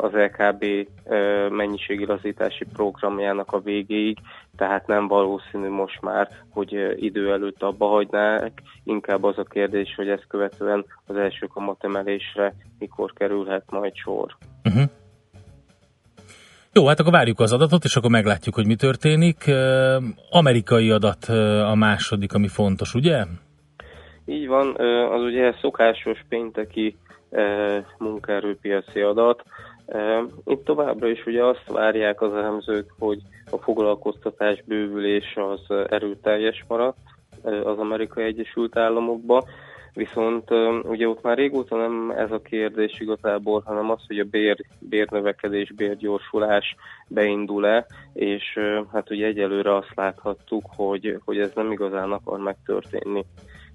az 0.00 0.12
LKB 0.12 0.64
ö, 1.04 1.48
mennyiségilazítási 1.48 2.64
programjának 2.72 3.52
a 3.52 3.60
végéig, 3.60 4.18
tehát 4.56 4.86
nem 4.86 5.08
valószínű 5.08 5.68
most 5.68 6.00
már, 6.00 6.28
hogy 6.48 6.94
idő 6.96 7.32
előtt 7.32 7.62
abba 7.62 7.86
hagynák, 7.86 8.62
inkább 8.84 9.24
az 9.24 9.38
a 9.38 9.42
kérdés, 9.42 9.94
hogy 9.94 10.08
ezt 10.08 10.26
követően 10.28 10.84
az 11.06 11.16
első 11.16 11.46
kamatemelésre 11.46 12.54
mikor 12.78 13.12
kerülhet 13.12 13.70
majd 13.70 13.94
sor. 13.94 14.36
Uh-huh. 14.64 14.90
Jó, 16.72 16.86
hát 16.86 17.00
akkor 17.00 17.12
várjuk 17.12 17.40
az 17.40 17.52
adatot, 17.52 17.84
és 17.84 17.96
akkor 17.96 18.10
meglátjuk, 18.10 18.54
hogy 18.54 18.66
mi 18.66 18.76
történik. 18.76 19.44
Amerikai 20.30 20.90
adat 20.90 21.24
a 21.64 21.74
második, 21.74 22.34
ami 22.34 22.48
fontos, 22.48 22.94
ugye? 22.94 23.24
Így 24.26 24.46
van, 24.46 24.76
az 25.10 25.22
ugye 25.22 25.54
szokásos 25.60 26.24
pénteki 26.28 26.96
munkaerőpiaci 27.98 29.00
adat. 29.00 29.42
Itt 30.44 30.64
továbbra 30.64 31.08
is 31.08 31.26
ugye 31.26 31.44
azt 31.44 31.66
várják 31.66 32.20
az 32.22 32.34
elemzők, 32.34 32.94
hogy 32.98 33.18
a 33.50 33.56
foglalkoztatás 33.56 34.62
bővülés 34.66 35.36
az 35.36 35.76
erőteljes 35.88 36.64
maradt 36.68 36.98
ö, 37.44 37.70
az 37.70 37.78
Amerikai 37.78 38.24
Egyesült 38.24 38.76
Államokba, 38.76 39.44
viszont 39.94 40.50
ugye 40.82 41.08
ott 41.08 41.22
már 41.22 41.36
régóta 41.36 41.76
nem 41.76 42.10
ez 42.16 42.30
a 42.30 42.40
kérdés 42.40 43.00
igazából, 43.00 43.62
hanem 43.66 43.90
az, 43.90 44.00
hogy 44.06 44.18
a 44.18 44.24
bér, 44.24 44.64
bérnövekedés, 44.78 45.72
bérgyorsulás 45.72 46.76
beindul-e, 47.08 47.86
és 48.12 48.58
hát 48.92 49.10
ugye 49.10 49.26
egyelőre 49.26 49.76
azt 49.76 49.94
láthattuk, 49.94 50.64
hogy, 50.76 51.20
hogy 51.24 51.38
ez 51.38 51.52
nem 51.54 51.72
igazán 51.72 52.12
akar 52.12 52.38
megtörténni. 52.38 53.24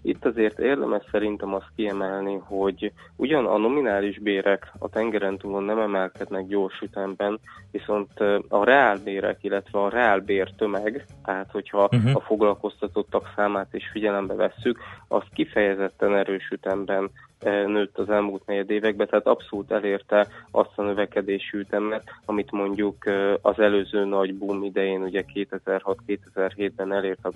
Itt 0.07 0.25
azért 0.25 0.59
érdemes 0.59 1.03
szerintem 1.11 1.53
azt 1.53 1.71
kiemelni, 1.75 2.41
hogy 2.43 2.91
ugyan 3.15 3.45
a 3.45 3.57
nominális 3.57 4.19
bérek 4.19 4.71
a 4.79 4.89
tengeren 4.89 5.37
túlon 5.37 5.63
nem 5.63 5.79
emelkednek 5.79 6.47
gyors 6.47 6.79
ütemben, 6.81 7.39
viszont 7.71 8.19
a 8.49 8.63
reálbérek, 8.63 9.37
illetve 9.43 9.79
a 9.79 9.89
reálbér 9.89 10.51
tömeg, 10.57 11.05
tehát 11.23 11.51
hogyha 11.51 11.89
Mhm. 11.91 12.15
a 12.15 12.19
foglalkoztatottak 12.19 13.31
számát 13.35 13.73
is 13.73 13.89
figyelembe 13.91 14.33
vesszük, 14.33 14.79
az 15.07 15.23
kifejezetten 15.33 16.15
erős 16.15 16.49
ütemben 16.51 17.09
nőtt 17.45 17.97
az 17.97 18.09
elmúlt 18.09 18.45
negyed 18.45 18.69
években, 18.69 19.07
tehát 19.07 19.27
abszolút 19.27 19.71
elérte 19.71 20.27
azt 20.51 20.71
a 20.75 20.81
növekedési 20.81 21.57
ütemet, 21.57 22.03
amit 22.25 22.51
mondjuk 22.51 22.97
az 23.41 23.59
előző 23.59 24.05
nagy 24.05 24.35
boom 24.35 24.63
idején, 24.63 25.01
ugye 25.01 25.23
2006-2007-ben 25.33 26.93
elért 26.93 27.27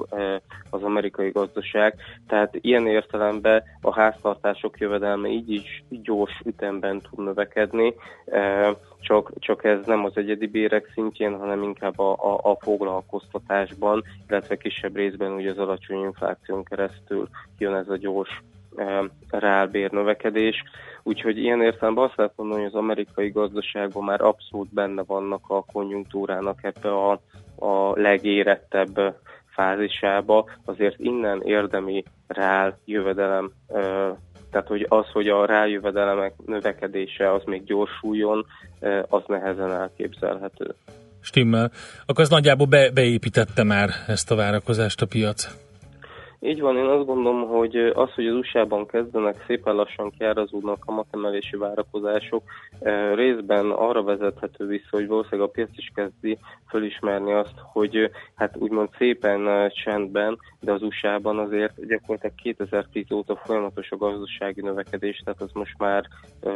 az 0.70 0.84
amerikai 0.84 1.30
gazdaság. 1.30 1.96
Tehát 2.28 2.58
ilyen 2.62 2.88
értelemben 2.88 3.64
a 3.82 3.94
háztartások 3.94 4.80
jövedelme 4.80 5.28
így 5.28 5.50
is 5.50 5.84
gyors 5.90 6.42
ütemben 6.46 7.02
tud 7.02 7.26
növekedni, 7.26 7.94
csak, 9.00 9.32
csak 9.40 9.64
ez 9.64 9.86
nem 9.86 10.06
az 10.06 10.18
egyedi 10.18 10.48
bérek 10.48 10.92
szintjén, 10.94 11.38
hanem 11.38 11.64
inkább 11.64 12.00
a, 12.00 12.12
a, 12.12 12.52
a 12.52 12.58
foglalkoztatásban, 12.60 14.04
illetve 14.28 14.56
kisebb 14.56 14.96
részben 14.96 15.32
ugye 15.32 15.50
az 15.50 15.58
alacsony 15.58 16.00
infláción 16.00 16.64
keresztül 16.64 17.30
jön 17.58 17.74
ez 17.74 17.90
a 17.90 17.98
gyors 17.98 18.42
reálbér 19.30 19.92
növekedés. 19.92 20.64
Úgyhogy 21.04 21.38
ilyen 21.38 21.62
értelemben 21.62 22.04
azt 22.04 22.18
lehet 22.18 22.34
mondani, 22.36 22.62
hogy 22.62 22.70
az 22.74 22.80
amerikai 22.80 23.30
gazdaságban 23.30 24.04
már 24.04 24.22
abszolút 24.22 24.74
benne 24.74 25.04
vannak 25.04 25.42
a 25.48 25.64
konjunktúrának 25.64 26.60
ebbe 26.62 26.90
a, 26.90 27.12
a 27.56 28.00
legérettebb 28.00 29.16
fázisába, 29.60 30.50
azért 30.66 31.00
innen 31.00 31.42
érdemi 31.42 32.04
reál 32.28 32.78
jövedelem, 32.86 33.52
eh, 33.68 34.10
tehát 34.52 34.68
hogy 34.68 34.86
az, 34.90 35.06
hogy 35.12 35.28
a 35.28 35.46
rájövedelemek 35.46 36.34
növekedése 36.46 37.34
az 37.34 37.42
még 37.46 37.64
gyorsuljon, 37.64 38.46
eh, 38.80 39.02
az 39.08 39.22
nehezen 39.28 39.72
elképzelhető. 39.72 40.76
Stimmel. 41.22 41.72
Akkor 42.06 42.24
az 42.24 42.30
nagyjából 42.30 42.68
be, 42.68 42.92
beépítette 42.92 43.64
már 43.64 43.90
ezt 44.08 44.32
a 44.32 44.36
várakozást 44.36 45.02
a 45.02 45.06
piac. 45.06 45.69
Így 46.42 46.62
van, 46.62 46.78
én 46.78 46.86
azt 46.86 47.06
gondolom, 47.06 47.48
hogy 47.48 47.76
az, 47.76 48.14
hogy 48.14 48.28
az 48.28 48.36
USA-ban 48.36 48.86
kezdenek 48.86 49.44
szépen 49.48 49.76
lassan 49.76 50.12
kiárazódnak 50.18 50.84
a 50.86 50.92
matemelési 50.92 51.58
várakozások, 51.58 52.44
részben 53.14 53.72
arra 53.72 54.04
vezethető 54.04 54.68
vissza, 54.68 54.88
hogy 54.90 55.08
valószínűleg 55.08 55.48
a 55.48 55.52
piac 55.52 55.70
is 55.78 55.92
kezdi 55.96 56.38
fölismerni 56.68 57.34
azt, 57.34 57.54
hogy 57.72 58.12
hát 58.36 58.58
úgymond 58.58 58.90
szépen 58.98 59.72
csendben, 59.84 60.38
de 60.60 60.72
az 60.72 60.82
USA-ban 60.82 61.40
azért 61.40 61.88
gyakorlatilag 61.88 62.36
2010 62.36 63.12
óta 63.12 63.36
folyamatos 63.36 63.92
a 63.92 63.98
gazdasági 63.98 64.62
növekedés, 64.62 65.22
tehát 65.26 65.42
az 65.42 65.52
most 65.54 65.78
már 65.78 66.06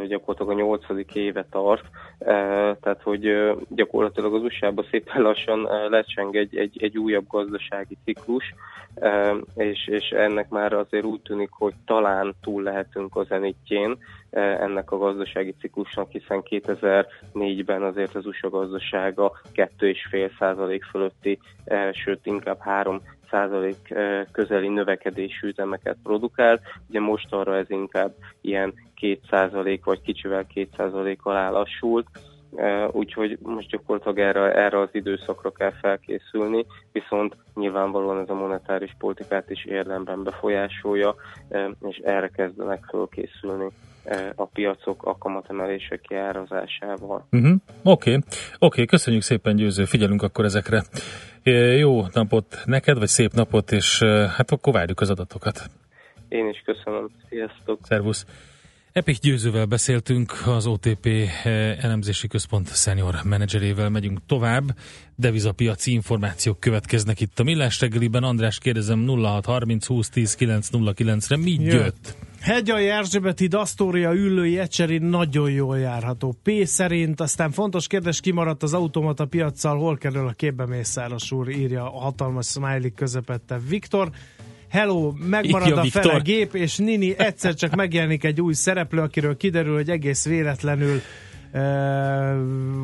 gyakorlatilag 0.08 0.52
a 0.52 0.62
nyolcadik 0.62 1.14
éve 1.14 1.46
tart, 1.50 1.84
Eh, 2.24 2.76
tehát 2.80 3.02
hogy 3.02 3.52
gyakorlatilag 3.68 4.34
az 4.34 4.42
USA-ban 4.42 4.86
szépen 4.90 5.22
lassan 5.22 5.68
lecseng 5.88 6.36
egy, 6.36 6.56
egy, 6.56 6.82
egy 6.82 6.98
újabb 6.98 7.26
gazdasági 7.28 7.96
ciklus, 8.04 8.54
eh, 8.94 9.36
és, 9.74 9.86
és 9.86 10.10
ennek 10.10 10.48
már 10.48 10.72
azért 10.72 11.04
úgy 11.04 11.20
tűnik, 11.20 11.50
hogy 11.52 11.74
talán 11.86 12.34
túl 12.42 12.62
lehetünk 12.62 13.16
a 13.16 13.24
zenitjén 13.24 13.98
eh, 14.30 14.60
ennek 14.60 14.90
a 14.90 14.98
gazdasági 14.98 15.54
ciklusnak, 15.60 16.10
hiszen 16.10 16.42
2004-ben 16.50 17.82
azért 17.82 18.14
az 18.14 18.26
USA 18.26 18.48
gazdasága 18.48 19.40
2,5 19.54 20.30
százalék 20.38 20.84
fölötti, 20.84 21.38
eh, 21.64 21.92
sőt 21.92 22.26
inkább 22.26 22.60
3 22.60 23.00
százalék 23.30 23.90
eh, 23.90 24.24
közeli 24.32 24.68
növekedésű 24.68 25.48
üzemeket 25.48 25.96
produkál. 26.02 26.60
Ugye 26.88 27.00
most 27.00 27.32
arra 27.32 27.56
ez 27.56 27.70
inkább 27.70 28.14
ilyen 28.40 28.74
2 29.00 29.18
százalék 29.30 29.84
vagy 29.84 30.00
kicsivel 30.00 30.46
2 30.46 30.68
százalék 30.76 31.24
alá 31.24 31.50
lassult. 31.50 32.06
Eh, 32.56 32.94
Úgyhogy 32.94 33.38
most 33.42 33.68
gyakorlatilag 33.68 34.18
erre, 34.18 34.52
erre 34.52 34.80
az 34.80 34.88
időszakra 34.92 35.50
kell 35.50 35.72
felkészülni, 35.80 36.66
viszont 36.92 37.36
nyilvánvalóan 37.54 38.20
ez 38.20 38.28
a 38.28 38.34
monetáris 38.34 38.94
politikát 38.98 39.50
is 39.50 39.64
érdemben 39.64 40.22
befolyásolja, 40.22 41.14
eh, 41.48 41.66
és 41.88 41.96
erre 41.96 42.28
kezdenek 42.28 42.84
fölkészülni 42.90 43.70
eh, 44.04 44.30
a 44.34 44.46
piacok 44.46 45.06
a 45.06 45.18
kamatemelések 45.18 46.00
kiárazásával. 46.00 47.26
Uh-huh. 47.32 47.56
Oké, 47.82 48.10
okay. 48.10 48.22
okay, 48.58 48.84
köszönjük 48.84 49.22
szépen 49.22 49.56
Győző, 49.56 49.84
figyelünk 49.84 50.22
akkor 50.22 50.44
ezekre. 50.44 50.82
Jó 51.78 52.02
napot 52.12 52.62
neked, 52.64 52.98
vagy 52.98 53.08
szép 53.08 53.32
napot, 53.32 53.72
és 53.72 54.02
hát 54.36 54.50
akkor 54.50 54.72
várjuk 54.72 55.00
az 55.00 55.10
adatokat. 55.10 55.70
Én 56.28 56.48
is 56.48 56.62
köszönöm. 56.64 57.10
Sziasztok! 57.28 57.78
Szervusz! 57.82 58.26
Epik 58.94 59.18
Győzővel 59.18 59.66
beszéltünk, 59.66 60.42
az 60.46 60.66
OTP 60.66 61.06
eh, 61.06 61.84
elemzési 61.84 62.28
központ 62.28 62.76
senior 62.76 63.20
menedzserével 63.24 63.88
megyünk 63.88 64.18
tovább. 64.26 64.76
Devizapiaci 65.16 65.92
információk 65.92 66.60
következnek 66.60 67.20
itt 67.20 67.38
a 67.38 67.42
Millás 67.42 67.80
reggeliben. 67.80 68.22
András 68.22 68.58
kérdezem 68.58 69.06
0630 69.06 69.86
20 69.86 70.08
10 70.08 70.36
909-re 70.38 71.36
mi 71.36 71.50
Jött. 71.50 71.72
jött? 71.72 72.16
Hegyai 72.40 72.88
Erzsébeti, 72.88 73.46
Dasztória, 73.46 74.12
Üllői, 74.12 74.58
Ecseri 74.58 74.98
nagyon 74.98 75.50
jól 75.50 75.78
járható. 75.78 76.36
P 76.42 76.50
szerint, 76.64 77.20
aztán 77.20 77.50
fontos 77.50 77.86
kérdés, 77.86 78.20
kimaradt 78.20 78.62
az 78.62 78.74
automata 78.74 79.26
piaccal, 79.26 79.78
hol 79.78 79.96
kerül 79.96 80.26
a 80.26 80.32
képbe 80.32 80.66
Mészáros 80.66 81.32
úr, 81.32 81.48
írja 81.48 81.94
a 81.94 82.00
hatalmas 82.00 82.46
smiley 82.46 82.92
közepette 82.94 83.58
Viktor. 83.68 84.10
Hello, 84.74 85.12
megmarad 85.18 85.66
Írja 85.66 85.80
a 85.80 85.82
Viktor. 85.82 86.02
fele 86.02 86.18
gép, 86.18 86.54
és 86.54 86.76
Nini 86.76 87.18
egyszer 87.18 87.54
csak 87.54 87.74
megjelenik 87.74 88.24
egy 88.24 88.40
új 88.40 88.52
szereplő, 88.52 89.00
akiről 89.00 89.36
kiderül, 89.36 89.74
hogy 89.74 89.90
egész 89.90 90.24
véletlenül 90.24 91.00
e, 91.52 92.36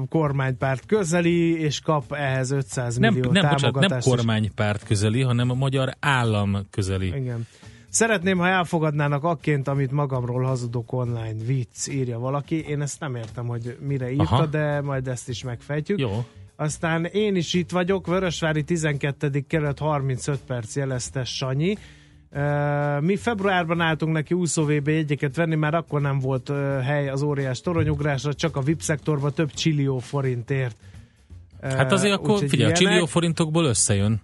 kormánypárt 0.08 0.86
közeli, 0.86 1.60
és 1.60 1.80
kap 1.80 2.12
ehhez 2.12 2.50
500 2.50 2.96
Nem, 2.96 3.14
millió 3.14 3.30
nem, 3.30 3.42
bocsánat, 3.42 3.60
támogatást. 3.60 3.90
nem 3.90 3.98
is. 3.98 4.04
kormánypárt 4.04 4.84
közeli, 4.84 5.22
hanem 5.22 5.50
a 5.50 5.54
magyar 5.54 5.90
állam 6.00 6.66
közeli. 6.70 7.06
Igen. 7.06 7.46
Szeretném, 7.88 8.38
ha 8.38 8.48
elfogadnának 8.48 9.24
akként, 9.24 9.68
amit 9.68 9.90
magamról 9.90 10.42
hazudok 10.42 10.92
online. 10.92 11.44
Vicc, 11.46 11.88
írja 11.88 12.18
valaki. 12.18 12.64
Én 12.68 12.80
ezt 12.80 13.00
nem 13.00 13.14
értem, 13.14 13.46
hogy 13.46 13.76
mire 13.86 14.10
írta, 14.10 14.22
Aha. 14.22 14.46
de 14.46 14.80
majd 14.80 15.08
ezt 15.08 15.28
is 15.28 15.44
megfejtjük. 15.44 15.98
Jó. 15.98 16.24
Aztán 16.60 17.04
én 17.04 17.36
is 17.36 17.54
itt 17.54 17.70
vagyok, 17.70 18.06
Vörösvári 18.06 18.62
12. 18.62 19.44
kerület 19.48 19.78
35 19.78 20.40
perc 20.46 20.76
jelezte 20.76 21.24
Sanyi. 21.24 21.76
Mi 23.00 23.16
februárban 23.16 23.80
álltunk 23.80 24.12
neki 24.12 24.34
úszó 24.34 24.64
VB 24.64 24.88
jegyeket 24.88 25.36
venni, 25.36 25.54
már 25.54 25.74
akkor 25.74 26.00
nem 26.00 26.18
volt 26.18 26.52
hely 26.82 27.08
az 27.08 27.22
óriás 27.22 27.60
toronyugrásra, 27.60 28.34
csak 28.34 28.56
a 28.56 28.60
VIP 28.60 28.80
szektorban 28.80 29.32
több 29.32 29.52
csillió 29.52 29.98
forintért. 29.98 30.76
Hát 31.62 31.92
azért 31.92 32.14
akkor 32.14 32.48
figyelj, 32.48 32.72
a 32.72 32.74
csillió 32.74 33.06
forintokból 33.06 33.64
összejön. 33.64 34.20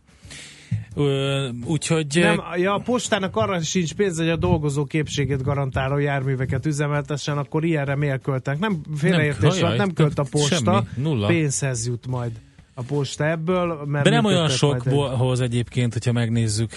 Úgyhogy 1.65 2.07
Nem, 2.15 2.41
ja, 2.57 2.75
a 2.75 2.79
postának 2.79 3.37
arra 3.37 3.61
sincs 3.61 3.95
pénz, 3.95 4.19
hogy 4.19 4.29
a 4.29 4.37
dolgozó 4.37 4.85
képségét 4.85 5.43
garantáló 5.43 5.99
járműveket 5.99 6.67
üzemeltessen, 6.67 7.39
akkor 7.39 7.65
ilyenre 7.65 7.97
miért 7.97 8.23
költek? 8.23 8.59
Nem 8.59 8.81
félreértés 8.97 9.59
Nem, 9.61 9.75
nem 9.77 9.93
költ 9.93 10.19
a 10.19 10.25
posta, 10.31 10.55
semmi, 10.95 11.09
nulla. 11.09 11.27
pénzhez 11.27 11.87
jut 11.87 12.07
majd 12.07 12.31
a 12.75 12.83
posta 12.83 13.27
ebből. 13.29 13.83
Mert 13.87 14.05
De 14.05 14.11
nem 14.11 14.25
olyan 14.25 14.39
majd 14.41 14.51
egy- 14.51 14.57
sokhoz 14.57 15.41
egyébként, 15.41 15.93
hogyha 15.93 16.13
megnézzük. 16.13 16.71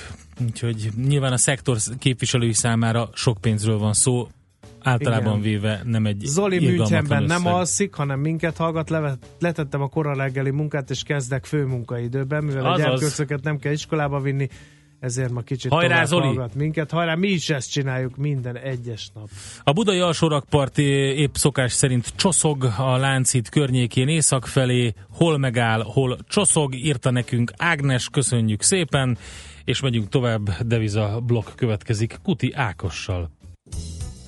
Úgyhogy 0.46 0.90
nyilván 1.08 1.32
a 1.34 1.38
szektor 1.38 1.78
képviselői 2.00 2.54
számára 2.54 3.10
sok 3.14 3.38
pénzről 3.42 3.78
van 3.78 3.94
szó, 3.94 4.28
általában 4.82 5.38
Igen. 5.38 5.42
véve 5.42 5.82
nem 5.86 6.06
egy 6.06 6.20
Zoli 6.20 6.60
Münchenben 6.60 7.24
nem 7.24 7.46
alszik, 7.46 7.94
hanem 7.94 8.20
minket 8.20 8.58
hallgat, 8.58 8.90
levet, 8.90 9.18
letettem 9.40 9.82
a 9.82 9.88
kora 9.88 10.14
reggeli 10.14 10.52
munkát, 10.52 10.90
és 10.90 11.04
kezdek 11.04 11.46
főmunkaidőben, 11.46 12.44
mivel 12.44 12.66
a 12.66 12.72
Azaz. 12.72 12.86
gyerkőcöket 12.86 13.44
nem 13.44 13.58
kell 13.58 13.72
iskolába 13.72 14.20
vinni, 14.20 14.48
ezért 15.00 15.32
ma 15.32 15.42
kicsit 15.42 15.72
Hajrá, 15.72 15.90
tovább 15.90 16.06
Zoli! 16.06 16.26
hallgat 16.26 16.56
minket. 16.56 16.92
Hajrá, 16.92 17.16
mi 17.16 17.28
is 17.28 17.50
ezt 17.50 17.72
csináljuk 17.72 18.18
minden 18.18 18.58
egyes 18.58 19.10
nap. 19.14 19.30
A 19.64 19.72
budai 19.72 20.00
alsórakpart 20.00 20.78
épp 20.78 21.34
szokás 21.34 21.72
szerint 21.72 22.14
csoszog 22.16 22.64
a 22.78 22.98
Láncít 22.98 23.50
környékén 23.50 24.08
észak 24.08 24.48
felé, 24.48 24.94
hol 25.10 25.38
megáll, 25.38 25.82
hol 25.84 26.18
csoszog, 26.28 26.76
írta 26.76 27.12
nekünk 27.12 27.52
Ágnes, 27.58 28.10
köszönjük 28.10 28.62
szépen, 28.62 29.18
és 29.64 29.82
megyünk 29.82 30.10
tovább, 30.10 30.50
deviza 30.62 31.20
blokk 31.26 31.48
következik 31.56 32.20
Kuti 32.24 32.54
Ákossal. 32.54 33.39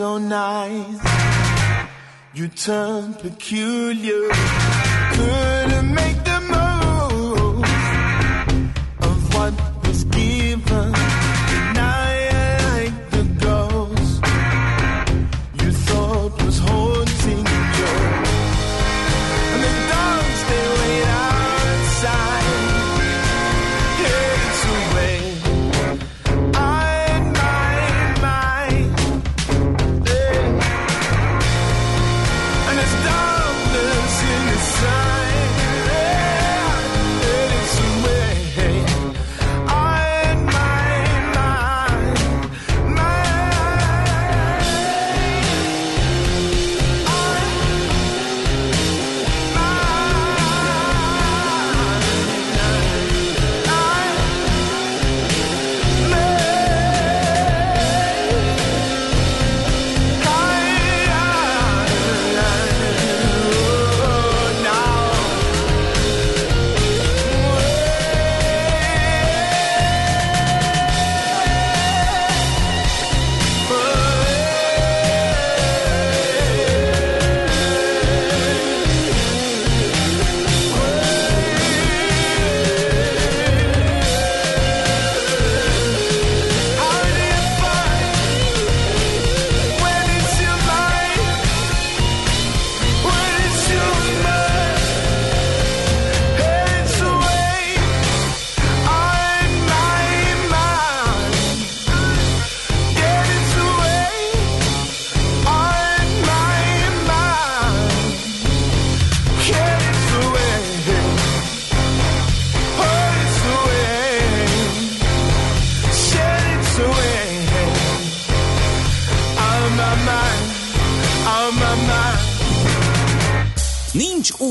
So 0.00 0.16
nice. 0.16 0.98
You 2.32 2.48
turned 2.48 3.18
peculiar, 3.18 4.30
couldn't 5.12 5.94
make 5.94 6.29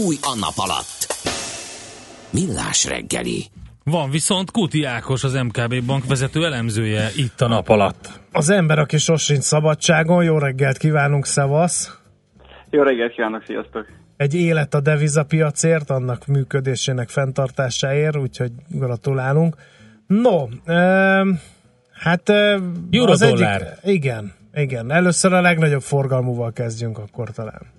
fúj 0.09 0.17
a 0.21 0.35
nap 0.39 0.57
alatt. 0.57 0.99
Millás 2.33 2.85
reggeli. 2.85 3.43
Van 3.83 4.09
viszont 4.09 4.51
Kuti 4.51 4.83
Ákos, 4.83 5.23
az 5.23 5.33
MKB 5.33 5.85
bank 5.85 6.05
vezető 6.07 6.45
elemzője 6.45 7.09
itt 7.15 7.41
a 7.41 7.47
nap 7.47 7.69
alatt. 7.69 8.19
Az 8.31 8.49
ember, 8.49 8.79
aki 8.79 8.97
sosincs 8.97 9.43
szabadságon, 9.43 10.23
jó 10.23 10.37
reggelt 10.37 10.77
kívánunk, 10.77 11.25
szevasz! 11.25 11.99
Jó 12.69 12.81
reggelt 12.83 13.13
kívánok, 13.13 13.43
sziasztok! 13.45 13.85
Egy 14.17 14.35
élet 14.35 14.73
a 14.73 14.79
devizapiacért, 14.79 15.89
annak 15.89 16.27
működésének 16.27 17.09
fenntartásáért, 17.09 18.17
úgyhogy 18.17 18.51
gratulálunk. 18.67 19.55
No, 20.07 20.43
um, 20.43 21.39
hát 21.91 22.29
Euro 22.91 23.11
az 23.11 23.19
dollár. 23.19 23.61
egyik, 23.61 23.95
igen, 23.95 24.33
igen. 24.53 24.91
Először 24.91 25.33
a 25.33 25.41
legnagyobb 25.41 25.81
forgalmúval 25.81 26.51
kezdjünk 26.51 26.97
akkor 26.97 27.31
talán. 27.31 27.77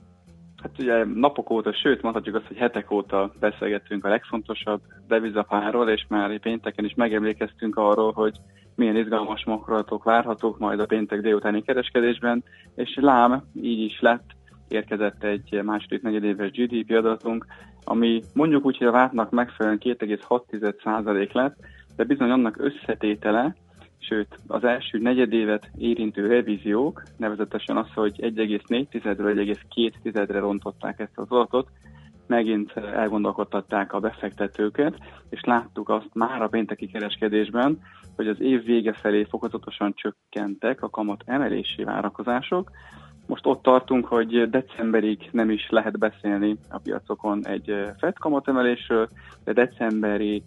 Hát 0.62 0.78
ugye 0.78 1.04
napok 1.04 1.50
óta, 1.50 1.72
sőt 1.72 2.02
mondhatjuk 2.02 2.34
azt, 2.34 2.46
hogy 2.46 2.56
hetek 2.56 2.90
óta 2.90 3.32
beszélgettünk 3.40 4.04
a 4.04 4.08
legfontosabb 4.08 4.80
devizapáról, 5.08 5.88
és 5.88 6.04
már 6.08 6.38
pénteken 6.38 6.84
is 6.84 6.94
megemlékeztünk 6.94 7.76
arról, 7.76 8.12
hogy 8.12 8.36
milyen 8.74 8.96
izgalmas 8.96 9.44
makrolatok 9.44 10.04
várhatók 10.04 10.58
majd 10.58 10.80
a 10.80 10.86
péntek 10.86 11.20
délutáni 11.20 11.62
kereskedésben, 11.62 12.44
és 12.74 12.98
lám, 13.00 13.42
így 13.54 13.80
is 13.80 14.00
lett, 14.00 14.30
érkezett 14.68 15.24
egy 15.24 15.60
második 15.62 16.02
negyedéves 16.02 16.50
GDP 16.50 16.90
adatunk, 16.90 17.46
ami 17.84 18.22
mondjuk 18.34 18.64
úgy, 18.64 18.76
hogy 18.76 18.86
a 18.86 18.90
vártnak 18.90 19.30
megfelelően 19.30 19.80
2,6% 19.84 21.32
lett, 21.32 21.56
de 21.96 22.04
bizony 22.04 22.30
annak 22.30 22.56
összetétele, 22.58 23.54
sőt 24.10 24.38
az 24.46 24.64
első 24.64 24.98
negyedévet 24.98 25.70
érintő 25.78 26.26
revíziók, 26.26 27.02
nevezetesen 27.16 27.76
az, 27.76 27.86
hogy 27.94 28.20
1,4-ről 28.20 29.56
1,2-re 29.74 30.38
rontották 30.38 30.98
ezt 31.00 31.18
az 31.18 31.26
adatot, 31.28 31.68
megint 32.26 32.72
elgondolkodtatták 32.76 33.92
a 33.92 34.00
befektetőket, 34.00 34.98
és 35.28 35.40
láttuk 35.40 35.88
azt 35.88 36.10
már 36.12 36.42
a 36.42 36.48
pénteki 36.48 36.86
kereskedésben, 36.86 37.78
hogy 38.16 38.28
az 38.28 38.40
év 38.40 38.64
vége 38.64 38.92
felé 38.92 39.24
fokozatosan 39.24 39.94
csökkentek 39.94 40.82
a 40.82 40.90
kamat 40.90 41.22
emelési 41.26 41.84
várakozások. 41.84 42.70
Most 43.26 43.46
ott 43.46 43.62
tartunk, 43.62 44.06
hogy 44.06 44.50
decemberig 44.50 45.28
nem 45.32 45.50
is 45.50 45.68
lehet 45.68 45.98
beszélni 45.98 46.56
a 46.68 46.78
piacokon 46.78 47.46
egy 47.46 47.74
FED 47.98 48.18
kamatemelésről, 48.18 49.08
de 49.44 49.52
decemberi 49.52 50.42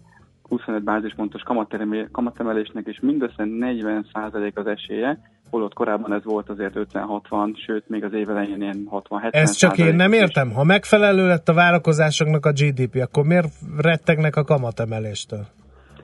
25 0.48 0.82
bázispontos 0.82 1.42
kamatemel- 1.42 2.08
kamatemelésnek 2.12 2.86
is 2.86 3.00
mindössze 3.00 3.44
40% 3.44 4.54
az 4.54 4.66
esélye, 4.66 5.18
holott 5.50 5.74
korábban 5.74 6.12
ez 6.12 6.24
volt 6.24 6.48
azért 6.48 6.74
50-60, 6.74 7.64
sőt 7.66 7.88
még 7.88 8.04
az 8.04 8.12
év 8.12 8.30
elején 8.30 8.62
ilyen 8.62 8.88
60-70 8.90 9.28
Ezt 9.34 9.58
csak 9.58 9.78
én 9.78 9.94
nem 9.94 10.12
értem. 10.12 10.52
Ha 10.52 10.64
megfelelő 10.64 11.26
lett 11.26 11.48
a 11.48 11.52
várakozásoknak 11.52 12.46
a 12.46 12.52
GDP, 12.52 12.94
akkor 12.94 13.24
miért 13.24 13.52
rettegnek 13.76 14.36
a 14.36 14.44
kamatemeléstől? 14.44 15.46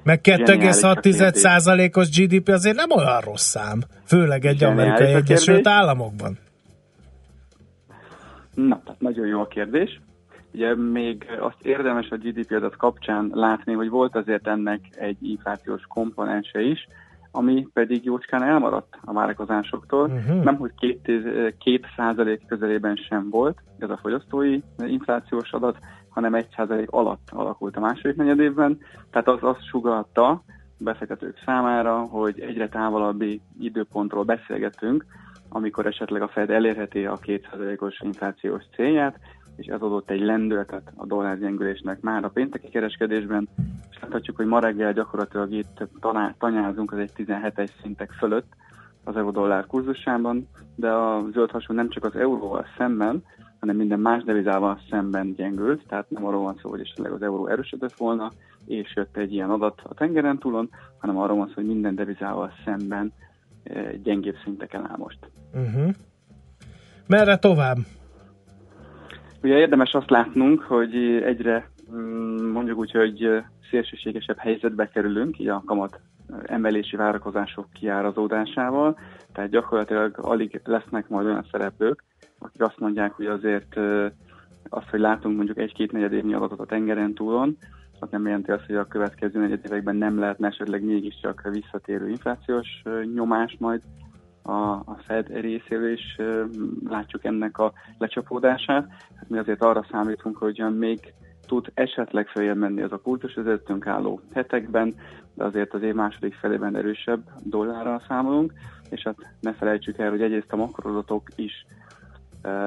Meg 0.03 0.21
Zseniális 0.23 0.83
a 0.83 0.95
2,6%-os 0.95 2.11
GDP 2.11 2.49
azért 2.49 2.77
nem 2.77 2.91
olyan 2.91 3.21
rossz 3.21 3.47
szám, 3.47 3.83
főleg 4.05 4.45
egy 4.45 4.59
Zseniális 4.59 4.85
amerikai 4.85 5.15
Egyesült. 5.15 5.67
Államokban. 5.69 6.39
Na, 8.55 8.81
tehát 8.85 9.01
nagyon 9.01 9.27
jó 9.27 9.41
a 9.41 9.47
kérdés. 9.47 10.01
Ugye 10.55 10.77
még 10.77 11.27
azt 11.41 11.67
érdemes 11.67 12.11
a 12.11 12.17
GDP 12.17 12.53
adat 12.53 12.77
kapcsán 12.77 13.31
látni, 13.33 13.73
hogy 13.73 13.89
volt 13.89 14.17
azért 14.17 14.47
ennek 14.47 14.81
egy 14.91 15.17
inflációs 15.21 15.83
komponense 15.89 16.61
is, 16.61 16.87
ami 17.31 17.67
pedig 17.73 18.05
jócskán 18.05 18.43
elmaradt 18.43 18.99
a 19.05 19.13
várakozásoktól. 19.13 20.09
Mhm. 20.09 20.39
Nem, 20.39 20.57
hogy 20.57 20.71
két, 20.79 21.11
két 21.59 21.87
százalék 21.97 22.47
közelében 22.47 22.97
sem 22.97 23.31
volt 23.31 23.59
ez 23.79 23.91
a 23.91 23.99
fogyasztói 24.03 24.61
inflációs 24.79 25.53
adat, 25.53 25.79
hanem 26.09 26.35
egy 26.35 26.49
százalék 26.57 26.91
alatt 26.91 27.29
alakult 27.31 27.77
a 27.77 27.81
második 27.81 28.17
negyedévben. 28.17 28.79
Tehát 29.11 29.29
az 29.29 29.39
azt 29.41 29.67
sugalta 29.67 30.29
a 30.29 30.43
befektetők 30.79 31.43
számára, 31.45 31.99
hogy 31.99 32.41
egyre 32.41 32.69
távolabbi 32.69 33.41
időpontról 33.61 34.25
beszélgetünk, 34.25 35.05
amikor 35.49 35.87
esetleg 35.87 36.23
a 36.23 36.29
Fed 36.29 36.51
elérheti 36.51 37.07
a 37.07 37.19
2%-os 37.19 38.01
inflációs 38.01 38.63
célját, 38.77 39.19
és 39.61 39.67
ez 39.67 39.81
adott 39.81 40.11
egy 40.11 40.21
lendületet 40.21 40.93
a 40.97 41.07
dollár 41.07 41.39
gyengülésnek 41.39 42.01
már 42.01 42.25
a 42.25 42.29
pénteki 42.29 42.69
kereskedésben, 42.69 43.49
és 43.91 43.99
láthatjuk, 44.01 44.37
hogy 44.37 44.47
ma 44.47 44.61
reggel 44.61 44.93
gyakorlatilag 44.93 45.53
itt 45.53 45.89
tanyázunk 46.39 46.93
az 46.93 46.99
egy 46.99 47.13
17-es 47.17 47.71
szintek 47.83 48.11
fölött 48.11 48.53
az 49.05 49.17
euró-dollár 49.17 49.67
kurzusában, 49.67 50.49
de 50.75 50.91
a 50.91 51.25
zöld 51.33 51.51
hasonló 51.51 51.83
nem 51.83 51.91
csak 51.91 52.05
az 52.05 52.17
euróval 52.17 52.67
szemben, 52.77 53.25
hanem 53.61 53.77
minden 53.77 54.01
más 54.01 54.23
devizával 54.23 54.81
szemben 54.91 55.35
gyengült, 55.35 55.87
tehát 55.87 56.11
nem 56.11 56.27
arról 56.27 56.43
van 56.43 56.59
szó, 56.63 56.71
hogy 56.71 56.81
esetleg 56.81 57.13
az 57.13 57.23
euró 57.23 57.47
erősödött 57.47 57.97
volna, 57.97 58.31
és 58.67 58.93
jött 58.97 59.17
egy 59.17 59.33
ilyen 59.33 59.51
adat 59.51 59.81
a 59.85 59.95
tengeren 59.95 60.39
túlon, 60.39 60.71
hanem 60.99 61.19
arról 61.19 61.37
van 61.37 61.47
szó, 61.47 61.55
hogy 61.55 61.67
minden 61.67 61.95
devizával 61.95 62.53
szemben 62.65 63.13
eh, 63.63 63.93
gyengébb 64.03 64.37
szinteken 64.45 64.91
áll 64.91 64.97
most. 64.97 65.19
Uh-huh. 65.55 65.91
Merre 67.07 67.37
tovább? 67.37 67.77
Ugye 69.43 69.59
érdemes 69.59 69.93
azt 69.93 70.11
látnunk, 70.11 70.61
hogy 70.61 70.95
egyre 71.25 71.71
mm, 71.95 72.51
mondjuk 72.51 72.79
úgy, 72.79 72.91
hogy 72.91 73.43
szélsőségesebb 73.71 74.39
helyzetbe 74.39 74.89
kerülünk, 74.89 75.39
így 75.39 75.49
a 75.49 75.63
kamat 75.67 76.01
emelési 76.45 76.97
várakozások 76.97 77.67
kiárazódásával, 77.73 78.99
tehát 79.33 79.51
gyakorlatilag 79.51 80.19
alig 80.23 80.61
lesznek 80.65 81.09
majd 81.09 81.27
olyan 81.27 81.47
szereplők, 81.51 82.05
akik 82.39 82.63
azt 82.63 82.79
mondják, 82.79 83.13
hogy 83.13 83.27
azért 83.27 83.77
ö, 83.77 84.07
azt, 84.69 84.89
hogy 84.89 85.01
látunk 85.01 85.37
mondjuk 85.37 85.59
egy-két 85.59 85.93
negyed 85.93 86.13
évnyi 86.13 86.35
adatot 86.35 86.61
a 86.61 86.67
tengeren 86.67 87.15
túlon, 87.15 87.57
az 88.01 88.09
nem 88.11 88.27
jelenti 88.27 88.51
azt, 88.51 88.67
hogy 88.67 88.77
a 88.77 88.87
következő 88.87 89.41
negyed 89.41 89.65
években 89.65 89.97
nem 89.97 90.19
lehetne 90.19 90.47
esetleg 90.47 90.85
mégiscsak 90.85 91.49
visszatérő 91.53 92.09
inflációs 92.09 92.83
nyomás 93.15 93.57
majd 93.59 93.81
a, 94.43 94.61
a 94.73 94.99
Fed 95.07 95.29
részéről 95.29 95.93
is 95.93 96.17
látjuk 96.89 97.25
ennek 97.25 97.59
a 97.59 97.73
lecsapódását. 97.99 98.89
Mi 99.27 99.39
azért 99.39 99.63
arra 99.63 99.87
számítunk, 99.91 100.37
hogy 100.37 100.65
még 100.79 101.15
tud 101.47 101.71
esetleg 101.75 102.29
feljebb 102.29 102.57
menni 102.57 102.83
ez 102.83 102.93
a 102.93 103.01
kultus 103.03 103.37
az 103.37 103.47
előttünk 103.47 103.87
álló 103.87 104.21
hetekben, 104.33 104.95
de 105.35 105.45
azért 105.45 105.75
az 105.75 105.83
év 105.83 105.95
második 105.95 106.35
felében 106.35 106.77
erősebb 106.77 107.21
dollárral 107.45 108.03
számolunk, 108.09 108.53
és 108.91 109.03
hát 109.03 109.17
ne 109.41 109.53
felejtsük 109.53 109.99
el, 109.99 110.11
hogy 110.11 110.23
egyrészt 110.23 110.53
a 110.53 110.57
makroadatok 110.57 111.29
is 111.37 111.67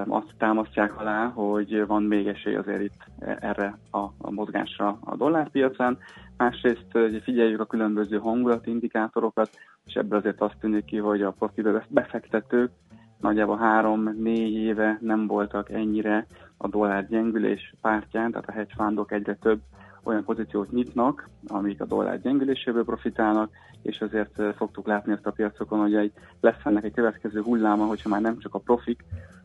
azt 0.07 0.33
támasztják 0.37 0.99
alá, 0.99 1.25
hogy 1.25 1.85
van 1.85 2.03
még 2.03 2.27
esély 2.27 2.55
azért 2.55 2.81
itt 2.81 3.05
erre 3.39 3.77
a, 3.91 4.31
mozgásra 4.31 4.97
a 4.99 5.15
dollárpiacán. 5.15 5.97
Másrészt 6.37 6.97
figyeljük 7.23 7.59
a 7.59 7.65
különböző 7.65 8.17
hangulati 8.17 8.69
indikátorokat, 8.69 9.49
és 9.85 9.93
ebből 9.93 10.19
azért 10.19 10.41
azt 10.41 10.57
tűnik 10.59 10.85
ki, 10.85 10.97
hogy 10.97 11.21
a 11.21 11.31
profi 11.31 11.61
befektetők. 11.87 12.71
Nagyjából 13.19 13.57
három-négy 13.57 14.53
éve 14.53 14.97
nem 15.01 15.27
voltak 15.27 15.69
ennyire 15.69 16.25
a 16.57 16.67
dollár 16.67 17.07
gyengülés 17.07 17.73
pártján, 17.81 18.31
tehát 18.31 18.49
a 18.49 18.51
hedge 18.51 18.73
fundok 18.75 19.11
egyre 19.11 19.35
több 19.35 19.59
olyan 20.03 20.23
pozíciót 20.23 20.71
nyitnak, 20.71 21.29
amik 21.47 21.81
a 21.81 21.85
dollár 21.85 22.21
gyengüléséből 22.21 22.85
profitálnak, 22.85 23.51
és 23.81 24.01
azért 24.01 24.39
eh, 24.39 24.53
szoktuk 24.57 24.87
látni 24.87 25.11
ezt 25.11 25.25
a 25.25 25.31
piacokon, 25.31 25.79
hogy 25.79 25.95
egy, 25.95 26.11
lesz 26.39 26.65
ennek 26.65 26.83
egy 26.83 26.93
következő 26.93 27.41
hulláma, 27.41 27.85
hogyha 27.85 28.09
már 28.09 28.21
nem 28.21 28.39
csak 28.39 28.53
a 28.55 28.59
profik, 28.59 29.03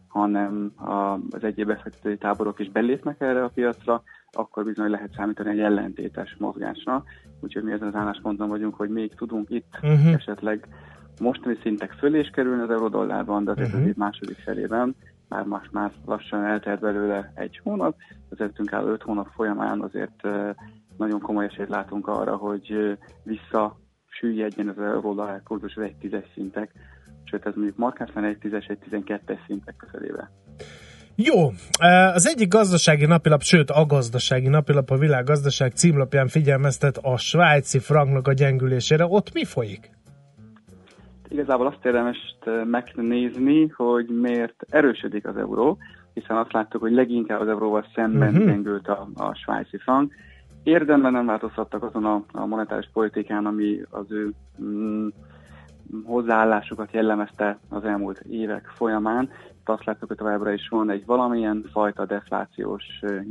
hanem 0.08 0.72
az 1.30 1.44
egyéb 1.44 1.66
befektetői 1.66 2.16
táborok 2.16 2.58
is 2.58 2.70
belépnek 2.70 3.20
erre 3.20 3.44
a 3.44 3.48
piacra, 3.48 4.02
akkor 4.32 4.64
bizony 4.64 4.90
lehet 4.90 5.12
számítani 5.16 5.50
egy 5.50 5.60
ellentétes 5.60 6.36
mozgásra. 6.38 7.04
Úgyhogy 7.40 7.62
mi 7.62 7.72
ezen 7.72 7.88
az 7.88 7.94
állásponton 7.94 8.48
vagyunk, 8.48 8.74
hogy 8.74 8.88
még 8.88 9.14
tudunk 9.14 9.50
itt 9.50 9.78
uh-huh. 9.82 10.12
esetleg 10.12 10.68
mostani 11.20 11.58
szintek 11.62 11.92
fölé 11.92 12.18
is 12.18 12.30
kerülni 12.30 12.62
az 12.62 12.70
eurodollárban, 12.70 13.44
de 13.44 13.50
azért 13.50 13.72
Mhm. 13.72 13.80
az 13.80 13.86
év 13.86 13.96
második 13.96 14.36
felében 14.36 14.94
már 15.28 15.44
most 15.44 15.72
már 15.72 15.92
lassan 16.06 16.44
eltelt 16.44 16.80
belőle 16.80 17.32
egy 17.34 17.60
hónap, 17.62 17.96
az 18.28 18.40
előttünk 18.40 18.72
öt 18.72 19.02
hónap 19.02 19.28
folyamán 19.34 19.80
azért 19.80 20.22
nagyon 20.96 21.20
komoly 21.20 21.44
esélyt 21.44 21.68
látunk 21.68 22.08
arra, 22.08 22.36
hogy 22.36 22.98
vissza 23.22 23.76
süllyedjen 24.08 24.68
az 24.68 24.78
euró-dollár 24.78 25.42
kurzus 25.42 25.76
az 25.76 25.82
egy 25.82 25.96
tízes 25.96 26.24
szintek, 26.34 26.72
sőt 27.30 27.46
ez 27.46 27.54
mondjuk 27.54 27.76
markánsan 27.76 28.24
egy 28.24 28.38
tízes, 28.38 28.66
egy 28.66 28.78
tizenkettes 28.78 29.38
szintek 29.46 29.76
közelébe. 29.76 30.30
Jó, 31.14 31.48
eh, 31.78 32.14
az 32.14 32.28
egyik 32.28 32.48
gazdasági 32.48 33.06
napilap, 33.06 33.42
sőt 33.42 33.70
a 33.70 33.86
gazdasági 33.86 34.48
napilap, 34.48 34.90
a 34.90 34.96
világgazdaság 34.96 35.72
címlapján 35.72 36.28
figyelmeztet 36.28 36.96
a 37.02 37.16
svájci 37.16 37.78
franknak 37.78 38.28
a 38.28 38.32
gyengülésére. 38.32 39.04
Ott 39.06 39.32
mi 39.32 39.44
folyik? 39.44 39.90
Igazából 41.28 41.66
azt 41.66 41.84
érdemes 41.84 42.16
eh, 42.40 42.64
megnézni, 42.64 43.68
hogy 43.68 44.08
miért 44.08 44.66
erősödik 44.68 45.26
az 45.26 45.36
euró, 45.36 45.78
hiszen 46.14 46.36
azt 46.36 46.52
láttuk, 46.52 46.80
hogy 46.80 46.92
leginkább 46.92 47.40
az 47.40 47.48
euróval 47.48 47.84
szemben 47.94 48.32
uh-huh. 48.32 48.46
gyengült 48.46 48.88
a, 48.88 49.08
a 49.14 49.34
svájci 49.34 49.78
frank. 49.78 50.12
Érdemben 50.62 51.12
nem 51.12 51.26
változtattak 51.26 51.82
azon 51.82 52.04
a, 52.04 52.24
a 52.32 52.46
monetáris 52.46 52.88
politikán, 52.92 53.46
ami 53.46 53.80
az 53.90 54.06
ő 54.08 54.32
mm, 54.62 55.08
hozzáállásukat 56.04 56.92
jellemezte 56.92 57.58
az 57.68 57.84
elmúlt 57.84 58.18
évek 58.18 58.66
folyamán. 58.66 59.30
Azt 59.64 59.84
láttuk, 59.84 60.08
hogy 60.08 60.16
továbbra 60.16 60.52
is 60.52 60.68
van 60.68 60.90
egy 60.90 61.06
valamilyen 61.06 61.64
fajta 61.72 62.06
deflációs 62.06 62.84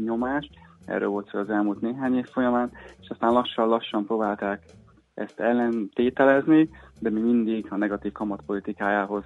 nyomás, 0.06 0.50
erről 0.86 1.10
volt 1.10 1.30
szó 1.30 1.40
az 1.40 1.50
elmúlt 1.50 1.82
néhány 1.82 2.16
év 2.16 2.26
folyamán, 2.26 2.72
és 3.02 3.10
aztán 3.10 3.32
lassan-lassan 3.32 4.06
próbálták 4.06 4.64
ezt 5.14 5.40
ellentételezni, 5.40 6.70
de 7.00 7.10
mi 7.10 7.20
mindig 7.20 7.68
a 7.70 7.78
negatív 7.78 8.12
kamatpolitikájához 8.12 9.24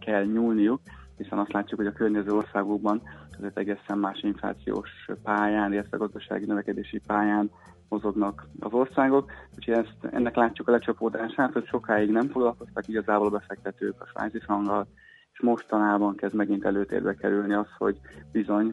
kell 0.00 0.24
nyúlniuk, 0.24 0.80
hiszen 1.16 1.38
azt 1.38 1.52
látjuk, 1.52 1.80
hogy 1.80 1.88
a 1.88 1.92
környező 1.92 2.30
országokban 2.30 3.02
egy 3.42 3.50
egészen 3.54 3.98
más 3.98 4.20
inflációs 4.22 4.90
pályán, 5.22 5.72
illetve 5.72 5.96
gazdasági 5.96 6.44
növekedési 6.44 7.00
pályán 7.06 7.50
mozognak 7.94 8.46
az 8.60 8.72
országok, 8.72 9.30
úgyhogy 9.56 9.74
ezt, 9.74 10.14
ennek 10.14 10.36
látjuk 10.36 10.68
a 10.68 10.70
lecsapódását, 10.70 11.52
hogy 11.52 11.66
sokáig 11.66 12.10
nem 12.10 12.28
foglalkoztak 12.28 12.88
igazából 12.88 13.26
a 13.26 13.30
befektetők 13.38 13.94
a 14.00 14.06
svájci 14.06 14.40
franggal, 14.40 14.86
és 15.32 15.40
mostanában 15.40 16.16
kezd 16.16 16.34
megint 16.34 16.64
előtérbe 16.64 17.14
kerülni 17.14 17.54
az, 17.54 17.66
hogy 17.78 17.96
bizony 18.32 18.72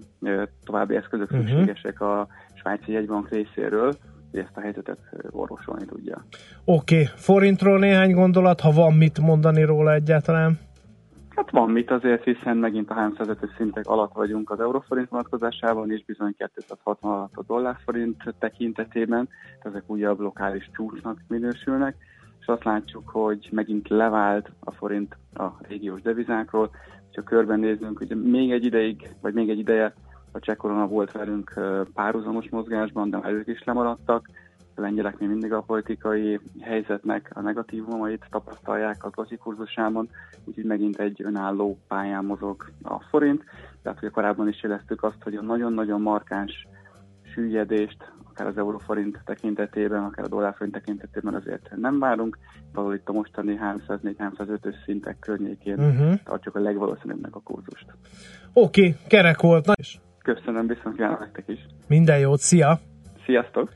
további 0.63 0.95
eszközök 0.95 1.31
Mhm. 1.31 1.39
szükségesek 1.39 2.01
a 2.01 2.27
svájci 2.53 2.91
jegybank 2.91 3.29
részéről, 3.29 3.93
hogy 4.31 4.39
ezt 4.39 4.57
a 4.57 4.61
helyzetet 4.61 4.99
orvosolni 5.29 5.85
tudja. 5.85 6.25
Oké, 6.65 6.95
okay. 6.95 7.07
forintról 7.15 7.79
néhány 7.79 8.13
gondolat, 8.13 8.59
ha 8.59 8.71
van 8.71 8.93
mit 8.93 9.19
mondani 9.19 9.63
róla 9.63 9.93
egyáltalán. 9.93 10.59
Hát 11.35 11.51
van 11.51 11.69
mit 11.69 11.91
azért, 11.91 12.23
hiszen 12.23 12.57
megint 12.57 12.89
a 12.89 12.93
305 12.93 13.51
szintek 13.57 13.87
alatt 13.87 14.13
vagyunk 14.13 14.49
az 14.51 14.59
euróforint 14.59 15.09
vonatkozásában, 15.09 15.91
és 15.91 16.05
bizony 16.05 16.35
266 16.37 17.31
a 17.35 17.43
dollárforint 17.47 18.23
tekintetében, 18.39 19.29
ezek 19.61 19.83
újabb 19.85 20.19
lokális 20.19 20.69
csúcsnak 20.73 21.19
minősülnek, 21.27 21.95
és 22.39 22.45
azt 22.45 22.63
látjuk, 22.63 23.09
hogy 23.09 23.49
megint 23.51 23.89
levált 23.89 24.51
a 24.59 24.71
forint 24.71 25.17
a 25.33 25.47
régiós 25.67 26.01
devizákról. 26.01 26.69
Ha 27.15 27.21
körbenézünk, 27.21 27.99
ugye 27.99 28.15
még 28.15 28.51
egy 28.51 28.65
ideig, 28.65 29.15
vagy 29.21 29.33
még 29.33 29.49
egy 29.49 29.59
ideje 29.59 29.93
a 30.31 30.39
cseh 30.39 30.55
korona 30.55 30.87
volt 30.87 31.11
velünk 31.11 31.53
párhuzamos 31.93 32.49
mozgásban, 32.49 33.09
de 33.09 33.17
már 33.17 33.31
ők 33.31 33.47
is 33.47 33.63
lemaradtak. 33.63 34.29
Lengyelek 34.81 35.17
még 35.19 35.29
mindig 35.29 35.53
a 35.53 35.61
politikai 35.61 36.39
helyzetnek 36.61 37.31
a 37.33 37.41
negatívumait 37.41 38.25
tapasztalják 38.29 39.03
a 39.03 39.09
zloty 39.13 39.37
kurzusában, 39.37 40.09
úgyhogy 40.45 40.63
megint 40.63 40.99
egy 40.99 41.21
önálló 41.23 41.77
pályán 41.87 42.25
mozog 42.25 42.65
a 42.83 42.99
forint. 43.09 43.43
Tehát 43.83 43.97
ugye 43.97 44.09
korábban 44.09 44.47
is 44.47 44.63
jeleztük 44.63 45.03
azt, 45.03 45.23
hogy 45.23 45.35
a 45.35 45.41
nagyon-nagyon 45.41 46.01
markáns 46.01 46.67
süllyedést, 47.33 48.11
akár 48.29 48.47
az 48.47 48.57
euróforint 48.57 49.19
tekintetében, 49.25 50.03
akár 50.03 50.25
a 50.25 50.27
dollárforint 50.27 50.73
tekintetében 50.75 51.33
azért 51.33 51.69
nem 51.75 51.99
várunk. 51.99 52.37
Valahol 52.73 52.95
itt 52.95 53.07
a 53.09 53.11
mostani 53.13 53.59
304-305-ös 53.87 54.75
szintek 54.85 55.19
környékén 55.19 55.77
Mhm. 55.77 56.11
tartjuk 56.23 56.55
a 56.55 56.59
legvalószínűbbnek 56.59 57.35
a 57.35 57.39
kurzust. 57.39 57.85
Oké, 58.53 58.81
okay, 58.87 58.95
kerek 59.07 59.41
volt. 59.41 59.65
Na, 59.65 59.73
Köszönöm, 60.23 60.67
viszont 60.67 60.95
kívánok 60.95 61.19
nektek 61.19 61.47
is. 61.47 61.65
minden 61.87 62.19
jót, 62.19 62.39
szia! 62.39 62.79
Sziasztok! 63.25 63.71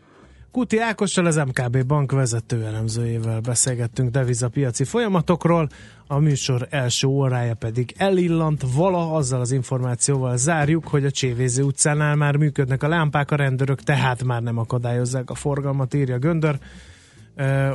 Kuti 0.55 0.79
Ákossal, 0.79 1.25
az 1.25 1.35
MKB 1.35 1.85
bank 1.85 2.11
vezető 2.11 2.65
elemzőjével 2.65 3.39
beszélgettünk 3.39 4.09
devizapiaci 4.09 4.83
folyamatokról, 4.83 5.69
a 6.07 6.19
műsor 6.19 6.67
első 6.69 7.07
órája 7.07 7.53
pedig 7.53 7.93
elillant 7.97 8.63
vala, 8.75 9.13
azzal 9.13 9.39
az 9.39 9.51
információval 9.51 10.37
zárjuk, 10.37 10.87
hogy 10.87 11.05
a 11.05 11.11
Csévéző 11.11 11.63
utcánál 11.63 12.15
már 12.15 12.35
működnek 12.35 12.83
a 12.83 12.87
lámpák, 12.87 13.31
a 13.31 13.35
rendőrök 13.35 13.81
tehát 13.81 14.23
már 14.23 14.41
nem 14.41 14.57
akadályozzák 14.57 15.29
a 15.29 15.35
forgalmat, 15.35 15.93
írja 15.93 16.17
Göndör. 16.17 16.57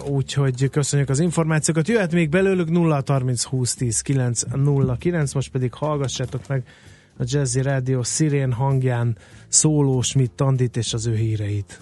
Úgyhogy 0.08 0.70
köszönjük 0.70 1.08
az 1.08 1.20
információkat. 1.20 1.88
Jöhet 1.88 2.12
még 2.12 2.28
belőlük 2.28 2.70
0 2.70 3.02
30 3.06 3.44
20 3.44 3.74
10 3.74 4.00
9 4.00 4.42
0 4.54 4.96
9, 4.96 5.32
most 5.32 5.50
pedig 5.50 5.72
hallgassátok 5.74 6.48
meg 6.48 6.62
a 7.18 7.22
Jazzy 7.26 7.62
Radio 7.62 8.02
szirén 8.02 8.52
hangján 8.52 9.16
szóló 9.48 10.00
Schmidt 10.02 10.32
Tandit 10.32 10.76
és 10.76 10.92
az 10.92 11.06
ő 11.06 11.14
híreit. 11.14 11.80